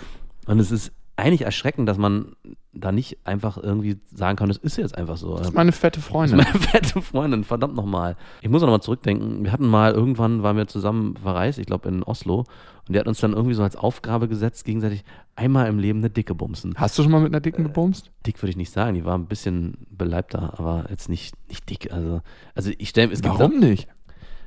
Und 0.47 0.59
es 0.59 0.71
ist 0.71 0.93
eigentlich 1.17 1.43
erschreckend, 1.43 1.89
dass 1.89 1.97
man 1.97 2.35
da 2.75 2.93
nicht 2.93 3.19
einfach 3.25 3.57
irgendwie 3.57 3.99
sagen 4.13 4.37
kann, 4.37 4.49
das 4.49 4.57
ist 4.59 4.77
jetzt 4.77 4.97
einfach 4.97 5.17
so. 5.17 5.37
Das 5.37 5.49
ist 5.49 5.55
meine 5.55 5.73
fette 5.73 5.99
Das 5.99 6.05
ist 6.07 6.11
Freundin. 6.11 6.37
meine 6.39 6.59
fette 6.59 7.01
Freundin, 7.01 7.45
verdammt 7.45 7.75
nochmal. 7.77 8.17
Ich 8.43 8.49
muss 8.49 8.63
auch 8.63 8.67
nochmal 8.67 8.83
zurückdenken. 8.83 9.45
Wir 9.45 9.53
hatten 9.53 9.67
mal, 9.67 9.93
irgendwann 9.93 10.43
waren 10.43 10.57
wir 10.57 10.67
zusammen 10.67 11.17
verreist, 11.17 11.59
ich 11.59 11.67
glaube 11.67 11.89
in 11.89 12.03
Oslo. 12.03 12.45
Und 12.87 12.93
der 12.93 13.01
hat 13.01 13.09
uns 13.09 13.19
dann 13.21 13.33
irgendwie 13.33 13.55
so 13.55 13.63
als 13.63 13.77
Aufgabe 13.77 14.29
gesetzt, 14.29 14.65
gegenseitig 14.65 15.05
einmal 15.37 15.69
im 15.69 15.79
Leben 15.79 16.01
eine 16.01 16.11
Dicke 16.11 16.35
bumsen. 16.35 16.75
Hast 16.77 16.99
du 16.99 17.03
schon 17.03 17.13
mal 17.13 17.21
mit 17.21 17.33
einer 17.33 17.41
Dicken 17.41 17.65
gebumst? 17.65 18.11
Dick 18.27 18.43
würde 18.43 18.51
ich 18.51 18.57
nicht 18.57 18.71
sagen, 18.73 18.95
die 18.95 19.05
war 19.05 19.17
ein 19.17 19.27
bisschen 19.27 19.87
beleibter, 19.91 20.55
aber 20.59 20.85
jetzt 20.91 21.09
nicht, 21.09 21.35
nicht 21.49 21.69
dick. 21.71 21.93
Also, 21.93 22.21
also 22.55 22.71
ich 22.77 22.91
stelle 22.91 23.11
es 23.13 23.23
gibt 23.23 23.39
Warum 23.39 23.59
nicht? 23.59 23.89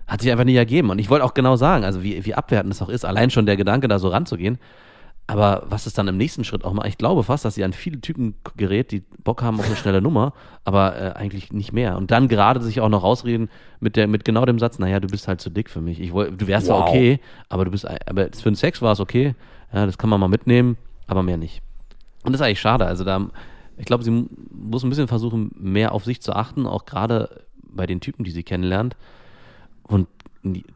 hat 0.05 0.21
sich 0.21 0.31
einfach 0.31 0.45
nie 0.45 0.55
ergeben. 0.55 0.89
Und 0.89 0.99
ich 0.99 1.09
wollte 1.09 1.25
auch 1.25 1.33
genau 1.33 1.55
sagen, 1.55 1.83
also 1.83 2.03
wie, 2.03 2.25
wie 2.25 2.33
abwertend 2.35 2.73
es 2.73 2.81
auch 2.81 2.89
ist, 2.89 3.05
allein 3.05 3.29
schon 3.29 3.45
der 3.45 3.57
Gedanke, 3.57 3.87
da 3.87 3.99
so 3.99 4.07
ranzugehen. 4.07 4.57
Aber 5.29 5.63
was 5.67 5.85
es 5.85 5.93
dann 5.93 6.07
im 6.07 6.15
nächsten 6.15 6.45
Schritt 6.45 6.63
auch 6.63 6.71
mal, 6.71 6.87
ich 6.87 6.97
glaube 6.97 7.21
fast, 7.21 7.43
dass 7.43 7.55
sie 7.55 7.65
an 7.65 7.73
viele 7.73 7.99
Typen 7.99 8.35
gerät, 8.55 8.91
die 8.91 9.03
Bock 9.25 9.43
haben 9.43 9.59
auf 9.59 9.65
eine 9.65 9.75
schnelle 9.75 10.01
Nummer, 10.01 10.31
aber 10.63 10.95
äh, 10.95 11.11
eigentlich 11.17 11.51
nicht 11.51 11.73
mehr. 11.73 11.97
Und 11.97 12.11
dann 12.11 12.29
gerade 12.29 12.61
sich 12.61 12.79
auch 12.79 12.87
noch 12.87 13.03
rausreden 13.03 13.49
mit 13.81 13.97
der, 13.97 14.07
mit 14.07 14.23
genau 14.23 14.45
dem 14.45 14.57
Satz, 14.57 14.79
naja, 14.79 15.01
du 15.01 15.07
bist 15.09 15.27
halt 15.27 15.41
zu 15.41 15.49
dick 15.49 15.69
für 15.69 15.81
mich. 15.81 15.99
Ich 15.99 16.13
woll, 16.13 16.31
du 16.31 16.47
wärst 16.47 16.69
Wow. 16.69 16.87
okay, 16.87 17.19
aber 17.49 17.65
du 17.65 17.71
bist, 17.71 17.85
aber 17.85 18.27
für 18.31 18.49
den 18.49 18.55
Sex 18.55 18.81
war 18.81 18.93
es 18.93 19.01
okay. 19.01 19.35
Ja, 19.73 19.85
das 19.85 19.97
kann 19.97 20.09
man 20.09 20.19
mal 20.21 20.29
mitnehmen, 20.29 20.77
aber 21.07 21.23
mehr 21.23 21.35
nicht. 21.37 21.61
Und 22.23 22.31
das 22.31 22.39
ist 22.39 22.45
eigentlich 22.47 22.61
schade. 22.61 22.85
Also 22.85 23.03
da, 23.03 23.27
ich 23.77 23.85
glaube, 23.85 24.05
sie 24.05 24.11
mu- 24.11 24.27
muss 24.49 24.83
ein 24.83 24.89
bisschen 24.89 25.09
versuchen, 25.09 25.51
mehr 25.59 25.91
auf 25.91 26.05
sich 26.05 26.21
zu 26.21 26.31
achten, 26.33 26.65
auch 26.65 26.85
gerade 26.85 27.41
bei 27.63 27.85
den 27.85 27.99
Typen, 27.99 28.23
die 28.23 28.31
sie 28.31 28.43
kennenlernt. 28.43 28.95
Und 29.83 30.07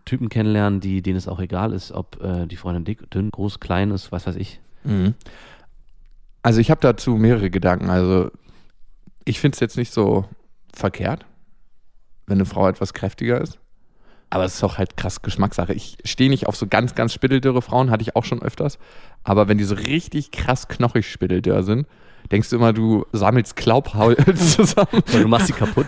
Typen 0.05 0.29
kennenlernen, 0.29 0.79
die, 0.79 1.01
denen 1.01 1.17
es 1.17 1.27
auch 1.27 1.39
egal 1.39 1.73
ist, 1.73 1.91
ob 1.91 2.21
äh, 2.23 2.47
die 2.47 2.57
Freundin 2.57 2.85
dick, 2.85 3.09
dünn, 3.11 3.31
groß, 3.31 3.59
klein 3.59 3.91
ist, 3.91 4.11
was 4.11 4.27
weiß 4.27 4.35
ich. 4.35 4.59
Mhm. 4.83 5.15
Also 6.43 6.59
ich 6.59 6.71
habe 6.71 6.81
dazu 6.81 7.15
mehrere 7.15 7.49
Gedanken. 7.49 7.89
Also 7.89 8.31
ich 9.25 9.39
finde 9.39 9.55
es 9.55 9.59
jetzt 9.59 9.77
nicht 9.77 9.93
so 9.93 10.25
verkehrt, 10.73 11.25
wenn 12.25 12.37
eine 12.37 12.45
Frau 12.45 12.67
etwas 12.67 12.93
kräftiger 12.93 13.39
ist. 13.39 13.59
Aber 14.29 14.45
es 14.45 14.55
ist 14.55 14.63
auch 14.63 14.77
halt 14.77 14.95
krass 14.95 15.21
Geschmackssache. 15.21 15.73
Ich 15.73 15.97
stehe 16.05 16.29
nicht 16.29 16.47
auf 16.47 16.55
so 16.55 16.65
ganz, 16.65 16.95
ganz 16.95 17.13
spitteldürre 17.13 17.61
Frauen, 17.61 17.91
hatte 17.91 18.01
ich 18.01 18.15
auch 18.15 18.23
schon 18.23 18.41
öfters. 18.41 18.79
Aber 19.25 19.49
wenn 19.49 19.57
die 19.57 19.65
so 19.65 19.75
richtig 19.75 20.31
krass 20.31 20.69
knochig 20.69 21.11
spitteldürr 21.11 21.63
sind, 21.63 21.85
denkst 22.31 22.49
du 22.49 22.57
immer, 22.57 22.73
du 22.73 23.05
sammelst 23.11 23.55
Glaubholz 23.55 24.55
zusammen. 24.55 25.01
Weil 25.11 25.21
du 25.23 25.27
machst 25.27 25.47
sie 25.47 25.53
kaputt. 25.53 25.87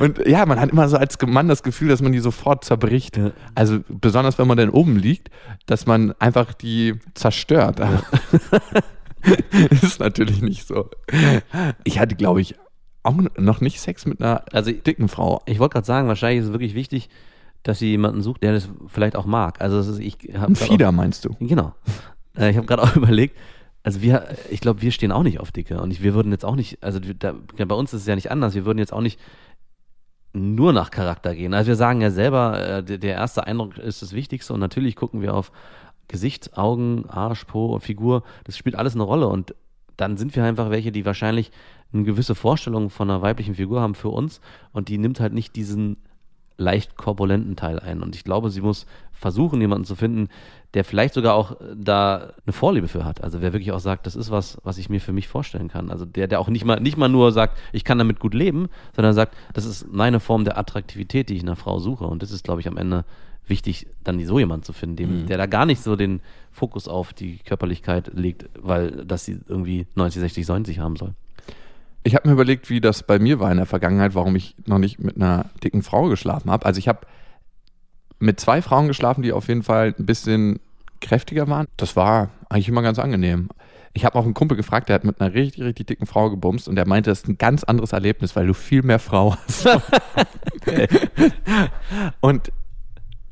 Und 0.00 0.26
ja, 0.26 0.46
man 0.46 0.60
hat 0.60 0.70
immer 0.70 0.88
so 0.88 0.96
als 0.96 1.16
Mann 1.26 1.48
das 1.48 1.62
Gefühl, 1.62 1.88
dass 1.88 2.00
man 2.02 2.12
die 2.12 2.20
sofort 2.20 2.64
zerbricht. 2.64 3.16
Ja. 3.16 3.32
Also 3.54 3.80
besonders 3.88 4.38
wenn 4.38 4.46
man 4.46 4.56
dann 4.56 4.70
oben 4.70 4.96
liegt, 4.96 5.30
dass 5.66 5.86
man 5.86 6.12
einfach 6.18 6.54
die 6.54 6.94
zerstört. 7.14 7.80
ist 9.82 10.00
natürlich 10.00 10.42
nicht 10.42 10.66
so. 10.66 10.88
Ich 11.84 11.98
hatte, 11.98 12.14
glaube 12.16 12.40
ich, 12.40 12.56
auch 13.02 13.14
noch 13.38 13.60
nicht 13.60 13.80
Sex 13.80 14.06
mit 14.06 14.20
einer 14.20 14.44
Also 14.52 14.70
dicken 14.72 15.08
Frau. 15.08 15.42
ich 15.46 15.58
wollte 15.58 15.74
gerade 15.74 15.86
sagen, 15.86 16.08
wahrscheinlich 16.08 16.40
ist 16.40 16.46
es 16.46 16.52
wirklich 16.52 16.74
wichtig, 16.74 17.08
dass 17.62 17.78
sie 17.78 17.90
jemanden 17.90 18.22
sucht, 18.22 18.42
der 18.42 18.52
das 18.52 18.68
vielleicht 18.88 19.16
auch 19.16 19.26
mag. 19.26 19.60
Also 19.60 19.78
ist, 19.78 19.98
ich 20.00 20.34
Ein 20.34 20.56
Fieder, 20.56 20.90
meinst 20.92 21.24
du? 21.24 21.34
Genau. 21.38 21.74
Äh, 22.36 22.50
Ich 22.50 22.56
habe 22.56 22.66
gerade 22.66 22.82
auch 22.82 22.96
überlegt, 22.96 23.36
also 23.82 24.00
wir, 24.00 24.28
ich 24.50 24.60
glaube, 24.60 24.82
wir 24.82 24.92
stehen 24.92 25.12
auch 25.12 25.22
nicht 25.22 25.40
auf 25.40 25.50
Dicke 25.50 25.80
und 25.80 25.90
ich, 25.90 26.02
wir 26.02 26.14
würden 26.14 26.30
jetzt 26.30 26.44
auch 26.44 26.54
nicht, 26.54 26.82
also 26.82 27.00
da, 27.00 27.34
bei 27.56 27.74
uns 27.74 27.92
ist 27.92 28.02
es 28.02 28.06
ja 28.06 28.14
nicht 28.14 28.30
anders, 28.30 28.54
wir 28.54 28.64
würden 28.64 28.78
jetzt 28.78 28.92
auch 28.92 29.00
nicht 29.00 29.18
nur 30.32 30.72
nach 30.72 30.90
Charakter 30.90 31.34
gehen. 31.34 31.52
Also 31.52 31.68
wir 31.68 31.76
sagen 31.76 32.00
ja 32.00 32.10
selber, 32.10 32.78
äh, 32.78 32.82
der, 32.82 33.14
erste 33.14 33.46
Eindruck 33.46 33.76
ist 33.78 34.00
das 34.00 34.12
Wichtigste 34.12 34.54
und 34.54 34.60
natürlich 34.60 34.96
gucken 34.96 35.20
wir 35.20 35.34
auf 35.34 35.52
Gesicht, 36.08 36.56
Augen, 36.56 37.06
Arsch, 37.08 37.44
Po 37.44 37.78
Figur, 37.80 38.22
das 38.44 38.56
spielt 38.56 38.76
alles 38.76 38.94
eine 38.94 39.02
Rolle 39.02 39.28
und 39.28 39.54
dann 39.96 40.16
sind 40.16 40.34
wir 40.34 40.44
einfach 40.44 40.70
welche, 40.70 40.92
die 40.92 41.04
wahrscheinlich 41.04 41.50
eine 41.92 42.04
gewisse 42.04 42.34
Vorstellung 42.34 42.88
von 42.88 43.10
einer 43.10 43.20
weiblichen 43.20 43.54
Figur 43.54 43.80
haben 43.80 43.94
für 43.94 44.08
uns 44.08 44.40
und 44.72 44.88
die 44.88 44.98
nimmt 44.98 45.20
halt 45.20 45.32
nicht 45.32 45.56
diesen 45.56 45.96
leicht 46.56 46.96
korpulenten 46.96 47.56
Teil 47.56 47.78
ein. 47.78 48.02
Und 48.02 48.14
ich 48.14 48.24
glaube, 48.24 48.50
sie 48.50 48.60
muss 48.60 48.86
versuchen, 49.12 49.60
jemanden 49.60 49.84
zu 49.84 49.96
finden, 49.96 50.28
der 50.74 50.84
vielleicht 50.84 51.14
sogar 51.14 51.34
auch 51.34 51.52
äh, 51.52 51.74
da 51.76 52.32
eine 52.46 52.52
Vorliebe 52.52 52.88
für 52.88 53.04
hat. 53.04 53.22
Also 53.22 53.42
wer 53.42 53.52
wirklich 53.52 53.72
auch 53.72 53.80
sagt, 53.80 54.06
das 54.06 54.16
ist 54.16 54.30
was, 54.30 54.58
was 54.64 54.78
ich 54.78 54.88
mir 54.88 55.00
für 55.00 55.12
mich 55.12 55.28
vorstellen 55.28 55.68
kann. 55.68 55.90
Also 55.90 56.04
der, 56.04 56.28
der 56.28 56.40
auch 56.40 56.48
nicht 56.48 56.64
mal, 56.64 56.80
nicht 56.80 56.96
mal 56.96 57.08
nur 57.08 57.32
sagt, 57.32 57.58
ich 57.72 57.84
kann 57.84 57.98
damit 57.98 58.20
gut 58.20 58.34
leben, 58.34 58.68
sondern 58.94 59.14
sagt, 59.14 59.36
das 59.52 59.64
ist 59.64 59.92
meine 59.92 60.20
Form 60.20 60.44
der 60.44 60.58
Attraktivität, 60.58 61.28
die 61.28 61.34
ich 61.34 61.42
in 61.42 61.48
einer 61.48 61.56
Frau 61.56 61.78
suche. 61.78 62.04
Und 62.04 62.22
das 62.22 62.30
ist, 62.30 62.44
glaube 62.44 62.60
ich, 62.60 62.68
am 62.68 62.76
Ende 62.76 63.04
wichtig, 63.46 63.86
dann 64.04 64.24
so 64.24 64.38
jemanden 64.38 64.64
zu 64.64 64.72
finden, 64.72 64.96
dem, 64.96 65.26
der 65.26 65.36
da 65.36 65.46
gar 65.46 65.66
nicht 65.66 65.82
so 65.82 65.96
den 65.96 66.20
Fokus 66.52 66.88
auf 66.88 67.12
die 67.12 67.38
Körperlichkeit 67.38 68.12
legt, 68.14 68.48
weil 68.60 69.04
das 69.04 69.24
sie 69.24 69.40
irgendwie 69.48 69.86
90, 69.96 70.20
60, 70.20 70.48
90 70.48 70.78
haben 70.78 70.96
soll. 70.96 71.12
Ich 72.04 72.14
habe 72.14 72.28
mir 72.28 72.34
überlegt, 72.34 72.70
wie 72.70 72.80
das 72.80 73.02
bei 73.02 73.18
mir 73.18 73.40
war 73.40 73.50
in 73.50 73.58
der 73.58 73.66
Vergangenheit, 73.66 74.14
warum 74.14 74.34
ich 74.36 74.56
noch 74.66 74.78
nicht 74.78 74.98
mit 74.98 75.16
einer 75.16 75.46
dicken 75.62 75.82
Frau 75.82 76.08
geschlafen 76.08 76.50
habe. 76.50 76.66
Also 76.66 76.78
ich 76.78 76.88
habe 76.88 77.00
mit 78.22 78.38
zwei 78.38 78.62
Frauen 78.62 78.86
geschlafen, 78.86 79.22
die 79.22 79.32
auf 79.32 79.48
jeden 79.48 79.64
Fall 79.64 79.94
ein 79.98 80.06
bisschen 80.06 80.60
kräftiger 81.00 81.48
waren. 81.48 81.66
Das 81.76 81.96
war 81.96 82.30
eigentlich 82.48 82.68
immer 82.68 82.82
ganz 82.82 83.00
angenehm. 83.00 83.48
Ich 83.94 84.04
habe 84.04 84.16
auch 84.16 84.24
einen 84.24 84.32
Kumpel 84.32 84.56
gefragt, 84.56 84.88
der 84.88 84.94
hat 84.94 85.04
mit 85.04 85.20
einer 85.20 85.34
richtig, 85.34 85.64
richtig 85.64 85.88
dicken 85.88 86.06
Frau 86.06 86.30
gebumst 86.30 86.68
und 86.68 86.76
der 86.76 86.86
meinte, 86.86 87.10
das 87.10 87.22
ist 87.22 87.28
ein 87.28 87.36
ganz 87.36 87.64
anderes 87.64 87.92
Erlebnis, 87.92 88.36
weil 88.36 88.46
du 88.46 88.54
viel 88.54 88.82
mehr 88.84 89.00
Frau 89.00 89.36
hast. 89.36 89.66
und 92.20 92.52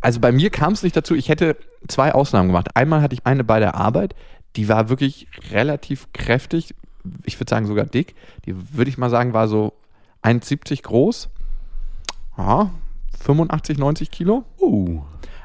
also 0.00 0.18
bei 0.18 0.32
mir 0.32 0.50
kam 0.50 0.72
es 0.72 0.82
nicht 0.82 0.96
dazu, 0.96 1.14
ich 1.14 1.28
hätte 1.28 1.56
zwei 1.86 2.12
Ausnahmen 2.12 2.48
gemacht. 2.48 2.76
Einmal 2.76 3.00
hatte 3.00 3.14
ich 3.14 3.24
eine 3.24 3.44
bei 3.44 3.60
der 3.60 3.76
Arbeit, 3.76 4.16
die 4.56 4.68
war 4.68 4.88
wirklich 4.88 5.28
relativ 5.52 6.12
kräftig, 6.12 6.74
ich 7.24 7.38
würde 7.38 7.48
sagen 7.48 7.66
sogar 7.66 7.86
dick. 7.86 8.16
Die 8.44 8.54
würde 8.76 8.90
ich 8.90 8.98
mal 8.98 9.08
sagen, 9.08 9.32
war 9.32 9.46
so 9.46 9.72
1,70 10.24 10.82
groß. 10.82 11.28
Ja, 12.36 12.70
85, 13.20 13.78
90 13.78 14.10
Kilo. 14.10 14.44
Uh. 14.58 15.02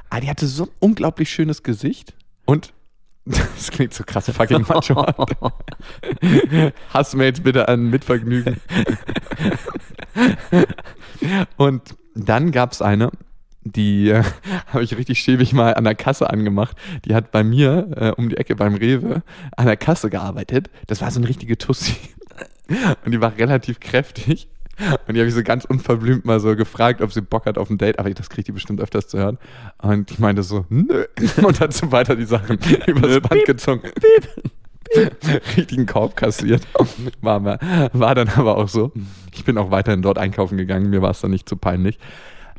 Ah, 0.10 0.20
die 0.20 0.30
hatte 0.30 0.48
so 0.48 0.64
ein 0.64 0.70
unglaublich 0.80 1.30
schönes 1.30 1.64
Gesicht. 1.64 2.14
Und 2.46 2.74
das 3.26 3.72
klingt 3.72 3.94
so 3.94 4.04
krass 4.04 4.30
fucking 4.30 4.66
macho. 4.68 5.06
Hass 6.94 7.16
mir 7.16 7.26
jetzt 7.26 7.44
bitte 7.44 7.68
an 7.68 7.90
Mitvergnügen. 7.90 8.58
Und 11.58 11.96
dann 12.14 12.52
gab 12.52 12.72
es 12.72 12.82
eine, 12.84 13.12
die 13.64 14.10
äh, 14.10 14.24
habe 14.68 14.84
ich 14.84 14.96
richtig 14.96 15.20
schäbig 15.20 15.54
mal 15.54 15.74
an 15.74 15.86
der 15.86 15.96
Kasse 15.96 16.30
angemacht. 16.30 16.78
Die 17.06 17.16
hat 17.16 17.32
bei 17.32 17.44
mir 17.44 17.90
äh, 17.96 18.10
um 18.12 18.30
die 18.30 18.38
Ecke 18.38 18.56
beim 18.56 18.76
Rewe 18.76 19.24
an 19.58 19.66
der 19.66 19.78
Kasse 19.78 20.12
gearbeitet. 20.12 20.70
Das 20.86 21.02
war 21.02 21.10
so 21.10 21.20
eine 21.20 21.28
richtige 21.28 21.58
Tussi. 21.58 21.96
Und 23.04 23.12
die 23.12 23.22
war 23.22 23.36
relativ 23.38 23.80
kräftig. 23.80 24.48
Und 25.08 25.16
die 25.16 25.20
habe 25.20 25.28
ich 25.28 25.34
so 25.34 25.44
ganz 25.44 25.66
unverblümt 25.66 26.26
mal 26.26 26.40
so 26.40 26.56
gefragt, 26.56 27.02
ob 27.02 27.14
sie 27.14 27.22
Bock 27.22 27.46
hat 27.46 27.58
auf 27.58 27.70
ein 27.70 27.78
Date. 27.78 28.00
Aber 28.00 28.10
das 28.10 28.30
kriegt 28.30 28.48
die 28.48 28.52
bestimmt 28.52 28.82
öfters 28.82 29.08
zu 29.08 29.18
hören. 29.18 29.38
Und 29.78 30.12
ich 30.12 30.20
meinte 30.20 30.44
so, 30.44 30.66
nö. 30.70 31.06
Und 31.44 31.60
hat 31.60 31.74
so 31.74 31.92
weiter 31.92 32.16
die 32.16 32.26
Sachen 32.26 32.60
übers 32.88 33.22
Band 33.22 33.46
gezogen. 33.46 33.82
Richtigen 35.58 35.86
Korb 35.86 36.16
kassiert. 36.16 36.68
War, 37.22 37.44
war 37.44 38.16
dann 38.16 38.30
aber 38.30 38.58
auch 38.58 38.70
so. 38.70 38.92
Ich 39.34 39.44
bin 39.44 39.58
auch 39.58 39.72
weiterhin 39.72 40.02
dort 40.02 40.18
einkaufen 40.18 40.58
gegangen. 40.58 40.90
Mir 40.90 41.02
war 41.02 41.12
es 41.12 41.22
dann 41.22 41.32
nicht 41.32 41.50
zu 41.50 41.58
peinlich. 41.58 41.98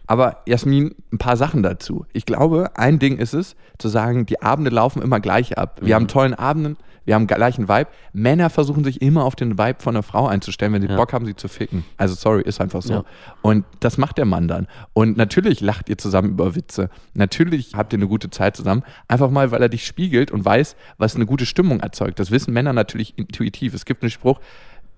Aber 0.06 0.42
Jasmin, 0.46 0.94
ein 1.12 1.18
paar 1.18 1.36
Sachen 1.36 1.62
dazu. 1.62 2.06
Ich 2.12 2.26
glaube, 2.26 2.70
ein 2.76 2.98
Ding 2.98 3.18
ist 3.18 3.34
es, 3.34 3.56
zu 3.78 3.88
sagen, 3.88 4.26
die 4.26 4.40
Abende 4.40 4.70
laufen 4.70 5.02
immer 5.02 5.20
gleich 5.20 5.58
ab. 5.58 5.80
Wir 5.82 5.94
haben 5.94 6.08
tollen 6.08 6.34
Abenden, 6.34 6.76
wir 7.06 7.14
haben 7.14 7.26
gleichen 7.26 7.68
Vibe. 7.68 7.88
Männer 8.12 8.50
versuchen 8.50 8.84
sich 8.84 9.00
immer 9.00 9.24
auf 9.24 9.36
den 9.36 9.58
Vibe 9.58 9.76
von 9.78 9.96
einer 9.96 10.02
Frau 10.02 10.26
einzustellen, 10.26 10.72
wenn 10.74 10.82
sie 10.82 10.88
Ja. 10.88 10.96
Bock 10.96 11.12
haben, 11.12 11.24
sie 11.24 11.34
zu 11.34 11.48
ficken. 11.48 11.84
Also 11.96 12.14
sorry, 12.14 12.42
ist 12.42 12.60
einfach 12.60 12.82
so. 12.82 12.92
Ja. 12.92 13.04
Und 13.42 13.64
das 13.80 13.96
macht 13.96 14.18
der 14.18 14.24
Mann 14.26 14.48
dann. 14.48 14.66
Und 14.92 15.16
natürlich 15.16 15.60
lacht 15.60 15.88
ihr 15.88 15.96
zusammen 15.96 16.30
über 16.30 16.54
Witze. 16.54 16.90
Natürlich 17.14 17.74
habt 17.74 17.92
ihr 17.92 17.98
eine 17.98 18.08
gute 18.08 18.28
Zeit 18.28 18.56
zusammen. 18.56 18.82
Einfach 19.08 19.30
mal, 19.30 19.50
weil 19.52 19.62
er 19.62 19.68
dich 19.68 19.86
spiegelt 19.86 20.30
und 20.30 20.44
weiß, 20.44 20.76
was 20.98 21.16
eine 21.16 21.26
gute 21.26 21.46
Stimmung 21.46 21.80
erzeugt. 21.80 22.18
Das 22.18 22.30
wissen 22.30 22.52
Männer 22.52 22.72
natürlich 22.72 23.16
intuitiv. 23.16 23.72
Es 23.72 23.84
gibt 23.84 24.02
einen 24.02 24.10
Spruch, 24.10 24.40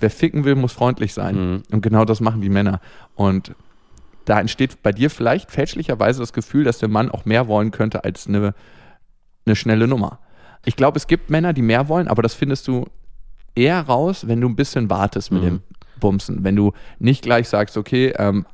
wer 0.01 0.11
ficken 0.11 0.45
will, 0.45 0.55
muss 0.55 0.73
freundlich 0.73 1.13
sein. 1.15 1.37
Mhm. 1.53 1.63
Und 1.71 1.83
genau 1.83 2.05
das 2.05 2.21
machen 2.21 2.41
die 2.41 2.49
Männer. 2.49 2.81
Und 3.15 3.55
da 4.25 4.41
entsteht 4.41 4.83
bei 4.83 4.93
dir 4.93 5.11
vielleicht 5.11 5.51
fälschlicherweise 5.51 6.21
das 6.21 6.33
Gefühl, 6.33 6.65
dass 6.65 6.79
der 6.79 6.89
Mann 6.89 7.11
auch 7.11 7.25
mehr 7.25 7.49
wollen 7.49 7.71
könnte 7.71 8.05
als 8.05 8.27
eine, 8.27 8.55
eine 9.47 9.57
schnelle 9.57 9.87
Nummer. 9.89 10.19
Ich 10.65 10.77
glaube, 10.77 10.97
es 10.99 11.07
gibt 11.07 11.31
Männer, 11.31 11.53
die 11.53 11.63
mehr 11.63 11.89
wollen, 11.89 12.09
aber 12.09 12.23
das 12.23 12.35
findest 12.35 12.69
du 12.69 12.87
eher 13.55 13.81
raus, 13.83 14.27
wenn 14.29 14.41
du 14.41 14.49
ein 14.49 14.57
bisschen 14.57 14.91
wartest 14.91 15.33
mit 15.33 15.43
Mhm. 15.43 15.47
dem 15.47 15.61
Bumsen. 16.01 16.45
Wenn 16.45 16.55
du 16.55 16.73
nicht 17.01 17.23
gleich 17.23 17.49
sagst, 17.49 17.77
okay, 17.77 18.13
ähm, 18.17 18.47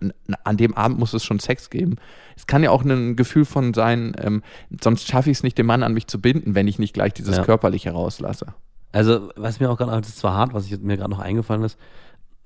an 0.45 0.57
dem 0.57 0.75
Abend 0.75 0.99
muss 0.99 1.13
es 1.13 1.25
schon 1.25 1.39
Sex 1.41 1.69
geben. 1.69 1.97
Es 2.37 2.47
kann 2.47 2.63
ja 2.63 2.71
auch 2.71 2.83
ein 2.85 3.17
Gefühl 3.17 3.45
von 3.45 3.75
sein, 3.75 4.15
ähm, 4.19 4.43
sonst 4.83 5.07
schaffe 5.09 5.31
ich 5.31 5.39
es 5.39 5.43
nicht, 5.43 5.59
den 5.59 5.67
Mann 5.67 5.83
an 5.83 5.93
mich 5.93 6.07
zu 6.07 6.21
binden, 6.21 6.55
wenn 6.55 6.67
ich 6.69 6.79
nicht 6.79 6.95
gleich 6.95 7.13
dieses 7.13 7.37
Ja. 7.37 7.45
Körperliche 7.45 7.91
rauslasse. 7.91 8.47
Also, 8.93 9.31
was 9.37 9.61
mir 9.61 9.71
auch 9.71 9.77
gerade, 9.77 9.91
das 10.01 10.09
ist 10.09 10.19
zwar 10.19 10.35
hart, 10.35 10.55
was 10.55 10.67
ich, 10.67 10.79
mir 10.81 10.97
gerade 10.97 11.11
noch 11.11 11.19
eingefallen 11.19 11.65
ist, 11.65 11.79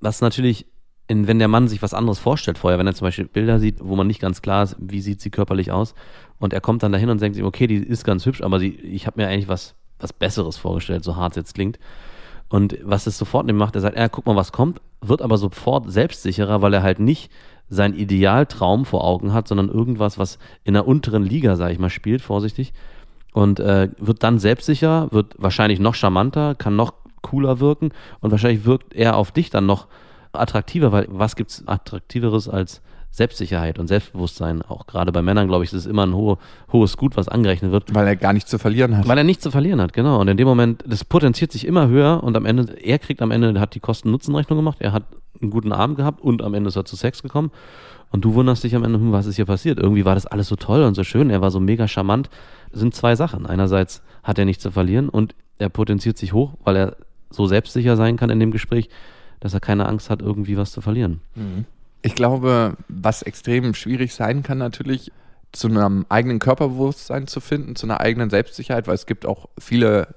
was 0.01 0.19
natürlich, 0.21 0.65
in, 1.09 1.27
wenn 1.27 1.39
der 1.39 1.47
Mann 1.47 1.67
sich 1.67 1.81
was 1.81 1.95
anderes 1.95 2.19
vorstellt 2.19 2.59
vorher, 2.59 2.77
wenn 2.77 2.85
er 2.85 2.93
zum 2.93 3.07
Beispiel 3.07 3.25
Bilder 3.25 3.59
sieht, 3.59 3.77
wo 3.81 3.95
man 3.95 4.05
nicht 4.05 4.21
ganz 4.21 4.43
klar 4.43 4.63
ist, 4.63 4.75
wie 4.79 5.01
sieht 5.01 5.21
sie 5.21 5.31
körperlich 5.31 5.71
aus, 5.71 5.95
und 6.37 6.53
er 6.53 6.61
kommt 6.61 6.83
dann 6.83 6.91
dahin 6.91 7.09
und 7.09 7.19
denkt 7.19 7.35
sich, 7.35 7.43
okay, 7.43 7.65
die 7.65 7.77
ist 7.77 8.05
ganz 8.05 8.25
hübsch, 8.27 8.41
aber 8.41 8.59
sie, 8.59 8.69
ich 8.69 9.07
habe 9.07 9.19
mir 9.19 9.27
eigentlich 9.27 9.47
was, 9.47 9.75
was 9.99 10.13
Besseres 10.13 10.57
vorgestellt, 10.57 11.03
so 11.03 11.15
hart 11.15 11.33
es 11.33 11.37
jetzt 11.37 11.55
klingt. 11.55 11.79
Und 12.47 12.77
was 12.83 13.07
es 13.07 13.17
sofort 13.17 13.47
mit 13.47 13.55
macht, 13.55 13.75
er 13.75 13.81
sagt, 13.81 13.97
ja, 13.97 14.07
guck 14.07 14.27
mal, 14.27 14.35
was 14.35 14.51
kommt, 14.51 14.81
wird 15.01 15.23
aber 15.23 15.37
sofort 15.37 15.91
selbstsicherer, 15.91 16.61
weil 16.61 16.75
er 16.75 16.83
halt 16.83 16.99
nicht 16.99 17.31
sein 17.69 17.95
Idealtraum 17.95 18.85
vor 18.85 19.03
Augen 19.03 19.33
hat, 19.33 19.47
sondern 19.47 19.69
irgendwas, 19.69 20.19
was 20.19 20.37
in 20.63 20.75
der 20.75 20.87
unteren 20.87 21.23
Liga, 21.23 21.55
sage 21.55 21.73
ich 21.73 21.79
mal, 21.79 21.89
spielt, 21.89 22.21
vorsichtig. 22.21 22.73
Und 23.33 23.59
äh, 23.59 23.89
wird 23.97 24.23
dann 24.23 24.37
selbstsicher, 24.37 25.11
wird 25.11 25.35
wahrscheinlich 25.39 25.79
noch 25.79 25.95
charmanter, 25.95 26.53
kann 26.53 26.75
noch 26.75 26.93
cooler 27.21 27.59
wirken 27.59 27.91
und 28.21 28.31
wahrscheinlich 28.31 28.65
wirkt 28.65 28.93
er 28.93 29.17
auf 29.17 29.31
dich 29.31 29.49
dann 29.49 29.65
noch 29.65 29.87
attraktiver, 30.33 30.91
weil 30.91 31.07
was 31.09 31.35
gibt's 31.35 31.63
attraktiveres 31.65 32.47
als 32.47 32.81
Selbstsicherheit 33.11 33.79
und 33.79 33.87
Selbstbewusstsein? 33.87 34.61
Auch 34.61 34.85
gerade 34.85 35.11
bei 35.11 35.21
Männern, 35.21 35.47
glaube 35.47 35.63
ich, 35.63 35.73
ist 35.73 35.79
es 35.79 35.85
immer 35.85 36.05
ein 36.05 36.13
hohe, 36.13 36.37
hohes 36.71 36.97
Gut, 36.97 37.17
was 37.17 37.27
angerechnet 37.27 37.71
wird. 37.71 37.93
Weil 37.93 38.07
er 38.07 38.15
gar 38.15 38.33
nichts 38.33 38.49
zu 38.49 38.59
verlieren 38.59 38.95
hat. 38.97 39.07
Weil 39.07 39.17
er 39.17 39.23
nichts 39.23 39.43
zu 39.43 39.51
verlieren 39.51 39.81
hat, 39.81 39.93
genau. 39.93 40.19
Und 40.19 40.27
in 40.27 40.37
dem 40.37 40.47
Moment, 40.47 40.83
das 40.85 41.03
potenziert 41.03 41.51
sich 41.51 41.65
immer 41.65 41.87
höher 41.87 42.23
und 42.23 42.37
am 42.37 42.45
Ende, 42.45 42.73
er 42.73 42.99
kriegt 42.99 43.21
am 43.21 43.31
Ende, 43.31 43.59
hat 43.59 43.75
die 43.75 43.79
Kosten-Nutzen-Rechnung 43.79 44.57
gemacht, 44.57 44.77
er 44.79 44.91
hat 44.91 45.03
einen 45.41 45.51
guten 45.51 45.71
Abend 45.71 45.97
gehabt 45.97 46.21
und 46.21 46.41
am 46.41 46.53
Ende 46.53 46.67
ist 46.67 46.75
er 46.75 46.85
zu 46.85 46.95
Sex 46.95 47.23
gekommen. 47.23 47.51
Und 48.11 48.25
du 48.25 48.33
wunderst 48.33 48.63
dich 48.63 48.75
am 48.75 48.83
Ende, 48.83 48.99
hm, 48.99 49.11
was 49.11 49.25
ist 49.25 49.35
hier 49.35 49.45
passiert? 49.45 49.79
Irgendwie 49.79 50.05
war 50.05 50.15
das 50.15 50.25
alles 50.25 50.47
so 50.47 50.55
toll 50.55 50.83
und 50.83 50.95
so 50.95 51.03
schön, 51.03 51.29
er 51.29 51.41
war 51.41 51.51
so 51.51 51.59
mega 51.59 51.87
charmant. 51.87 52.29
Das 52.71 52.79
sind 52.79 52.95
zwei 52.95 53.15
Sachen. 53.15 53.45
Einerseits 53.45 54.01
hat 54.23 54.39
er 54.39 54.45
nichts 54.45 54.63
zu 54.63 54.71
verlieren 54.71 55.09
und 55.09 55.35
er 55.59 55.69
potenziert 55.69 56.17
sich 56.17 56.33
hoch, 56.33 56.53
weil 56.63 56.75
er 56.75 56.97
so 57.29 57.45
selbstsicher 57.45 57.95
sein 57.95 58.17
kann 58.17 58.29
in 58.29 58.39
dem 58.39 58.51
Gespräch, 58.51 58.89
dass 59.39 59.53
er 59.53 59.59
keine 59.59 59.87
Angst 59.87 60.09
hat, 60.09 60.21
irgendwie 60.21 60.57
was 60.57 60.71
zu 60.71 60.81
verlieren. 60.81 61.21
Ich 62.01 62.15
glaube, 62.15 62.75
was 62.87 63.21
extrem 63.21 63.73
schwierig 63.73 64.13
sein 64.13 64.43
kann, 64.43 64.57
natürlich 64.57 65.11
zu 65.51 65.67
einem 65.67 66.05
eigenen 66.09 66.39
Körperbewusstsein 66.39 67.27
zu 67.27 67.39
finden, 67.39 67.75
zu 67.75 67.87
einer 67.87 67.99
eigenen 67.99 68.29
Selbstsicherheit, 68.29 68.87
weil 68.87 68.95
es 68.95 69.05
gibt 69.05 69.25
auch 69.25 69.49
viele 69.57 70.15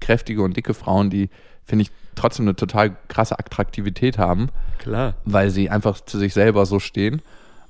kräftige 0.00 0.42
und 0.42 0.56
dicke 0.56 0.74
Frauen, 0.74 1.10
die, 1.10 1.30
finde 1.64 1.82
ich, 1.82 1.90
trotzdem 2.14 2.44
eine 2.44 2.54
total 2.56 2.96
krasse 3.08 3.38
Attraktivität 3.38 4.18
haben, 4.18 4.50
Klar. 4.78 5.14
weil 5.24 5.50
sie 5.50 5.70
einfach 5.70 6.00
zu 6.00 6.18
sich 6.18 6.34
selber 6.34 6.66
so 6.66 6.78
stehen. 6.78 7.22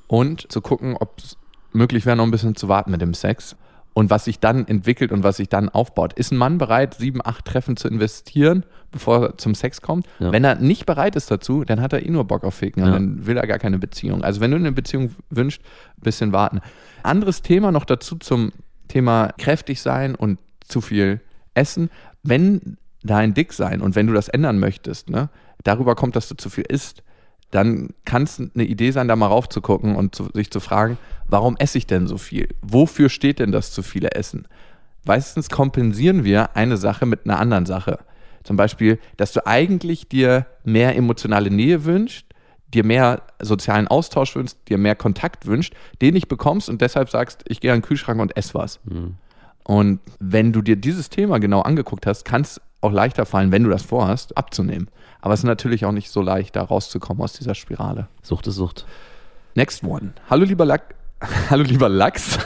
Und 0.07 0.53
zu 0.53 0.61
gucken, 0.61 0.97
ob 0.99 1.19
es 1.19 1.37
möglich 1.73 2.05
wäre, 2.05 2.17
noch 2.17 2.25
ein 2.25 2.31
bisschen 2.31 2.57
zu 2.57 2.69
warten 2.69 2.91
mit 2.91 3.01
dem 3.01 3.15
Sex. 3.15 3.57
Und 3.95 4.11
was 4.11 4.25
sich 4.25 4.41
dann 4.41 4.67
entwickelt 4.67 5.13
und 5.13 5.23
was 5.23 5.37
sich 5.37 5.49
dann 5.49 5.69
aufbaut. 5.69 6.13
Ist 6.15 6.33
ein 6.33 6.37
Mann 6.37 6.59
bereit, 6.59 6.95
sieben, 6.95 7.21
acht 7.25 7.45
Treffen 7.45 7.77
zu 7.77 7.87
investieren, 7.87 8.65
bevor 8.91 9.23
er 9.23 9.39
zum 9.39 9.55
Sex 9.55 9.81
kommt? 9.83 10.07
Ja. 10.19 10.33
Wenn 10.33 10.43
er 10.43 10.57
nicht 10.57 10.85
bereit 10.85 11.15
ist 11.15 11.31
dazu, 11.31 11.65
dann 11.65 11.81
hat 11.81 11.93
er 11.93 12.05
eh 12.05 12.11
nur 12.11 12.25
Bock 12.25 12.43
auf 12.43 12.55
Ficken. 12.55 12.83
und 12.83 12.89
Ja. 12.89 12.95
Dann 12.95 13.27
will 13.27 13.37
er 13.37 13.47
gar 13.47 13.61
keine 13.61 13.79
Beziehung. 13.79 14.25
Also 14.25 14.41
wenn 14.41 14.51
du 14.51 14.57
eine 14.57 14.73
Beziehung 14.73 15.15
wünschst, 15.31 15.63
ein 15.63 16.03
bisschen 16.03 16.33
warten. 16.33 16.61
Anderes 17.05 17.43
Thema 17.43 17.71
noch 17.71 17.85
dazu 17.85 18.17
zum 18.17 18.53
Thema 18.89 19.33
kräftig 19.39 19.81
sein 19.81 20.17
und 20.17 20.39
zu 20.67 20.81
viel 20.81 21.21
essen. 21.55 21.89
Wenn 22.25 22.77
dein 23.05 23.33
Dicksein 23.33 23.81
und 23.81 23.95
wenn 23.95 24.09
du 24.09 24.13
das 24.13 24.29
ändern 24.29 24.59
möchtest, 24.59 25.09
ne, 25.09 25.29
darüber 25.63 25.95
kommt, 25.95 26.17
dass 26.17 26.29
du 26.29 26.35
zu 26.35 26.51
viel 26.51 26.65
isst, 26.69 27.03
dann 27.55 27.91
kann 28.05 28.25
es 28.25 28.41
eine 28.41 28.65
Idee 28.65 28.91
sein, 28.91 29.07
da 29.07 29.15
mal 29.15 29.29
raufzugucken 29.29 29.95
und 29.95 30.15
zu, 30.15 30.29
sich 30.35 30.51
zu 30.51 30.59
fragen, 30.59 30.99
warum 31.29 31.57
esse 31.57 31.79
ich 31.79 31.87
denn 31.87 32.09
so 32.09 32.19
viel? 32.19 32.49
Wofür 32.63 33.09
steht 33.09 33.39
denn 33.39 33.53
das 33.53 33.71
zu 33.71 33.83
viele 33.83 34.11
Essen? 34.11 34.49
Meistens 35.05 35.51
kompensieren 35.51 36.25
wir 36.25 36.57
eine 36.57 36.77
Sache 36.77 37.07
mit 37.07 37.25
einer 37.25 37.39
anderen 37.39 37.65
Sache. 37.65 38.01
Zum 38.43 38.57
Beispiel, 38.57 38.99
dass 39.17 39.33
du 39.33 39.47
eigentlich 39.47 40.09
dir 40.09 40.47
mehr 40.65 40.97
emotionale 40.97 41.51
Nähe 41.51 41.85
wünschst, 41.85 42.27
dir 42.73 42.85
mehr 42.85 43.23
sozialen 43.41 43.87
Austausch 43.87 44.35
wünschst, 44.35 44.59
dir 44.69 44.77
mehr 44.77 44.97
Kontakt 44.97 45.47
wünschst, 45.47 45.75
den 46.03 46.15
nicht 46.15 46.27
bekommst 46.27 46.69
und 46.69 46.81
deshalb 46.81 47.09
sagst, 47.09 47.45
ich 47.47 47.61
gehe 47.61 47.73
an 47.73 47.79
den 47.79 47.87
Kühlschrank 47.87 48.21
und 48.21 48.37
esse 48.37 48.55
was. 48.55 48.81
Und 49.63 50.01
wenn 50.19 50.53
du 50.53 50.61
dir 50.61 50.75
dieses 50.77 51.09
Thema 51.09 51.39
genau 51.39 51.61
angeguckt 51.61 52.07
hast, 52.07 52.25
kann 52.25 52.43
es 52.43 52.61
auch 52.85 52.93
leichter 52.93 53.27
fallen, 53.27 53.51
wenn 53.51 53.65
du 53.65 53.71
das 53.71 53.83
vorhast, 53.83 54.37
abzunehmen. 54.37 54.89
Aber 55.21 55.35
es 55.35 55.41
ist 55.41 55.45
natürlich 55.45 55.87
auch 55.87 55.93
nicht 55.93 56.11
so 56.11 56.21
leicht, 56.21 56.55
da 56.55 56.63
rauszukommen 56.63 57.23
aus 57.23 57.33
dieser 57.33 57.55
Spirale. 57.55 58.09
Sucht 58.23 58.47
ist 58.47 58.57
Sucht. 58.57 58.87
Next 59.55 59.83
one. 59.83 60.13
Hallo 60.29 60.45
lieber 60.45 60.65
Lack. 60.65 60.95
Hallo 61.51 61.63
lieber 61.63 61.89
Lachs. 61.89 62.39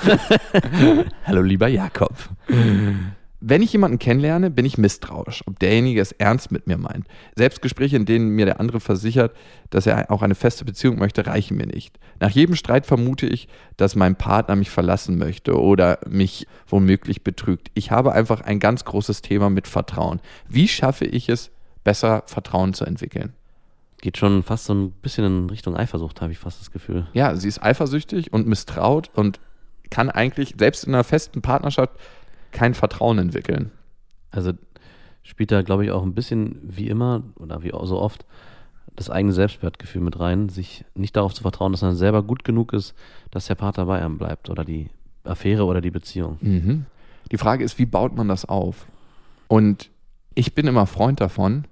Hallo 1.27 1.43
lieber 1.43 1.69
Jakob. 1.69 2.15
Wenn 3.41 3.63
ich 3.63 3.73
jemanden 3.73 4.01
kennenlerne, 4.01 4.51
bin 4.51 4.65
ich 4.65 4.79
misstrauisch, 4.79 5.45
ob 5.47 5.61
derjenige 5.61 6.01
es 6.01 6.11
ernst 6.11 6.51
mit 6.51 6.67
mir 6.67 6.77
meint. 6.77 7.07
Selbst 7.37 7.63
Gespräche, 7.63 7.95
in 7.95 8.05
denen 8.05 8.31
mir 8.31 8.47
der 8.47 8.59
andere 8.59 8.81
versichert, 8.81 9.37
dass 9.71 9.87
er 9.87 10.11
auch 10.11 10.23
eine 10.23 10.35
feste 10.35 10.65
Beziehung 10.65 10.99
möchte, 10.99 11.25
reichen 11.25 11.57
mir 11.57 11.67
nicht. 11.67 12.01
Nach 12.19 12.31
jedem 12.31 12.57
Streit 12.57 12.85
vermute 12.85 13.27
ich, 13.27 13.47
dass 13.77 13.95
mein 13.95 14.17
Partner 14.17 14.57
mich 14.57 14.71
verlassen 14.71 15.19
möchte 15.19 15.61
oder 15.61 16.01
mich 16.09 16.49
womöglich 16.67 17.23
betrügt. 17.23 17.71
Ich 17.75 17.93
habe 17.93 18.13
einfach 18.13 18.41
ein 18.41 18.59
ganz 18.59 18.85
großes 18.85 19.23
Thema 19.23 19.51
mit 19.51 19.69
Vertrauen. 19.69 20.21
Wie 20.49 20.67
schaffe 20.67 21.05
ich 21.05 21.29
es, 21.29 21.53
besser 21.85 22.25
Vertrauen 22.27 22.75
zu 22.75 22.85
entwickeln? 22.85 23.35
Geht 24.01 24.17
schon 24.17 24.43
fast 24.43 24.65
so 24.65 24.75
ein 24.75 24.91
bisschen 24.91 25.25
in 25.25 25.51
Richtung 25.51 25.77
Eifersucht, 25.77 26.21
habe 26.21 26.33
ich 26.33 26.39
fast 26.39 26.61
das 26.61 26.73
Gefühl. 26.73 27.07
ja, 27.13 27.37
sie 27.37 27.49
ist 27.49 27.63
eifersüchtig 27.63 28.33
und 28.33 28.49
misstraut 28.49 29.11
und 29.15 29.39
kann 29.91 30.11
eigentlich 30.11 30.55
selbst 30.59 30.85
in 30.85 30.95
einer 30.95 31.05
festen 31.05 31.41
Partnerschaft 31.41 31.93
kein 32.53 32.75
Vertrauen 32.75 33.19
entwickeln. 33.19 33.71
Also 34.31 34.53
spielt 35.23 35.51
da, 35.53 35.63
glaube 35.63 35.85
ich, 35.85 35.91
auch 35.91 36.03
ein 36.03 36.15
bisschen 36.15 36.59
wie 36.63 36.89
immer 36.89 37.23
oder 37.37 37.63
wie 37.63 37.71
so 37.71 37.99
oft 38.01 38.25
das 38.97 39.11
eigene 39.11 39.33
Selbstwertgefühl 39.33 40.03
mit 40.03 40.19
rein, 40.19 40.49
sich 40.49 40.85
nicht 40.95 41.15
darauf 41.17 41.33
zu 41.35 41.43
vertrauen, 41.43 41.73
dass 41.73 41.83
man 41.83 41.95
selber 41.95 42.23
gut 42.23 42.43
genug 42.45 42.73
ist, 42.73 42.95
dass 43.31 43.47
der 43.47 43.55
Partner 43.55 43.87
bei 43.87 44.03
einem 44.03 44.19
bleibt 44.19 44.51
oder 44.51 44.65
die 44.65 44.89
Affäre 45.25 45.65
oder 45.67 45.81
die 45.81 45.91
Beziehung. 45.93 46.39
Mhm. 46.41 46.87
Die 47.31 47.39
Frage 47.39 47.63
ist, 47.63 47.79
wie 47.79 47.87
baut 47.87 48.17
man 48.17 48.27
das 48.29 48.45
auf? 48.45 48.87
Und 49.47 49.91
ich 50.35 50.55
bin 50.55 50.67
immer 50.67 50.87
Freund 50.87 51.21
davon, 51.21 51.65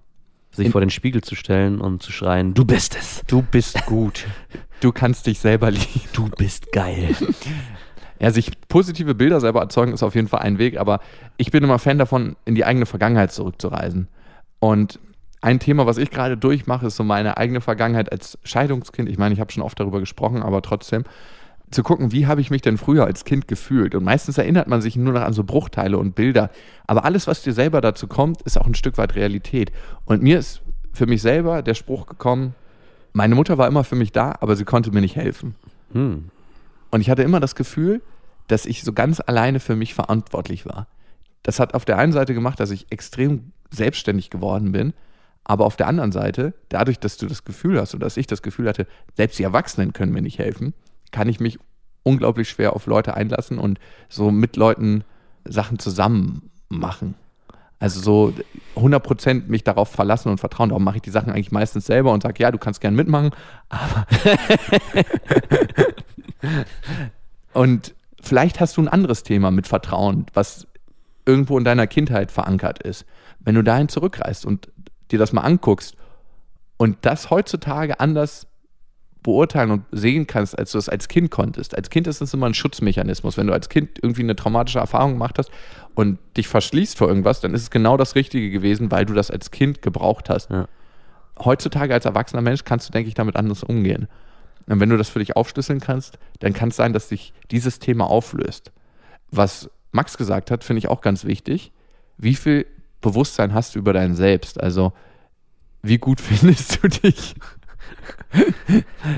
Sich 0.53 0.67
In- 0.67 0.73
vor 0.73 0.81
den 0.81 0.91
Spiegel 0.91 1.23
zu 1.23 1.35
stellen 1.35 1.81
und 1.81 2.03
zu 2.03 2.13
schreien, 2.13 2.55
du 2.55 2.65
bist 2.65 2.97
es, 2.97 3.23
du 3.27 3.43
bist 3.43 3.85
gut. 3.87 4.27
Du 4.81 4.93
kannst 4.93 5.27
dich 5.27 5.39
selber 5.39 5.71
lieben. 5.71 5.87
du 6.13 6.29
bist 6.29 6.71
geil. 6.71 7.17
Ja, 8.21 8.31
sich 8.31 8.53
positive 8.69 9.15
Bilder 9.15 9.41
selber 9.41 9.61
erzeugen 9.61 9.93
ist 9.93 10.03
auf 10.03 10.15
jeden 10.15 10.29
Fall 10.29 10.41
ein 10.41 10.59
Weg, 10.59 10.79
aber 10.79 11.01
ich 11.37 11.51
bin 11.51 11.63
immer 11.63 11.79
Fan 11.79 11.99
davon, 11.99 12.37
in 12.45 12.55
die 12.55 12.65
eigene 12.65 12.87
Vergangenheit 12.87 13.33
zurückzureisen. 13.33 14.09
Und 14.59 14.99
ein 15.43 15.61
Thema, 15.61 15.87
was 15.87 15.99
ich 15.99 16.11
gerade 16.11 16.37
durchmache, 16.37 16.87
ist 16.87 16.97
so 16.97 17.05
meine 17.05 17.37
eigene 17.37 17.61
Vergangenheit 17.61 18.11
als 18.11 18.39
Scheidungskind. 18.43 19.09
Ich 19.09 19.19
meine, 19.19 19.35
ich 19.35 19.41
habe 19.41 19.53
schon 19.53 19.63
oft 19.63 19.79
darüber 19.79 20.01
gesprochen, 20.01 20.43
aber 20.43 20.63
trotzdem 20.63 21.05
zu 21.71 21.83
gucken, 21.83 22.13
wie 22.13 22.27
habe 22.27 22.41
ich 22.41 22.51
mich 22.51 22.63
denn 22.63 22.79
früher 22.79 23.05
als 23.05 23.25
Kind 23.25 23.49
gefühlt? 23.49 23.95
Und 23.95 24.05
meistens 24.05 24.39
erinnert 24.39 24.69
man 24.69 24.81
sich 24.81 24.97
nur 24.97 25.13
noch 25.13 25.23
an 25.23 25.33
so 25.33 25.45
Bruchteile 25.45 25.99
und 25.99 26.15
Bilder. 26.15 26.51
Aber 26.87 27.05
alles, 27.05 27.27
was 27.27 27.43
dir 27.43 27.53
selber 27.53 27.81
dazu 27.81 28.07
kommt, 28.07 28.43
ist 28.43 28.57
auch 28.59 28.67
ein 28.67 28.75
Stück 28.75 28.99
weit 28.99 29.15
Realität. 29.17 29.73
Und 30.05 30.23
mir 30.23 30.39
ist 30.39 30.63
für 30.93 31.07
mich 31.07 31.23
selber 31.23 31.63
der 31.63 31.75
Spruch 31.75 32.07
gekommen, 32.07 32.55
meine 33.13 33.35
Mutter 33.35 33.59
war 33.59 33.67
immer 33.67 33.83
für 33.83 33.97
mich 33.97 34.13
da, 34.13 34.35
aber 34.41 34.57
sie 34.57 34.65
konnte 34.65 34.93
mir 34.93 35.01
nicht 35.01 35.17
helfen. 35.17 35.55
Hm. 35.93 36.31
Und 36.91 37.01
ich 37.01 37.11
hatte 37.11 37.23
immer 37.23 37.41
das 37.41 37.55
Gefühl, 37.55 38.03
dass 38.49 38.67
ich 38.67 38.83
so 38.83 38.93
ganz 38.93 39.21
alleine 39.21 39.61
für 39.61 39.77
mich 39.77 39.95
verantwortlich 39.95 40.67
war. 40.67 40.87
Das 41.43 41.61
hat 41.61 41.75
auf 41.75 41.85
der 41.85 41.99
einen 41.99 42.13
Seite 42.13 42.35
gemacht, 42.35 42.61
dass 42.61 42.71
ich 42.71 42.87
extrem 42.91 43.53
selbstständig 43.71 44.31
geworden 44.31 44.73
bin, 44.73 44.95
aber 45.45 45.65
auf 45.65 45.77
der 45.77 45.87
anderen 45.87 46.13
Seite, 46.13 46.55
dadurch, 46.69 46.99
dass 46.99 47.19
du 47.19 47.27
das 47.27 47.45
Gefühl 47.45 47.81
hast 47.81 47.95
oder 47.95 48.05
dass 48.07 48.17
ich 48.17 48.27
das 48.27 48.43
Gefühl 48.43 48.69
hatte, 48.69 48.87
selbst 49.17 49.39
die 49.39 49.45
Erwachsenen 49.45 49.93
können 49.93 50.13
mir 50.13 50.23
nicht 50.23 50.39
helfen, 50.39 50.75
kann 51.13 51.29
ich 51.29 51.39
mich 51.39 51.59
unglaublich 52.03 52.49
schwer 52.49 52.75
auf 52.75 52.87
Leute 52.87 53.15
einlassen 53.15 53.59
und 53.59 53.79
so 54.09 54.31
mit 54.31 54.57
Leuten 54.57 55.05
Sachen 55.45 55.79
zusammen 55.79 56.51
machen. 56.69 57.15
Also 57.79 58.01
so 58.01 58.33
100% 58.75 59.47
mich 59.47 59.63
darauf 59.63 59.89
verlassen 59.89 60.31
und 60.31 60.39
vertrauen. 60.39 60.71
Darum 60.71 60.83
mache 60.83 60.97
ich 60.97 61.03
die 61.03 61.11
Sachen 61.11 61.31
eigentlich 61.31 61.53
meistens 61.53 61.87
selber 61.87 62.13
und 62.13 62.23
sage, 62.23 62.43
ja, 62.43 62.51
du 62.51 62.59
kannst 62.59 62.81
gern 62.81 62.95
mitmachen, 62.95 63.31
aber 63.69 64.07
und 67.53 67.95
vielleicht 68.21 68.61
hast 68.61 68.77
du 68.77 68.83
ein 68.83 68.89
anderes 68.89 69.23
Thema 69.23 69.51
mit 69.51 69.67
Vertrauen, 69.67 70.27
was 70.35 70.67
irgendwo 71.25 71.59
in 71.59 71.65
deiner 71.65 71.87
Kindheit 71.87 72.31
verankert 72.31 72.83
ist. 72.83 73.05
Wenn 73.41 73.55
du 73.55 73.63
dahin 73.63 73.89
zurückreist 73.89 74.47
und 74.47 74.71
dir 75.11 75.19
das 75.19 75.33
mal 75.33 75.43
anguckst 75.43 75.97
und 76.77 76.99
das 77.03 77.31
heutzutage 77.31 78.01
anders 78.01 78.47
beurteilen 79.27 79.73
und 79.73 79.85
sehen 79.91 80.29
kannst, 80.29 80.57
als 80.57 80.71
du 80.71 80.79
es 80.79 80.89
als 80.89 81.09
Kind 81.09 81.33
konntest. 81.33 81.77
Als 81.77 81.91
Kind 81.91 82.07
ist 82.07 82.21
es 82.21 82.33
immer 82.33 82.47
ein 82.47 82.55
Schutzmechanismus. 82.55 83.37
Wenn 83.37 83.49
du 83.49 83.53
als 83.53 83.69
Kind 83.69 83.99
irgendwie 84.01 84.23
eine 84.23 84.37
traumatische 84.37 84.79
Erfahrung 84.79 85.15
gemacht 85.15 85.37
hast 85.39 85.51
und 85.97 86.19
dich 86.37 86.47
verschließt 86.47 86.97
vor 86.97 87.09
irgendwas, 87.09 87.41
dann 87.41 87.53
ist 87.53 87.63
es 87.63 87.71
genau 87.71 87.97
das 87.97 88.15
Richtige 88.15 88.51
gewesen, 88.51 88.93
weil 88.93 89.05
du 89.05 89.15
das 89.15 89.33
als 89.33 89.51
Kind 89.51 89.83
gebraucht 89.83 90.31
hast. 90.31 90.51
Ja. 90.51 90.69
Heutzutage 91.45 91.93
als 91.93 92.05
erwachsener 92.05 92.41
Mensch 92.41 92.63
kannst 92.63 92.89
du, 92.89 92.93
denke 92.93 93.09
ich, 93.09 93.15
damit 93.15 93.35
anders 93.35 93.65
umgehen. 93.65 94.07
Und 94.69 94.81
wenn 94.81 94.89
du 94.89 94.97
das 94.97 95.09
für 95.09 95.21
dich 95.21 95.37
aufschlüsseln 95.37 95.81
kannst, 95.81 96.19
dann 96.41 96.53
kann 96.53 96.71
es 96.71 96.77
sein, 96.77 96.93
dass 96.93 97.09
sich 97.09 97.33
dieses 97.51 97.79
Thema 97.79 98.09
auflöst. 98.09 98.73
Was 99.31 99.71
Max 99.93 100.17
gesagt 100.19 100.51
hat, 100.51 100.65
finde 100.65 100.79
ich 100.79 100.89
auch 100.89 101.01
ganz 101.01 101.25
wichtig. 101.25 101.73
Wie 102.19 102.35
viel 102.35 102.67
Bewusstsein 103.01 103.55
hast 103.55 103.75
du 103.75 103.79
über 103.79 103.93
dein 103.93 104.15
Selbst? 104.15 104.61
Also, 104.61 104.93
wie 105.83 105.99
gut 105.99 106.21
findest 106.23 106.83
du 106.83 106.89
dich? 106.89 107.35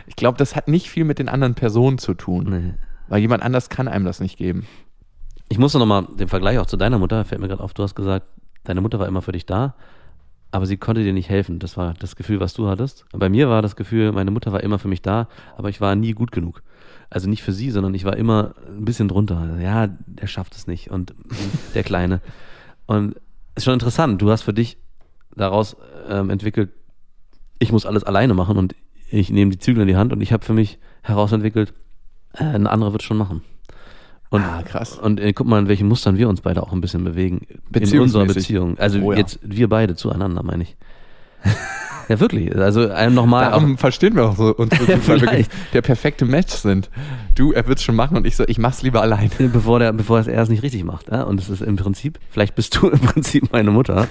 ich 0.06 0.16
glaube, 0.16 0.38
das 0.38 0.54
hat 0.54 0.68
nicht 0.68 0.90
viel 0.90 1.04
mit 1.04 1.18
den 1.18 1.28
anderen 1.28 1.54
Personen 1.54 1.98
zu 1.98 2.14
tun, 2.14 2.44
Nee. 2.50 2.74
weil 3.08 3.20
jemand 3.20 3.42
anders 3.42 3.68
kann 3.70 3.88
einem 3.88 4.04
das 4.04 4.20
nicht 4.20 4.36
geben. 4.36 4.66
Ich 5.48 5.58
musste 5.58 5.78
nochmal 5.78 6.06
den 6.18 6.28
Vergleich 6.28 6.58
auch 6.58 6.66
zu 6.66 6.76
deiner 6.76 6.98
Mutter, 6.98 7.24
fällt 7.24 7.40
mir 7.40 7.48
gerade 7.48 7.62
auf, 7.62 7.72
du 7.72 7.82
hast 7.82 7.94
gesagt, 7.94 8.26
deine 8.64 8.80
Mutter 8.82 8.98
war 8.98 9.06
immer 9.08 9.22
für 9.22 9.32
dich 9.32 9.46
da, 9.46 9.74
aber 10.50 10.66
sie 10.66 10.76
konnte 10.76 11.02
dir 11.02 11.12
nicht 11.12 11.28
helfen. 11.28 11.58
Das 11.58 11.76
war 11.76 11.94
das 11.94 12.16
Gefühl, 12.16 12.40
was 12.40 12.54
du 12.54 12.68
hattest. 12.68 13.04
Bei 13.12 13.28
mir 13.28 13.48
war 13.48 13.62
das 13.62 13.76
Gefühl, 13.76 14.12
meine 14.12 14.30
Mutter 14.30 14.52
war 14.52 14.62
immer 14.62 14.78
für 14.78 14.88
mich 14.88 15.02
da, 15.02 15.28
aber 15.56 15.68
ich 15.68 15.80
war 15.80 15.94
nie 15.94 16.12
gut 16.12 16.32
genug. 16.32 16.62
Also 17.10 17.28
nicht 17.28 17.42
für 17.42 17.52
sie, 17.52 17.70
sondern 17.70 17.94
ich 17.94 18.04
war 18.04 18.16
immer 18.16 18.54
ein 18.66 18.84
bisschen 18.84 19.08
drunter. 19.08 19.58
Ja, 19.60 19.88
der 20.06 20.26
schafft 20.26 20.54
es 20.54 20.66
nicht 20.66 20.90
und 20.90 21.14
der 21.74 21.82
Kleine. 21.82 22.20
Und 22.86 23.16
ist 23.54 23.64
schon 23.64 23.74
interessant, 23.74 24.20
du 24.22 24.30
hast 24.30 24.42
für 24.42 24.54
dich 24.54 24.78
daraus 25.34 25.76
ähm, 26.08 26.30
entwickelt, 26.30 26.70
ich 27.58 27.72
muss 27.72 27.86
alles 27.86 28.04
alleine 28.04 28.34
machen 28.34 28.56
und 28.56 28.74
ich 29.10 29.30
nehme 29.30 29.50
die 29.50 29.58
Zügel 29.58 29.82
in 29.82 29.88
die 29.88 29.96
Hand 29.96 30.12
und 30.12 30.20
ich 30.20 30.32
habe 30.32 30.44
für 30.44 30.52
mich 30.52 30.78
herausentwickelt, 31.02 31.74
äh, 32.34 32.44
ein 32.44 32.66
anderer 32.66 32.92
wird 32.92 33.02
schon 33.02 33.16
machen. 33.16 33.42
Und, 34.30 34.42
Ah, 34.42 34.62
krass. 34.62 34.98
Und 34.98 35.20
äh, 35.20 35.32
guck 35.32 35.46
mal, 35.46 35.58
in 35.58 35.68
welchen 35.68 35.88
Mustern 35.88 36.18
wir 36.18 36.28
uns 36.28 36.40
beide 36.40 36.62
auch 36.62 36.72
ein 36.72 36.80
bisschen 36.80 37.04
bewegen. 37.04 37.46
In 37.72 38.00
unserer 38.00 38.26
Beziehung. 38.26 38.78
Also 38.78 39.00
Oh 39.00 39.12
ja. 39.12 39.18
jetzt 39.18 39.38
wir 39.42 39.68
beide 39.68 39.94
zueinander, 39.96 40.42
meine 40.42 40.64
ich. 40.64 40.76
Ja, 42.08 42.20
wirklich. 42.20 42.54
Also 42.56 42.90
einem 42.90 43.14
nochmal. 43.14 43.50
Darum 43.50 43.76
verstehen 43.76 44.16
wir 44.16 44.24
auch 44.24 44.36
so 44.36 44.56
Ja, 44.58 44.64
gut, 44.64 45.08
weil 45.08 45.20
wir 45.20 45.44
der 45.74 45.82
perfekte 45.82 46.24
Match 46.24 46.54
sind. 46.54 46.88
Du, 47.34 47.52
er 47.52 47.66
wird's 47.68 47.82
schon 47.82 47.94
machen 47.94 48.16
und 48.16 48.26
ich 48.26 48.34
so, 48.34 48.44
ich 48.48 48.58
mach's 48.58 48.82
lieber 48.82 49.02
allein. 49.02 49.30
bevor, 49.52 49.78
der, 49.78 49.92
bevor 49.92 50.26
er 50.26 50.42
es 50.42 50.48
nicht 50.48 50.62
richtig 50.62 50.84
macht. 50.84 51.10
Ja? 51.10 51.24
Und 51.24 51.38
es 51.38 51.50
ist 51.50 51.60
im 51.60 51.76
Prinzip, 51.76 52.18
vielleicht 52.30 52.54
bist 52.54 52.76
du 52.76 52.88
im 52.88 52.98
Prinzip 52.98 53.52
meine 53.52 53.70
Mutter, 53.70 54.08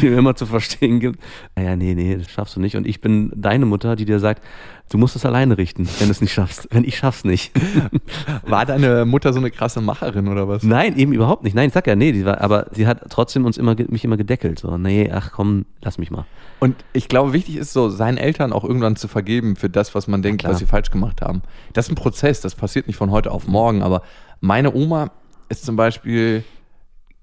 die 0.00 0.08
mir 0.08 0.18
immer 0.18 0.36
zu 0.36 0.46
verstehen 0.46 1.00
gibt, 1.00 1.20
naja, 1.56 1.74
nee, 1.74 1.94
nee, 1.94 2.16
das 2.16 2.30
schaffst 2.30 2.54
du 2.54 2.60
nicht. 2.60 2.76
Und 2.76 2.86
ich 2.86 3.00
bin 3.00 3.32
deine 3.34 3.66
Mutter, 3.66 3.96
die 3.96 4.04
dir 4.04 4.20
sagt, 4.20 4.42
du 4.90 4.98
musst 4.98 5.16
es 5.16 5.24
alleine 5.24 5.56
richten, 5.56 5.88
wenn 5.98 6.08
du 6.08 6.12
es 6.12 6.20
nicht 6.20 6.32
schaffst. 6.32 6.68
Wenn 6.70 6.84
ich 6.84 6.98
schaff's 6.98 7.24
nicht. 7.24 7.52
War 8.46 8.66
deine 8.66 9.06
Mutter 9.06 9.32
so 9.32 9.38
eine 9.38 9.50
krasse 9.50 9.80
Macherin 9.80 10.28
oder 10.28 10.48
was? 10.48 10.62
Nein, 10.62 10.98
eben 10.98 11.12
überhaupt 11.12 11.44
nicht. 11.44 11.54
Nein, 11.54 11.68
ich 11.68 11.72
sag 11.72 11.86
ja, 11.86 11.96
nee, 11.96 12.12
die 12.12 12.24
war, 12.24 12.40
aber 12.40 12.66
sie 12.72 12.86
hat 12.86 13.08
trotzdem 13.08 13.46
uns 13.46 13.56
immer, 13.56 13.76
mich 13.88 14.04
immer 14.04 14.16
gedeckelt. 14.16 14.58
So, 14.58 14.76
nee, 14.76 15.10
ach 15.10 15.30
komm, 15.32 15.64
lass 15.80 15.96
mich 15.96 16.10
mal. 16.10 16.26
Und 16.58 16.76
ich 16.92 17.08
glaube, 17.08 17.32
wichtig 17.32 17.56
ist 17.56 17.72
so, 17.72 17.88
seinen 17.88 18.18
Eltern 18.18 18.52
auch 18.52 18.64
irgendwann 18.64 18.96
zu 18.96 19.08
vergeben 19.08 19.56
für 19.56 19.70
das, 19.70 19.94
was 19.94 20.08
man 20.08 20.22
denkt, 20.22 20.44
was 20.44 20.58
sie 20.58 20.66
falsch 20.66 20.90
gemacht 20.90 21.22
haben. 21.22 21.42
Das 21.72 21.86
ist 21.86 21.92
ein 21.92 21.94
Prozess, 21.94 22.40
das 22.40 22.54
passiert 22.54 22.86
nicht 22.88 22.96
von 22.96 23.10
heute 23.10 23.30
auf 23.30 23.46
morgen, 23.46 23.82
aber 23.82 24.02
meine 24.40 24.74
Oma 24.74 25.12
ist 25.48 25.64
zum 25.64 25.76
Beispiel 25.76 26.44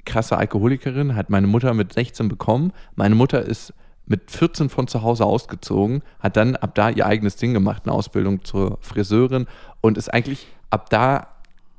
krasse 0.05 0.38
Alkoholikerin, 0.38 1.15
hat 1.15 1.30
meine 1.30 1.47
Mutter 1.47 1.74
mit 1.74 1.93
16 1.93 2.30
bekommen. 2.30 2.72
Meine 2.95 3.13
Mutter 3.13 3.41
ist 3.41 3.74
mit 4.07 4.31
14 4.31 4.69
von 4.69 4.87
zu 4.87 5.03
Hause 5.03 5.25
ausgezogen, 5.25 6.01
hat 6.19 6.37
dann 6.37 6.55
ab 6.55 6.73
da 6.75 6.89
ihr 6.89 7.05
eigenes 7.05 7.35
Ding 7.35 7.53
gemacht, 7.53 7.83
eine 7.85 7.93
Ausbildung 7.93 8.43
zur 8.43 8.77
Friseurin 8.81 9.47
und 9.81 9.97
ist 9.97 10.13
eigentlich 10.13 10.47
ab 10.69 10.89
da 10.89 11.27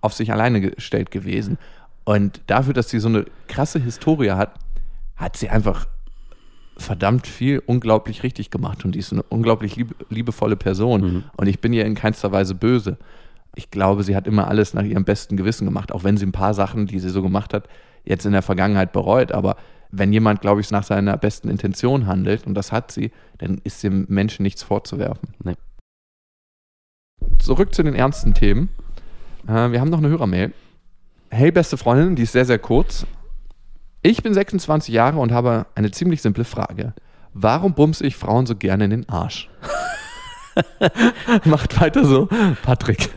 auf 0.00 0.12
sich 0.12 0.30
alleine 0.30 0.60
gestellt 0.60 1.10
gewesen. 1.10 1.58
Und 2.04 2.40
dafür, 2.46 2.74
dass 2.74 2.90
sie 2.90 3.00
so 3.00 3.08
eine 3.08 3.24
krasse 3.48 3.80
Historie 3.80 4.30
hat, 4.30 4.52
hat 5.16 5.36
sie 5.36 5.48
einfach 5.48 5.86
verdammt 6.76 7.26
viel 7.26 7.60
unglaublich 7.66 8.22
richtig 8.22 8.50
gemacht 8.50 8.84
und 8.84 8.94
die 8.94 9.00
ist 9.00 9.12
eine 9.12 9.24
unglaublich 9.24 9.74
liebe, 9.74 9.94
liebevolle 10.10 10.56
Person 10.56 11.24
und 11.36 11.46
ich 11.48 11.60
bin 11.60 11.72
ihr 11.72 11.84
in 11.84 11.96
keinster 11.96 12.30
Weise 12.30 12.54
böse. 12.54 12.98
Ich 13.56 13.72
glaube, 13.72 14.04
sie 14.04 14.14
hat 14.14 14.28
immer 14.28 14.46
alles 14.46 14.74
nach 14.74 14.84
ihrem 14.84 15.04
besten 15.04 15.36
Gewissen 15.36 15.64
gemacht, 15.64 15.90
auch 15.90 16.04
wenn 16.04 16.16
sie 16.16 16.26
ein 16.26 16.32
paar 16.32 16.54
Sachen, 16.54 16.86
die 16.86 17.00
sie 17.00 17.08
so 17.08 17.20
gemacht 17.20 17.52
hat, 17.52 17.68
jetzt 18.04 18.24
in 18.26 18.32
der 18.32 18.42
Vergangenheit 18.42 18.92
bereut. 18.92 19.32
Aber 19.32 19.56
wenn 19.90 20.12
jemand, 20.12 20.40
glaube 20.40 20.60
ich, 20.60 20.70
nach 20.70 20.84
seiner 20.84 21.16
besten 21.16 21.48
Intention 21.48 22.06
handelt, 22.06 22.46
und 22.46 22.54
das 22.54 22.72
hat 22.72 22.92
sie, 22.92 23.10
dann 23.38 23.60
ist 23.64 23.82
dem 23.82 24.06
Menschen 24.08 24.42
nichts 24.42 24.62
vorzuwerfen. 24.62 25.30
Nee. 25.42 25.54
Zurück 27.38 27.74
zu 27.74 27.82
den 27.82 27.94
ernsten 27.94 28.34
Themen. 28.34 28.68
Äh, 29.46 29.72
wir 29.72 29.80
haben 29.80 29.90
noch 29.90 29.98
eine 29.98 30.08
Hörermail. 30.08 30.52
Hey, 31.30 31.50
beste 31.50 31.76
Freundin, 31.76 32.16
die 32.16 32.22
ist 32.22 32.32
sehr, 32.32 32.44
sehr 32.44 32.58
kurz. 32.58 33.06
Ich 34.02 34.22
bin 34.22 34.32
26 34.32 34.94
Jahre 34.94 35.18
und 35.18 35.32
habe 35.32 35.66
eine 35.74 35.90
ziemlich 35.90 36.22
simple 36.22 36.44
Frage. 36.44 36.94
Warum 37.34 37.74
bumse 37.74 38.06
ich 38.06 38.16
Frauen 38.16 38.46
so 38.46 38.56
gerne 38.56 38.84
in 38.84 38.90
den 38.90 39.08
Arsch? 39.08 39.50
Macht 41.44 41.80
weiter 41.80 42.04
so. 42.04 42.28
Patrick. 42.62 43.10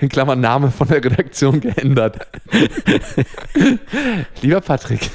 In 0.00 0.08
Klammern 0.08 0.40
Name 0.40 0.70
von 0.70 0.88
der 0.88 1.04
Redaktion 1.04 1.60
geändert. 1.60 2.26
Lieber 4.42 4.60
Patrick, 4.60 5.10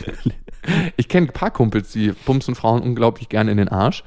ich 0.97 1.07
kenne 1.09 1.27
ein 1.27 1.33
paar 1.33 1.51
Kumpels, 1.51 1.91
die 1.91 2.11
bumsen 2.25 2.55
Frauen 2.55 2.81
unglaublich 2.81 3.29
gerne 3.29 3.51
in 3.51 3.57
den 3.57 3.69
Arsch. 3.69 4.03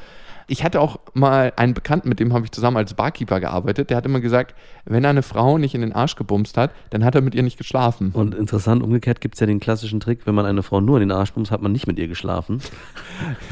Ich 0.53 0.65
hatte 0.65 0.81
auch 0.81 0.99
mal 1.15 1.53
einen 1.55 1.75
Bekannten, 1.75 2.09
mit 2.09 2.19
dem 2.19 2.33
habe 2.33 2.45
ich 2.45 2.51
zusammen 2.51 2.77
als 2.77 2.95
Barkeeper 2.95 3.39
gearbeitet. 3.39 3.89
Der 3.89 3.97
hat 3.97 4.05
immer 4.05 4.19
gesagt, 4.19 4.57
wenn 4.85 5.05
er 5.05 5.11
eine 5.11 5.23
Frau 5.23 5.59
nicht 5.59 5.77
in 5.77 5.81
den 5.81 5.93
Arsch 5.93 6.17
gebumst 6.17 6.57
hat, 6.57 6.73
dann 6.91 7.05
hat 7.05 7.15
er 7.15 7.21
mit 7.21 7.37
ihr 7.37 7.45
nicht 7.45 7.57
geschlafen. 7.57 8.11
Und 8.15 8.35
interessant, 8.35 8.83
umgekehrt 8.83 9.21
gibt 9.21 9.37
es 9.37 9.41
ja 9.41 9.47
den 9.47 9.61
klassischen 9.61 10.01
Trick, 10.01 10.27
wenn 10.27 10.35
man 10.35 10.47
eine 10.47 10.65
Frau 10.65 10.81
nur 10.81 11.01
in 11.01 11.09
den 11.09 11.17
Arsch 11.17 11.33
bumst, 11.35 11.53
hat 11.53 11.63
man 11.63 11.71
nicht 11.71 11.87
mit 11.87 12.01
ihr 12.01 12.09
geschlafen. 12.09 12.61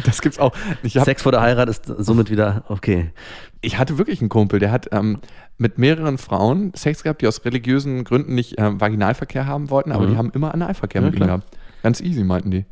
Das 0.04 0.22
gibt's 0.22 0.40
auch. 0.40 0.52
Sex 0.84 1.22
vor 1.22 1.30
der 1.30 1.40
Heirat 1.42 1.68
ist 1.68 1.84
somit 1.98 2.30
wieder 2.30 2.64
okay. 2.68 3.12
ich 3.60 3.78
hatte 3.78 3.96
wirklich 3.98 4.20
einen 4.20 4.28
Kumpel, 4.30 4.58
der 4.58 4.72
hat 4.72 4.88
ähm, 4.92 5.18
mit 5.56 5.78
mehreren 5.78 6.18
Frauen 6.18 6.72
Sex 6.74 7.02
gehabt, 7.04 7.22
die 7.22 7.28
aus 7.28 7.44
religiösen 7.44 8.02
Gründen 8.04 8.34
nicht 8.34 8.54
ähm, 8.58 8.80
Vaginalverkehr 8.80 9.46
haben 9.46 9.70
wollten, 9.70 9.92
aber 9.92 10.06
Mhm. 10.06 10.10
die 10.10 10.16
haben 10.16 10.30
immer 10.34 10.52
Analverkehr 10.54 11.02
Ja, 11.02 11.06
mit 11.10 11.16
ihm 11.20 11.26
gehabt. 11.26 11.46
Ganz 11.82 12.00
easy, 12.00 12.24
meinten 12.24 12.50
die. 12.50 12.64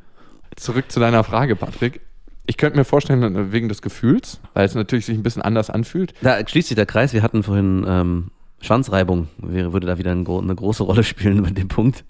Zurück 0.57 0.90
zu 0.90 1.00
deiner 1.00 1.22
Frage, 1.24 1.54
Patrick. 1.57 2.00
Ich 2.46 2.57
könnte 2.57 2.78
mir 2.78 2.84
vorstellen, 2.84 3.52
wegen 3.52 3.68
des 3.68 3.82
Gefühls, 3.82 4.40
weil 4.54 4.64
es 4.64 4.74
natürlich 4.74 5.07
sich 5.07 5.16
ein 5.16 5.22
bisschen 5.22 5.42
anders 5.42 5.68
anfühlt. 5.68 6.14
Da 6.22 6.46
schließt 6.46 6.68
sich 6.68 6.76
der 6.76 6.86
Kreis. 6.86 7.12
Wir 7.12 7.22
hatten 7.22 7.42
vorhin 7.42 7.84
ähm, 7.86 8.30
Schwanzreibung, 8.61 9.28
wäre, 9.38 9.72
würde 9.72 9.86
da 9.86 9.98
wieder 9.98 10.12
eine 10.12 10.22
große 10.24 10.82
Rolle 10.82 11.02
spielen 11.04 11.42
bei 11.42 11.50
dem 11.50 11.68
Punkt. 11.68 12.04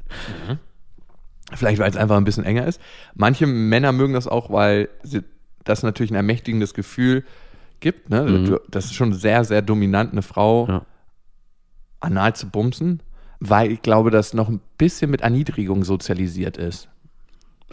Vielleicht, 1.55 1.79
weil 1.79 1.91
es 1.91 1.97
einfach 1.97 2.17
ein 2.17 2.25
bisschen 2.25 2.45
enger 2.45 2.67
ist. 2.67 2.81
Manche 3.15 3.47
Männer 3.47 3.93
mögen 3.93 4.13
das 4.13 4.27
auch, 4.29 4.51
weil 4.51 4.89
sie, 5.03 5.23
das 5.65 5.83
natürlich 5.83 6.11
ein 6.11 6.17
ermächtigendes 6.17 6.75
Gefühl 6.75 7.25
gibt. 7.81 8.11
Ne? 8.11 8.23
Mhm. 8.23 8.59
Das 8.69 8.87
ist 8.87 8.95
schon 8.95 9.13
sehr, 9.15 9.45
sehr 9.45 9.63
dominant, 9.63 10.13
eine 10.13 10.23
Frau 10.23 10.67
Ja. 10.69 10.83
anal 12.01 12.35
zu 12.37 12.49
bumsen, 12.49 13.01
weil 13.41 13.71
ich 13.73 13.81
glaube, 13.83 14.11
das 14.11 14.35
noch 14.35 14.49
ein 14.49 14.61
bisschen 14.77 15.11
mit 15.11 15.23
Erniedrigung 15.23 15.83
sozialisiert 15.85 16.57
ist. 16.59 16.89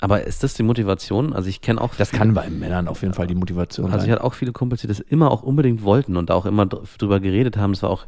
Aber 0.03 0.23
ist 0.25 0.43
das 0.43 0.53
die 0.53 0.63
Motivation? 0.63 1.31
Also 1.33 1.47
ich 1.47 1.61
kenne 1.61 1.79
auch 1.79 1.95
Das 1.95 2.11
kann 2.11 2.33
bei 2.33 2.49
Männern 2.49 2.87
auf 2.89 3.01
jeden 3.01 3.13
Fall 3.13 3.25
die 3.27 3.35
Motivation 3.35 3.85
Also 3.85 3.99
ich 3.99 4.03
sein. 4.03 4.11
hatte 4.13 4.23
auch 4.25 4.33
viele 4.33 4.51
Kumpels, 4.51 4.81
die 4.81 4.87
das 4.87 4.99
immer 4.99 5.31
auch 5.31 5.43
unbedingt 5.43 5.81
wollten 5.83 6.17
und 6.17 6.29
auch 6.29 6.45
immer 6.45 6.65
dr- 6.65 6.83
drüber 6.97 7.19
geredet 7.21 7.55
haben. 7.55 7.71
Es 7.71 7.83
war 7.83 7.89
auch 7.89 8.05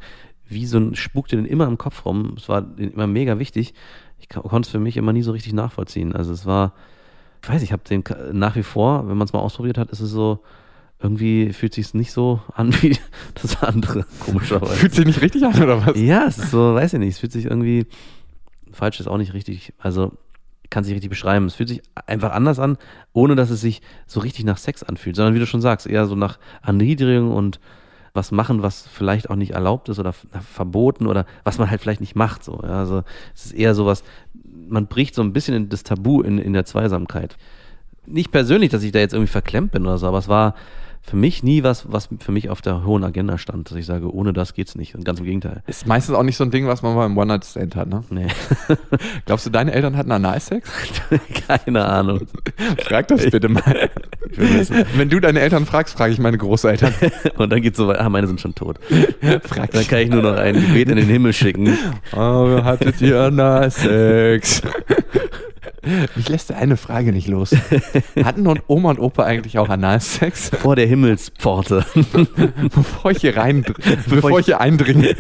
wie 0.48 0.66
so 0.66 0.78
ein 0.78 0.96
spukte 0.96 1.38
denen 1.38 1.48
immer 1.48 1.66
im 1.68 1.78
Kopf 1.78 2.06
rum. 2.06 2.36
Es 2.38 2.50
war 2.50 2.66
immer 2.78 3.08
mega 3.08 3.40
wichtig. 3.40 3.74
Ich 4.20 4.28
ko- 4.28 4.42
konnte 4.42 4.68
es 4.68 4.72
für 4.72 4.80
mich 4.80 4.98
immer 4.98 5.14
nie 5.14 5.22
so 5.22 5.32
richtig 5.32 5.54
nachvollziehen. 5.54 6.14
Also 6.14 6.34
es 6.34 6.46
war, 6.46 6.74
ich 7.42 7.50
weiß, 7.50 7.62
ich 7.62 7.72
habe 7.72 7.84
den 7.90 8.04
nach 8.34 8.56
wie 8.58 8.64
vor, 8.64 9.08
wenn 9.08 9.16
man 9.18 9.26
es 9.26 9.32
mal 9.34 9.40
ausprobiert 9.40 9.78
hat, 9.78 9.90
ist 9.90 10.02
es 10.02 10.10
so 10.12 10.40
irgendwie 11.00 11.54
fühlt 11.54 11.74
sich 11.74 11.94
nicht 11.94 12.12
so 12.12 12.42
an 12.54 12.74
wie 12.82 12.98
das 13.42 13.64
andere 13.64 14.06
komischerweise. 14.20 14.74
Fühlt 14.76 14.94
sich 14.94 15.06
nicht 15.06 15.22
richtig 15.22 15.44
an, 15.46 15.62
oder 15.64 15.86
was? 15.86 15.98
Ja, 15.98 16.26
es 16.28 16.38
ist 16.38 16.52
so, 16.52 16.74
weiß 16.76 16.94
ich 16.94 17.00
nicht, 17.00 17.14
es 17.14 17.20
fühlt 17.20 17.32
sich 17.32 17.46
irgendwie, 17.46 17.86
falsch 18.72 19.00
ist 19.00 19.08
auch 19.08 19.18
nicht 19.18 19.34
richtig, 19.34 19.74
also 19.78 20.12
kann 20.70 20.84
sich 20.84 20.94
richtig 20.94 21.10
beschreiben. 21.10 21.46
Es 21.46 21.56
fühlt 21.56 21.70
sich 21.70 21.82
einfach 22.06 22.32
anders 22.32 22.60
an, 22.60 22.78
ohne 23.14 23.36
dass 23.36 23.50
es 23.50 23.62
sich 23.62 23.82
so 24.08 24.20
richtig 24.20 24.46
nach 24.46 24.58
Sex 24.58 24.84
anfühlt, 24.84 25.16
sondern 25.16 25.34
wie 25.34 25.40
du 25.40 25.46
schon 25.46 25.62
sagst, 25.62 25.88
eher 25.88 26.06
so 26.06 26.16
nach 26.16 26.40
Erniedrigung 26.64 27.32
und 27.32 27.60
was 28.14 28.32
machen, 28.32 28.62
was 28.62 28.88
vielleicht 28.88 29.30
auch 29.30 29.36
nicht 29.36 29.52
erlaubt 29.52 29.90
ist 29.90 30.00
oder 30.00 30.14
verboten 30.14 31.06
oder 31.06 31.26
was 31.44 31.58
man 31.58 31.70
halt 31.70 31.82
vielleicht 31.82 32.00
nicht 32.00 32.16
macht. 32.16 32.44
So. 32.44 32.58
Also 32.58 33.04
es 33.36 33.48
ist 33.48 33.54
eher 33.54 33.76
sowas, 33.76 34.04
man 34.68 34.88
bricht 34.88 35.16
so 35.16 35.22
ein 35.22 35.34
bisschen 35.34 35.56
in 35.56 35.70
das 35.70 35.84
Tabu 35.84 36.22
in, 36.22 36.38
in 36.38 36.54
der 36.54 36.66
Zweisamkeit. 36.66 37.38
Nicht 38.06 38.32
persönlich, 38.32 38.70
dass 38.72 38.84
ich 38.84 38.92
da 38.92 39.00
jetzt 39.00 39.14
irgendwie 39.14 39.32
verklemmt 39.32 39.72
bin 39.72 39.86
oder 39.86 39.98
so, 39.98 40.08
aber 40.08 40.20
es 40.20 40.28
war 40.28 40.56
für 41.08 41.16
mich 41.16 41.44
nie 41.44 41.62
was, 41.62 41.92
was 41.92 42.10
für 42.20 42.32
mich 42.32 42.50
auf 42.50 42.62
der 42.62 42.84
hohen 42.84 43.04
Agenda 43.04 43.38
stand, 43.38 43.70
dass 43.70 43.78
ich 43.78 43.86
sage, 43.86 44.12
ohne 44.14 44.34
das 44.34 44.56
geht's 44.56 44.76
nicht. 44.76 44.96
Und 44.96 45.06
ganz 45.06 45.20
im 45.20 45.26
Gegenteil. 45.26 45.62
Ist 45.68 45.86
meistens 45.86 46.16
auch 46.16 46.24
nicht 46.24 46.36
so 46.36 46.44
ein 46.44 46.50
Ding, 46.50 46.68
was 46.68 46.82
man 46.82 46.96
mal 46.96 47.06
im 47.06 47.16
One-Night-Stand 47.16 47.76
hat, 47.76 47.90
ne? 47.90 48.04
Nee. 48.10 48.28
Glaubst 49.26 49.46
du, 49.46 49.52
deine 49.52 49.72
Eltern 49.72 49.98
hatten 49.98 50.12
Analsex? 50.12 50.70
Keine 51.48 51.86
Ahnung. 51.86 52.22
Frag 52.84 53.08
das 53.10 53.30
bitte 53.30 53.50
mal. 53.50 53.90
Wenn 54.96 55.10
du 55.10 55.20
deine 55.20 55.42
Eltern 55.42 55.68
fragst, 55.68 55.96
frage 55.96 56.12
ich 56.12 56.20
meine 56.20 56.40
Großeltern. 56.40 56.94
Und 57.38 57.52
dann 57.52 57.62
geht's 57.62 57.78
so 57.78 57.88
weit, 57.88 58.00
ah, 58.00 58.10
meine 58.10 58.26
sind 58.26 58.42
schon 58.42 58.56
tot. 58.56 58.80
Frag 59.44 59.72
Dann 59.72 59.88
kann 59.88 60.00
ich 60.00 60.10
nur 60.10 60.24
noch 60.24 60.36
ein 60.36 60.56
Gebet 60.56 60.90
in 60.90 60.98
den 60.98 61.08
Himmel 61.08 61.34
schicken. 61.34 61.78
Oh, 62.14 62.64
hattet 62.64 63.00
ihr 63.02 63.20
Analsex? 63.20 64.64
Mich 66.16 66.30
lässt 66.30 66.52
eine 66.52 66.78
Frage 66.78 67.12
nicht 67.12 67.28
los. 67.28 67.56
Hatten 68.24 68.48
Oma 68.68 68.92
und 68.92 69.00
Opa 69.00 69.24
eigentlich 69.24 69.58
auch 69.58 69.70
Analsex? 69.70 70.50
Vor 70.50 70.76
der 70.76 70.88
Himmelspforte. 70.88 71.86
Bevor 72.76 73.12
ich 73.12 73.20
hier 73.20 73.38
rein, 73.38 73.66
bevor 74.08 74.40
ich 74.40 74.46
hier 74.46 74.62
eindringe. 74.62 75.16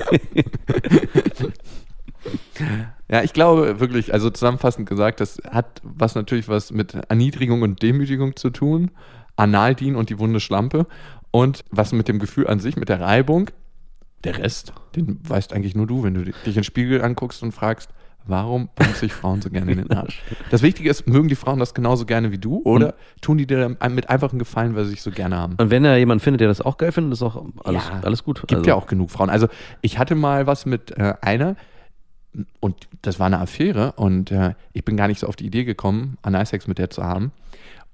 Ja, 3.09 3.21
ich 3.21 3.33
glaube 3.33 3.79
wirklich, 3.79 4.13
also 4.13 4.29
zusammenfassend 4.29 4.89
gesagt, 4.89 5.19
das 5.19 5.37
hat 5.49 5.81
was 5.83 6.15
natürlich 6.15 6.47
was 6.47 6.71
mit 6.71 6.95
Erniedrigung 7.09 7.61
und 7.61 7.81
Demütigung 7.81 8.35
zu 8.35 8.49
tun. 8.49 8.91
Analdien 9.35 9.95
und 9.95 10.09
die 10.09 10.17
wunde 10.17 10.39
Schlampe. 10.39 10.87
Und 11.31 11.65
was 11.69 11.91
mit 11.91 12.07
dem 12.07 12.19
Gefühl 12.19 12.47
an 12.47 12.59
sich, 12.59 12.77
mit 12.77 12.89
der 12.89 13.01
Reibung. 13.01 13.51
Der 14.23 14.39
Rest, 14.39 14.73
den 14.95 15.19
weißt 15.21 15.53
eigentlich 15.53 15.75
nur 15.75 15.85
du, 15.85 16.03
wenn 16.03 16.15
du 16.15 16.23
dich 16.23 16.35
in 16.45 16.53
den 16.53 16.63
Spiegel 16.63 17.03
anguckst 17.03 17.43
und 17.43 17.51
fragst, 17.51 17.89
warum 18.27 18.69
bumsen 18.75 18.95
sich 18.95 19.13
Frauen 19.13 19.41
so 19.41 19.49
gerne 19.49 19.71
in 19.71 19.77
den 19.79 19.91
Arsch? 19.91 20.21
Das 20.51 20.61
Wichtige 20.61 20.89
ist, 20.89 21.07
mögen 21.07 21.27
die 21.27 21.35
Frauen 21.35 21.59
das 21.59 21.73
genauso 21.73 22.05
gerne 22.05 22.31
wie 22.31 22.37
du 22.37 22.61
oder 22.63 22.95
tun 23.21 23.37
die 23.37 23.47
dir 23.47 23.75
mit 23.89 24.09
einfachen 24.09 24.39
Gefallen, 24.39 24.75
weil 24.75 24.85
sie 24.85 24.91
sich 24.91 25.01
so 25.01 25.11
gerne 25.11 25.37
haben? 25.37 25.55
Und 25.57 25.69
wenn 25.69 25.85
er 25.85 25.97
jemand 25.97 26.21
findet, 26.21 26.41
der 26.41 26.47
das 26.47 26.61
auch 26.61 26.77
geil 26.77 26.91
findet, 26.91 27.13
ist 27.13 27.23
auch 27.23 27.43
alles, 27.63 27.83
Ja, 27.87 28.01
alles 28.01 28.23
gut. 28.23 28.41
Gibt 28.41 28.53
also, 28.53 28.67
ja 28.67 28.75
auch 28.75 28.87
genug 28.87 29.11
Frauen. 29.11 29.29
Also 29.29 29.47
ich 29.81 29.97
hatte 29.97 30.15
mal 30.15 30.47
was 30.47 30.65
mit 30.65 30.91
äh, 30.91 31.13
einer 31.21 31.55
und 32.59 32.87
das 33.01 33.19
war 33.19 33.27
eine 33.27 33.39
Affäre 33.39 33.93
und 33.93 34.31
äh, 34.31 34.53
ich 34.73 34.83
bin 34.83 34.97
gar 34.97 35.07
nicht 35.07 35.19
so 35.19 35.27
auf 35.27 35.35
die 35.35 35.45
Idee 35.45 35.63
gekommen, 35.63 36.17
Analsex 36.21 36.67
mit 36.67 36.77
der 36.77 36.89
zu 36.89 37.03
haben. 37.03 37.31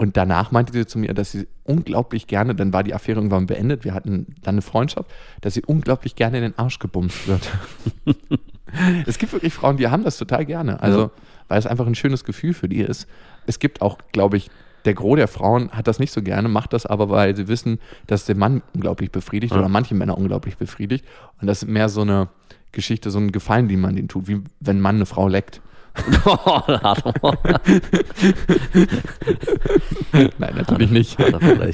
Und 0.01 0.17
danach 0.17 0.49
meinte 0.49 0.73
sie 0.73 0.87
zu 0.87 0.97
mir, 0.97 1.13
dass 1.13 1.31
sie 1.31 1.47
unglaublich 1.63 2.25
gerne, 2.25 2.55
dann 2.55 2.73
war 2.73 2.81
die 2.81 2.95
Affäre 2.95 3.17
irgendwann 3.19 3.45
beendet, 3.45 3.85
wir 3.85 3.93
hatten 3.93 4.25
dann 4.41 4.55
eine 4.55 4.63
Freundschaft, 4.63 5.11
dass 5.41 5.53
sie 5.53 5.61
unglaublich 5.63 6.15
gerne 6.15 6.37
in 6.37 6.41
den 6.43 6.57
Arsch 6.57 6.79
gebumst 6.79 7.27
wird. 7.27 7.47
es 9.05 9.19
gibt 9.19 9.31
wirklich 9.31 9.53
Frauen, 9.53 9.77
die 9.77 9.87
haben 9.89 10.03
das 10.03 10.17
total 10.17 10.43
gerne. 10.45 10.81
Also, 10.81 11.01
Ja. 11.01 11.11
weil 11.49 11.59
es 11.59 11.67
einfach 11.67 11.85
ein 11.85 11.93
schönes 11.93 12.23
Gefühl 12.23 12.55
für 12.55 12.67
die 12.67 12.79
ist. 12.81 13.05
Es 13.45 13.59
gibt 13.59 13.83
auch, 13.83 13.99
glaube 14.11 14.37
ich, 14.37 14.49
der 14.85 14.95
Gros 14.95 15.17
der 15.17 15.27
Frauen 15.27 15.69
hat 15.69 15.87
das 15.87 15.99
nicht 15.99 16.11
so 16.11 16.23
gerne, 16.23 16.49
macht 16.49 16.73
das 16.73 16.87
aber, 16.87 17.09
weil 17.11 17.35
sie 17.35 17.47
wissen, 17.47 17.77
dass 18.07 18.25
der 18.25 18.35
Mann 18.35 18.63
unglaublich 18.73 19.11
befriedigt 19.11 19.53
Ja. 19.53 19.59
oder 19.59 19.69
manche 19.69 19.93
Männer 19.93 20.17
unglaublich 20.17 20.57
befriedigt. 20.57 21.05
Und 21.39 21.45
das 21.45 21.61
ist 21.61 21.69
mehr 21.69 21.89
so 21.89 22.01
eine 22.01 22.29
Geschichte, 22.71 23.11
so 23.11 23.19
ein 23.19 23.31
Gefallen, 23.31 23.67
den 23.67 23.81
man 23.81 23.95
denen 23.95 24.07
tut, 24.07 24.27
wie 24.27 24.41
wenn 24.61 24.77
ein 24.77 24.81
Mann 24.81 24.95
eine 24.95 25.05
Frau 25.05 25.27
leckt. 25.27 25.61
Nein, 30.37 30.55
natürlich 30.55 30.91
nicht. 30.91 31.17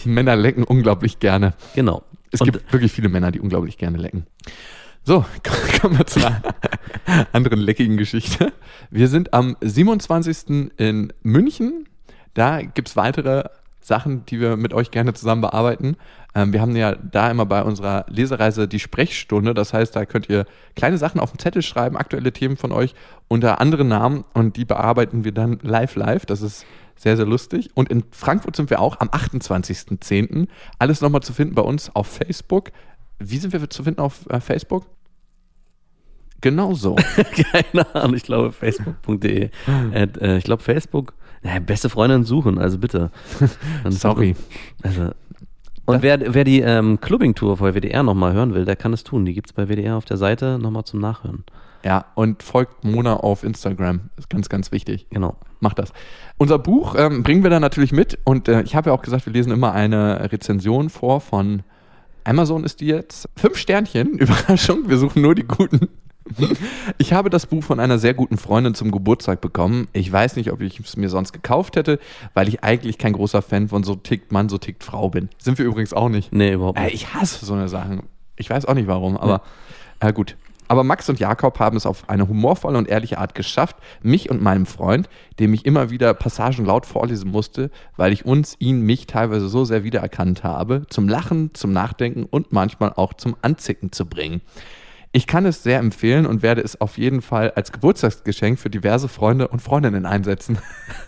Männer 0.06 0.36
lecken 0.36 0.64
unglaublich 0.64 1.20
gerne. 1.20 1.54
genau. 1.76 2.04
Es 2.32 2.42
Und 2.42 2.52
gibt 2.52 2.74
wirklich 2.74 2.92
viele 2.92 3.10
Männer, 3.10 3.32
die 3.32 3.40
unglaublich 3.40 3.78
gerne 3.78 3.98
lecken. 3.98 4.26
So, 5.04 5.24
kommen 5.82 5.98
wir 5.98 6.06
zu 6.06 6.20
einer 6.20 6.42
anderen 7.32 7.60
leckigen 7.60 7.96
Geschichte. 7.96 8.52
Wir 8.92 9.08
sind 9.08 9.34
am 9.34 9.56
27. 9.62 10.70
in 10.78 11.14
München. 11.24 11.88
Da 12.34 12.62
gibt 12.62 12.90
es 12.90 12.98
weitere 12.98 13.46
Sachen, 13.88 14.26
die 14.26 14.40
wir 14.40 14.58
mit 14.58 14.74
euch 14.74 14.92
gerne 14.92 15.14
zusammen 15.14 15.42
bearbeiten. 15.42 15.96
Ähm, 16.36 16.52
wir 16.52 16.62
haben 16.62 16.76
ja 16.76 16.96
da 16.96 17.32
immer 17.32 17.46
bei 17.46 17.64
unserer 17.64 18.06
Lesereise 18.10 18.68
die 18.68 18.80
Sprechstunde. 18.80 19.54
Das 19.54 19.74
heißt, 19.74 19.96
da 19.96 20.06
könnt 20.06 20.30
ihr 20.30 20.46
kleine 20.76 20.98
Sachen 20.98 21.22
auf 21.22 21.32
den 21.32 21.40
Zettel 21.40 21.62
schreiben, 21.62 21.96
aktuelle 21.96 22.34
Themen 22.34 22.58
von 22.58 22.72
euch 22.72 22.94
unter 23.30 23.62
anderen 23.62 23.88
Namen 23.88 24.26
und 24.34 24.58
die 24.58 24.66
bearbeiten 24.66 25.24
wir 25.24 25.32
dann 25.32 25.60
live 25.62 25.96
live. 25.96 26.26
Das 26.26 26.42
ist 26.42 26.66
sehr, 26.98 27.16
sehr 27.16 27.26
lustig. 27.26 27.70
Und 27.76 27.90
in 27.90 28.04
Frankfurt 28.12 28.56
sind 28.58 28.70
wir 28.70 28.82
auch 28.82 29.00
am 29.00 29.08
28.10. 29.08 30.48
Alles 30.80 31.02
nochmal 31.02 31.22
zu 31.22 31.32
finden 31.32 31.56
bei 31.56 31.62
uns 31.62 31.96
auf 31.96 32.08
Facebook. 32.08 32.72
Wie 33.20 33.38
sind 33.38 33.54
wir 33.54 33.70
zu 33.70 33.84
finden 33.84 34.02
auf 34.02 34.30
äh, 34.30 34.42
Facebook? 34.42 34.86
Genau 36.42 36.74
so. 36.74 36.96
Keine 37.52 37.96
Ahnung, 37.96 38.16
ich 38.16 38.24
glaube 38.24 38.52
facebook.de. 38.52 39.50
Äh, 39.94 40.08
äh, 40.20 40.38
ich 40.38 40.44
glaube 40.44 40.62
Facebook. 40.62 41.14
Ja, 41.44 41.60
beste 41.60 41.90
Freundin 41.90 42.24
suchen, 42.24 42.58
also 42.58 42.78
bitte. 42.78 43.12
Sorry. 43.90 44.36
Also, 44.84 45.12
und 45.86 46.02
wer, 46.02 46.34
wer 46.34 46.44
die 46.44 46.60
ähm, 46.60 47.00
Clubbing-Tour 47.00 47.58
vor 47.58 47.74
WDR 47.74 48.04
nochmal 48.04 48.34
hören 48.34 48.54
will, 48.54 48.66
der 48.66 48.76
kann 48.76 48.92
es 48.92 49.04
tun. 49.04 49.26
Die 49.26 49.34
gibt 49.34 49.50
es 49.50 49.54
bei 49.54 49.70
WDR 49.70 49.96
auf 49.96 50.06
der 50.06 50.18
Seite 50.18 50.60
nochmal 50.60 50.84
zum 50.84 51.00
Nachhören. 51.00 51.46
Ja, 51.86 52.06
und 52.16 52.44
folgt 52.44 52.84
Mona 52.84 53.16
auf 53.16 53.44
Instagram. 53.44 54.10
Ist 54.18 54.30
ganz, 54.30 54.50
ganz 54.50 54.72
wichtig. 54.72 55.08
Genau. 55.10 55.38
Macht 55.62 55.80
das. 55.80 55.94
Unser 56.38 56.60
Buch 56.60 56.96
ähm, 56.98 57.24
bringen 57.24 57.44
wir 57.44 57.50
dann 57.50 57.62
natürlich 57.62 57.94
mit. 57.94 58.20
Und 58.26 58.50
äh, 58.50 58.64
ich 58.64 58.76
habe 58.76 58.90
ja 58.90 58.94
auch 58.94 59.02
gesagt, 59.02 59.26
wir 59.26 59.34
lesen 59.34 59.52
immer 59.52 59.72
eine 59.72 60.30
Rezension 60.32 60.90
vor 60.90 61.22
von 61.22 61.64
Amazon 62.26 62.66
ist 62.66 62.82
die 62.82 62.88
jetzt. 62.88 63.30
Fünf 63.38 63.58
Sternchen, 63.58 64.14
Überraschung, 64.20 64.90
wir 64.90 64.98
suchen 64.98 65.22
nur 65.22 65.34
die 65.34 65.46
guten. 65.48 65.88
Ich 66.98 67.14
habe 67.14 67.30
das 67.30 67.46
Buch 67.46 67.64
von 67.64 67.80
einer 67.80 67.98
sehr 68.00 68.14
guten 68.14 68.38
Freundin 68.38 68.74
zum 68.74 68.92
Geburtstag 68.92 69.42
bekommen. 69.42 69.88
Ich 69.94 70.12
weiß 70.12 70.36
nicht, 70.36 70.52
ob 70.52 70.62
ich 70.62 70.80
es 70.80 70.98
mir 70.98 71.10
sonst 71.10 71.32
gekauft 71.34 71.76
hätte, 71.76 72.00
weil 72.34 72.48
ich 72.48 72.64
eigentlich 72.64 72.98
kein 72.98 73.14
großer 73.14 73.42
Fan 73.42 73.70
von 73.70 73.84
so 73.84 73.96
tickt 73.96 74.32
Mann, 74.32 74.50
so 74.50 74.58
tickt 74.58 74.84
Frau 74.84 75.10
bin. 75.10 75.30
Sind 75.38 75.58
wir 75.58 75.66
übrigens 75.66 75.94
auch 75.94 76.10
nicht. 76.10 76.34
Nee, 76.34 76.54
überhaupt 76.54 76.80
Äh, 76.80 76.86
nicht. 76.86 76.94
ich 76.96 77.14
hasse 77.14 77.46
so 77.46 77.54
eine 77.54 77.70
Sachen. 77.70 78.04
Ich 78.36 78.50
weiß 78.50 78.66
auch 78.66 78.74
nicht 78.74 78.88
warum, 78.88 79.18
aber 79.18 79.42
äh, 80.00 80.12
gut. 80.14 80.36
Aber 80.70 80.84
Max 80.84 81.08
und 81.08 81.18
Jakob 81.20 81.60
haben 81.60 81.78
es 81.78 81.86
auf 81.86 82.10
eine 82.10 82.28
humorvolle 82.28 82.78
und 82.78 82.90
ehrliche 82.90 83.20
Art 83.20 83.36
geschafft, 83.36 83.78
mich 84.02 84.30
und 84.30 84.42
meinem 84.42 84.66
Freund, 84.66 85.08
dem 85.40 85.54
ich 85.54 85.66
immer 85.66 85.90
wieder 85.92 86.14
Passagen 86.14 86.66
laut 86.66 86.86
vorlesen 86.86 87.32
musste, 87.32 87.72
weil 87.96 88.12
ich 88.12 88.26
uns, 88.26 88.58
ihn, 88.60 88.82
mich 88.82 89.08
teilweise 89.08 89.48
so 89.48 89.64
sehr 89.64 89.86
wiedererkannt 89.86 90.44
habe, 90.44 90.86
zum 90.90 91.08
Lachen, 91.08 91.52
zum 91.54 91.72
Nachdenken 91.72 92.26
und 92.26 92.52
manchmal 92.52 92.92
auch 92.94 93.14
zum 93.14 93.38
Anzicken 93.42 93.94
zu 93.94 94.06
bringen. 94.06 94.42
Ich 95.18 95.26
kann 95.26 95.48
es 95.48 95.64
sehr 95.64 95.80
empfehlen 95.80 96.28
und 96.28 96.44
werde 96.44 96.62
es 96.62 96.80
auf 96.80 97.00
jeden 97.00 97.24
Fall 97.24 97.50
als 97.56 97.72
Geburtstagsgeschenk 97.72 98.60
für 98.60 98.70
diverse 98.70 99.08
Freunde 99.08 99.48
und 99.48 99.64
Freundinnen 99.64 100.06
einsetzen. 100.06 100.60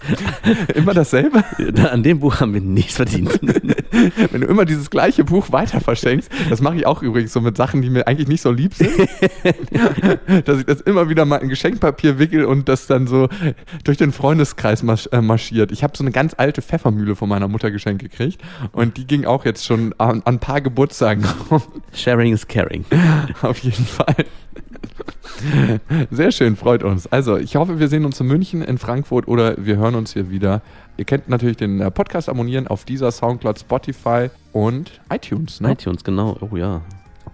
immer 0.74 0.96
dasselbe? 0.96 1.44
An 1.92 2.02
dem 2.02 2.20
Buch 2.20 2.40
haben 2.40 2.56
wir 2.56 2.60
nichts 2.60 2.96
verdient. 2.96 3.40
Wenn 4.32 4.42
du 4.42 4.48
immer 4.48 4.66
dieses 4.66 4.90
gleiche 4.90 5.24
Buch 5.24 5.52
weiter 5.52 5.80
verschenkst, 5.80 6.28
das 6.50 6.60
mache 6.60 6.78
ich 6.78 6.88
auch 6.88 7.04
übrigens 7.04 7.34
so 7.34 7.40
mit 7.40 7.56
Sachen, 7.56 7.84
die 7.84 7.92
mir 7.92 8.08
eigentlich 8.08 8.28
nicht 8.28 8.42
so 8.42 8.52
lieb 8.52 8.74
sind, 8.74 8.90
dass 10.46 10.58
ich 10.58 10.66
das 10.66 10.82
immer 10.82 11.10
wieder 11.10 11.26
mal 11.26 11.38
in 11.38 11.50
Geschenkpapier 11.50 12.18
wickel 12.18 12.46
und 12.46 12.68
das 12.68 12.88
dann 12.88 13.06
so 13.06 13.30
durch 13.84 14.00
den 14.00 14.12
Freundeskreis 14.12 14.82
äh, 14.82 15.22
marschiert. 15.22 15.72
Ich 15.72 15.84
habe 15.84 15.96
so 15.96 16.04
eine 16.04 16.12
ganz 16.12 16.34
alte 16.36 16.64
Pfeffermühle 16.64 17.16
von 17.16 17.30
meiner 17.30 17.48
Mutter 17.48 17.70
geschenkt 17.70 18.02
gekriegt 18.02 18.42
und 18.72 18.98
die 18.98 19.06
ging 19.06 19.26
auch 19.26 19.46
jetzt 19.46 19.68
schon 19.68 19.94
an, 20.00 20.24
an 20.26 20.38
ein 20.38 20.40
paar 20.40 20.62
Geburtstagen 20.62 21.24
rum. 21.52 21.62
Sharing 21.94 22.34
is 22.34 22.48
caring. 22.48 22.86
Auf 23.44 23.60
jeden 23.60 23.86
Fall. 23.86 23.99
Sehr 26.12 26.32
schön, 26.32 26.56
freut 26.56 26.84
uns. 26.84 27.08
Also, 27.08 27.38
ich 27.38 27.56
hoffe, 27.56 27.80
wir 27.80 27.88
sehen 27.88 28.06
uns 28.06 28.20
in 28.20 28.28
München, 28.28 28.62
in 28.62 28.78
Frankfurt 28.78 29.28
oder 29.28 29.56
wir 29.58 29.78
hören 29.78 29.96
uns 29.96 30.14
hier 30.14 30.30
wieder. 30.30 30.62
Ihr 30.98 31.06
könnt 31.06 31.30
natürlich 31.30 31.58
den 31.58 31.80
äh, 31.80 31.90
Podcast 31.92 32.30
abonnieren 32.30 32.68
auf 32.68 32.84
dieser 32.84 33.12
Soundcloud, 33.12 33.60
Spotify 33.60 34.30
und 34.52 35.00
iTunes. 35.10 35.62
Ne? 35.62 35.72
iTunes, 35.72 36.04
genau. 36.04 36.38
Oh 36.42 36.58
ja. 36.58 36.82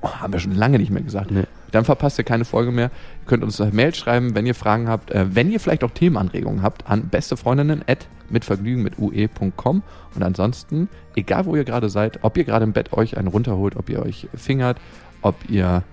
Oh, 0.01 0.09
haben 0.09 0.33
wir 0.33 0.39
schon 0.39 0.53
lange 0.53 0.77
nicht 0.77 0.91
mehr 0.91 1.01
gesagt. 1.01 1.31
Nee. 1.31 1.45
Dann 1.71 1.83
verpasst 1.83 2.17
ihr 2.19 2.23
keine 2.23 2.45
Folge 2.45 2.71
mehr. 2.71 2.91
Ihr 3.21 3.27
könnt 3.27 3.43
uns 3.43 3.59
eine 3.59 3.71
Mail 3.71 3.93
schreiben, 3.95 4.35
wenn 4.35 4.45
ihr 4.45 4.55
Fragen 4.55 4.87
habt. 4.87 5.11
Äh, 5.11 5.33
wenn 5.33 5.51
ihr 5.51 5.59
vielleicht 5.59 5.83
auch 5.83 5.91
Themenanregungen 5.91 6.61
habt, 6.61 6.87
an 6.87 7.09
bestefreundinnen 7.09 7.83
at 7.87 8.07
mitvergnügen 8.29 8.83
mit 8.83 8.99
ue.com. 8.99 9.83
Und 10.15 10.23
ansonsten, 10.23 10.89
egal 11.15 11.45
wo 11.45 11.55
ihr 11.55 11.63
gerade 11.63 11.89
seid, 11.89 12.19
ob 12.23 12.37
ihr 12.37 12.43
gerade 12.43 12.65
im 12.65 12.73
Bett 12.73 12.93
euch 12.93 13.17
einen 13.17 13.27
runterholt, 13.27 13.75
ob 13.75 13.89
ihr 13.89 14.01
euch 14.01 14.27
fingert, 14.35 14.77
ob 15.21 15.49
ihr 15.49 15.83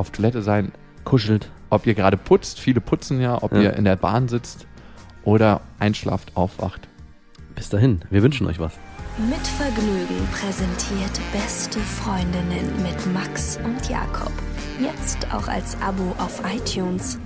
auf 0.00 0.10
Toilette 0.10 0.42
sein, 0.42 0.72
Kuschelt. 1.04 1.50
ob 1.70 1.86
ihr 1.86 1.94
gerade 1.94 2.16
putzt, 2.16 2.58
viele 2.58 2.80
putzen 2.80 3.20
ja, 3.20 3.42
ob 3.42 3.52
Ja. 3.52 3.60
ihr 3.60 3.72
in 3.74 3.84
der 3.84 3.96
Bahn 3.96 4.28
sitzt 4.28 4.66
oder 5.22 5.60
einschlaft, 5.78 6.32
aufwacht. 6.36 6.88
Bis 7.54 7.68
dahin. 7.68 8.00
Wir 8.10 8.22
wünschen 8.22 8.46
euch 8.46 8.58
was. 8.58 8.72
Mit 9.18 9.46
Vergnügen 9.46 10.26
präsentiert 10.32 11.20
Beste 11.32 11.78
Freundinnen 11.80 12.82
mit 12.82 13.12
Max 13.12 13.58
und 13.64 13.88
Jakob. 13.88 14.32
Jetzt 14.80 15.26
auch 15.32 15.46
als 15.46 15.76
Abo 15.82 16.14
auf 16.18 16.40
iTunes. 16.50 17.18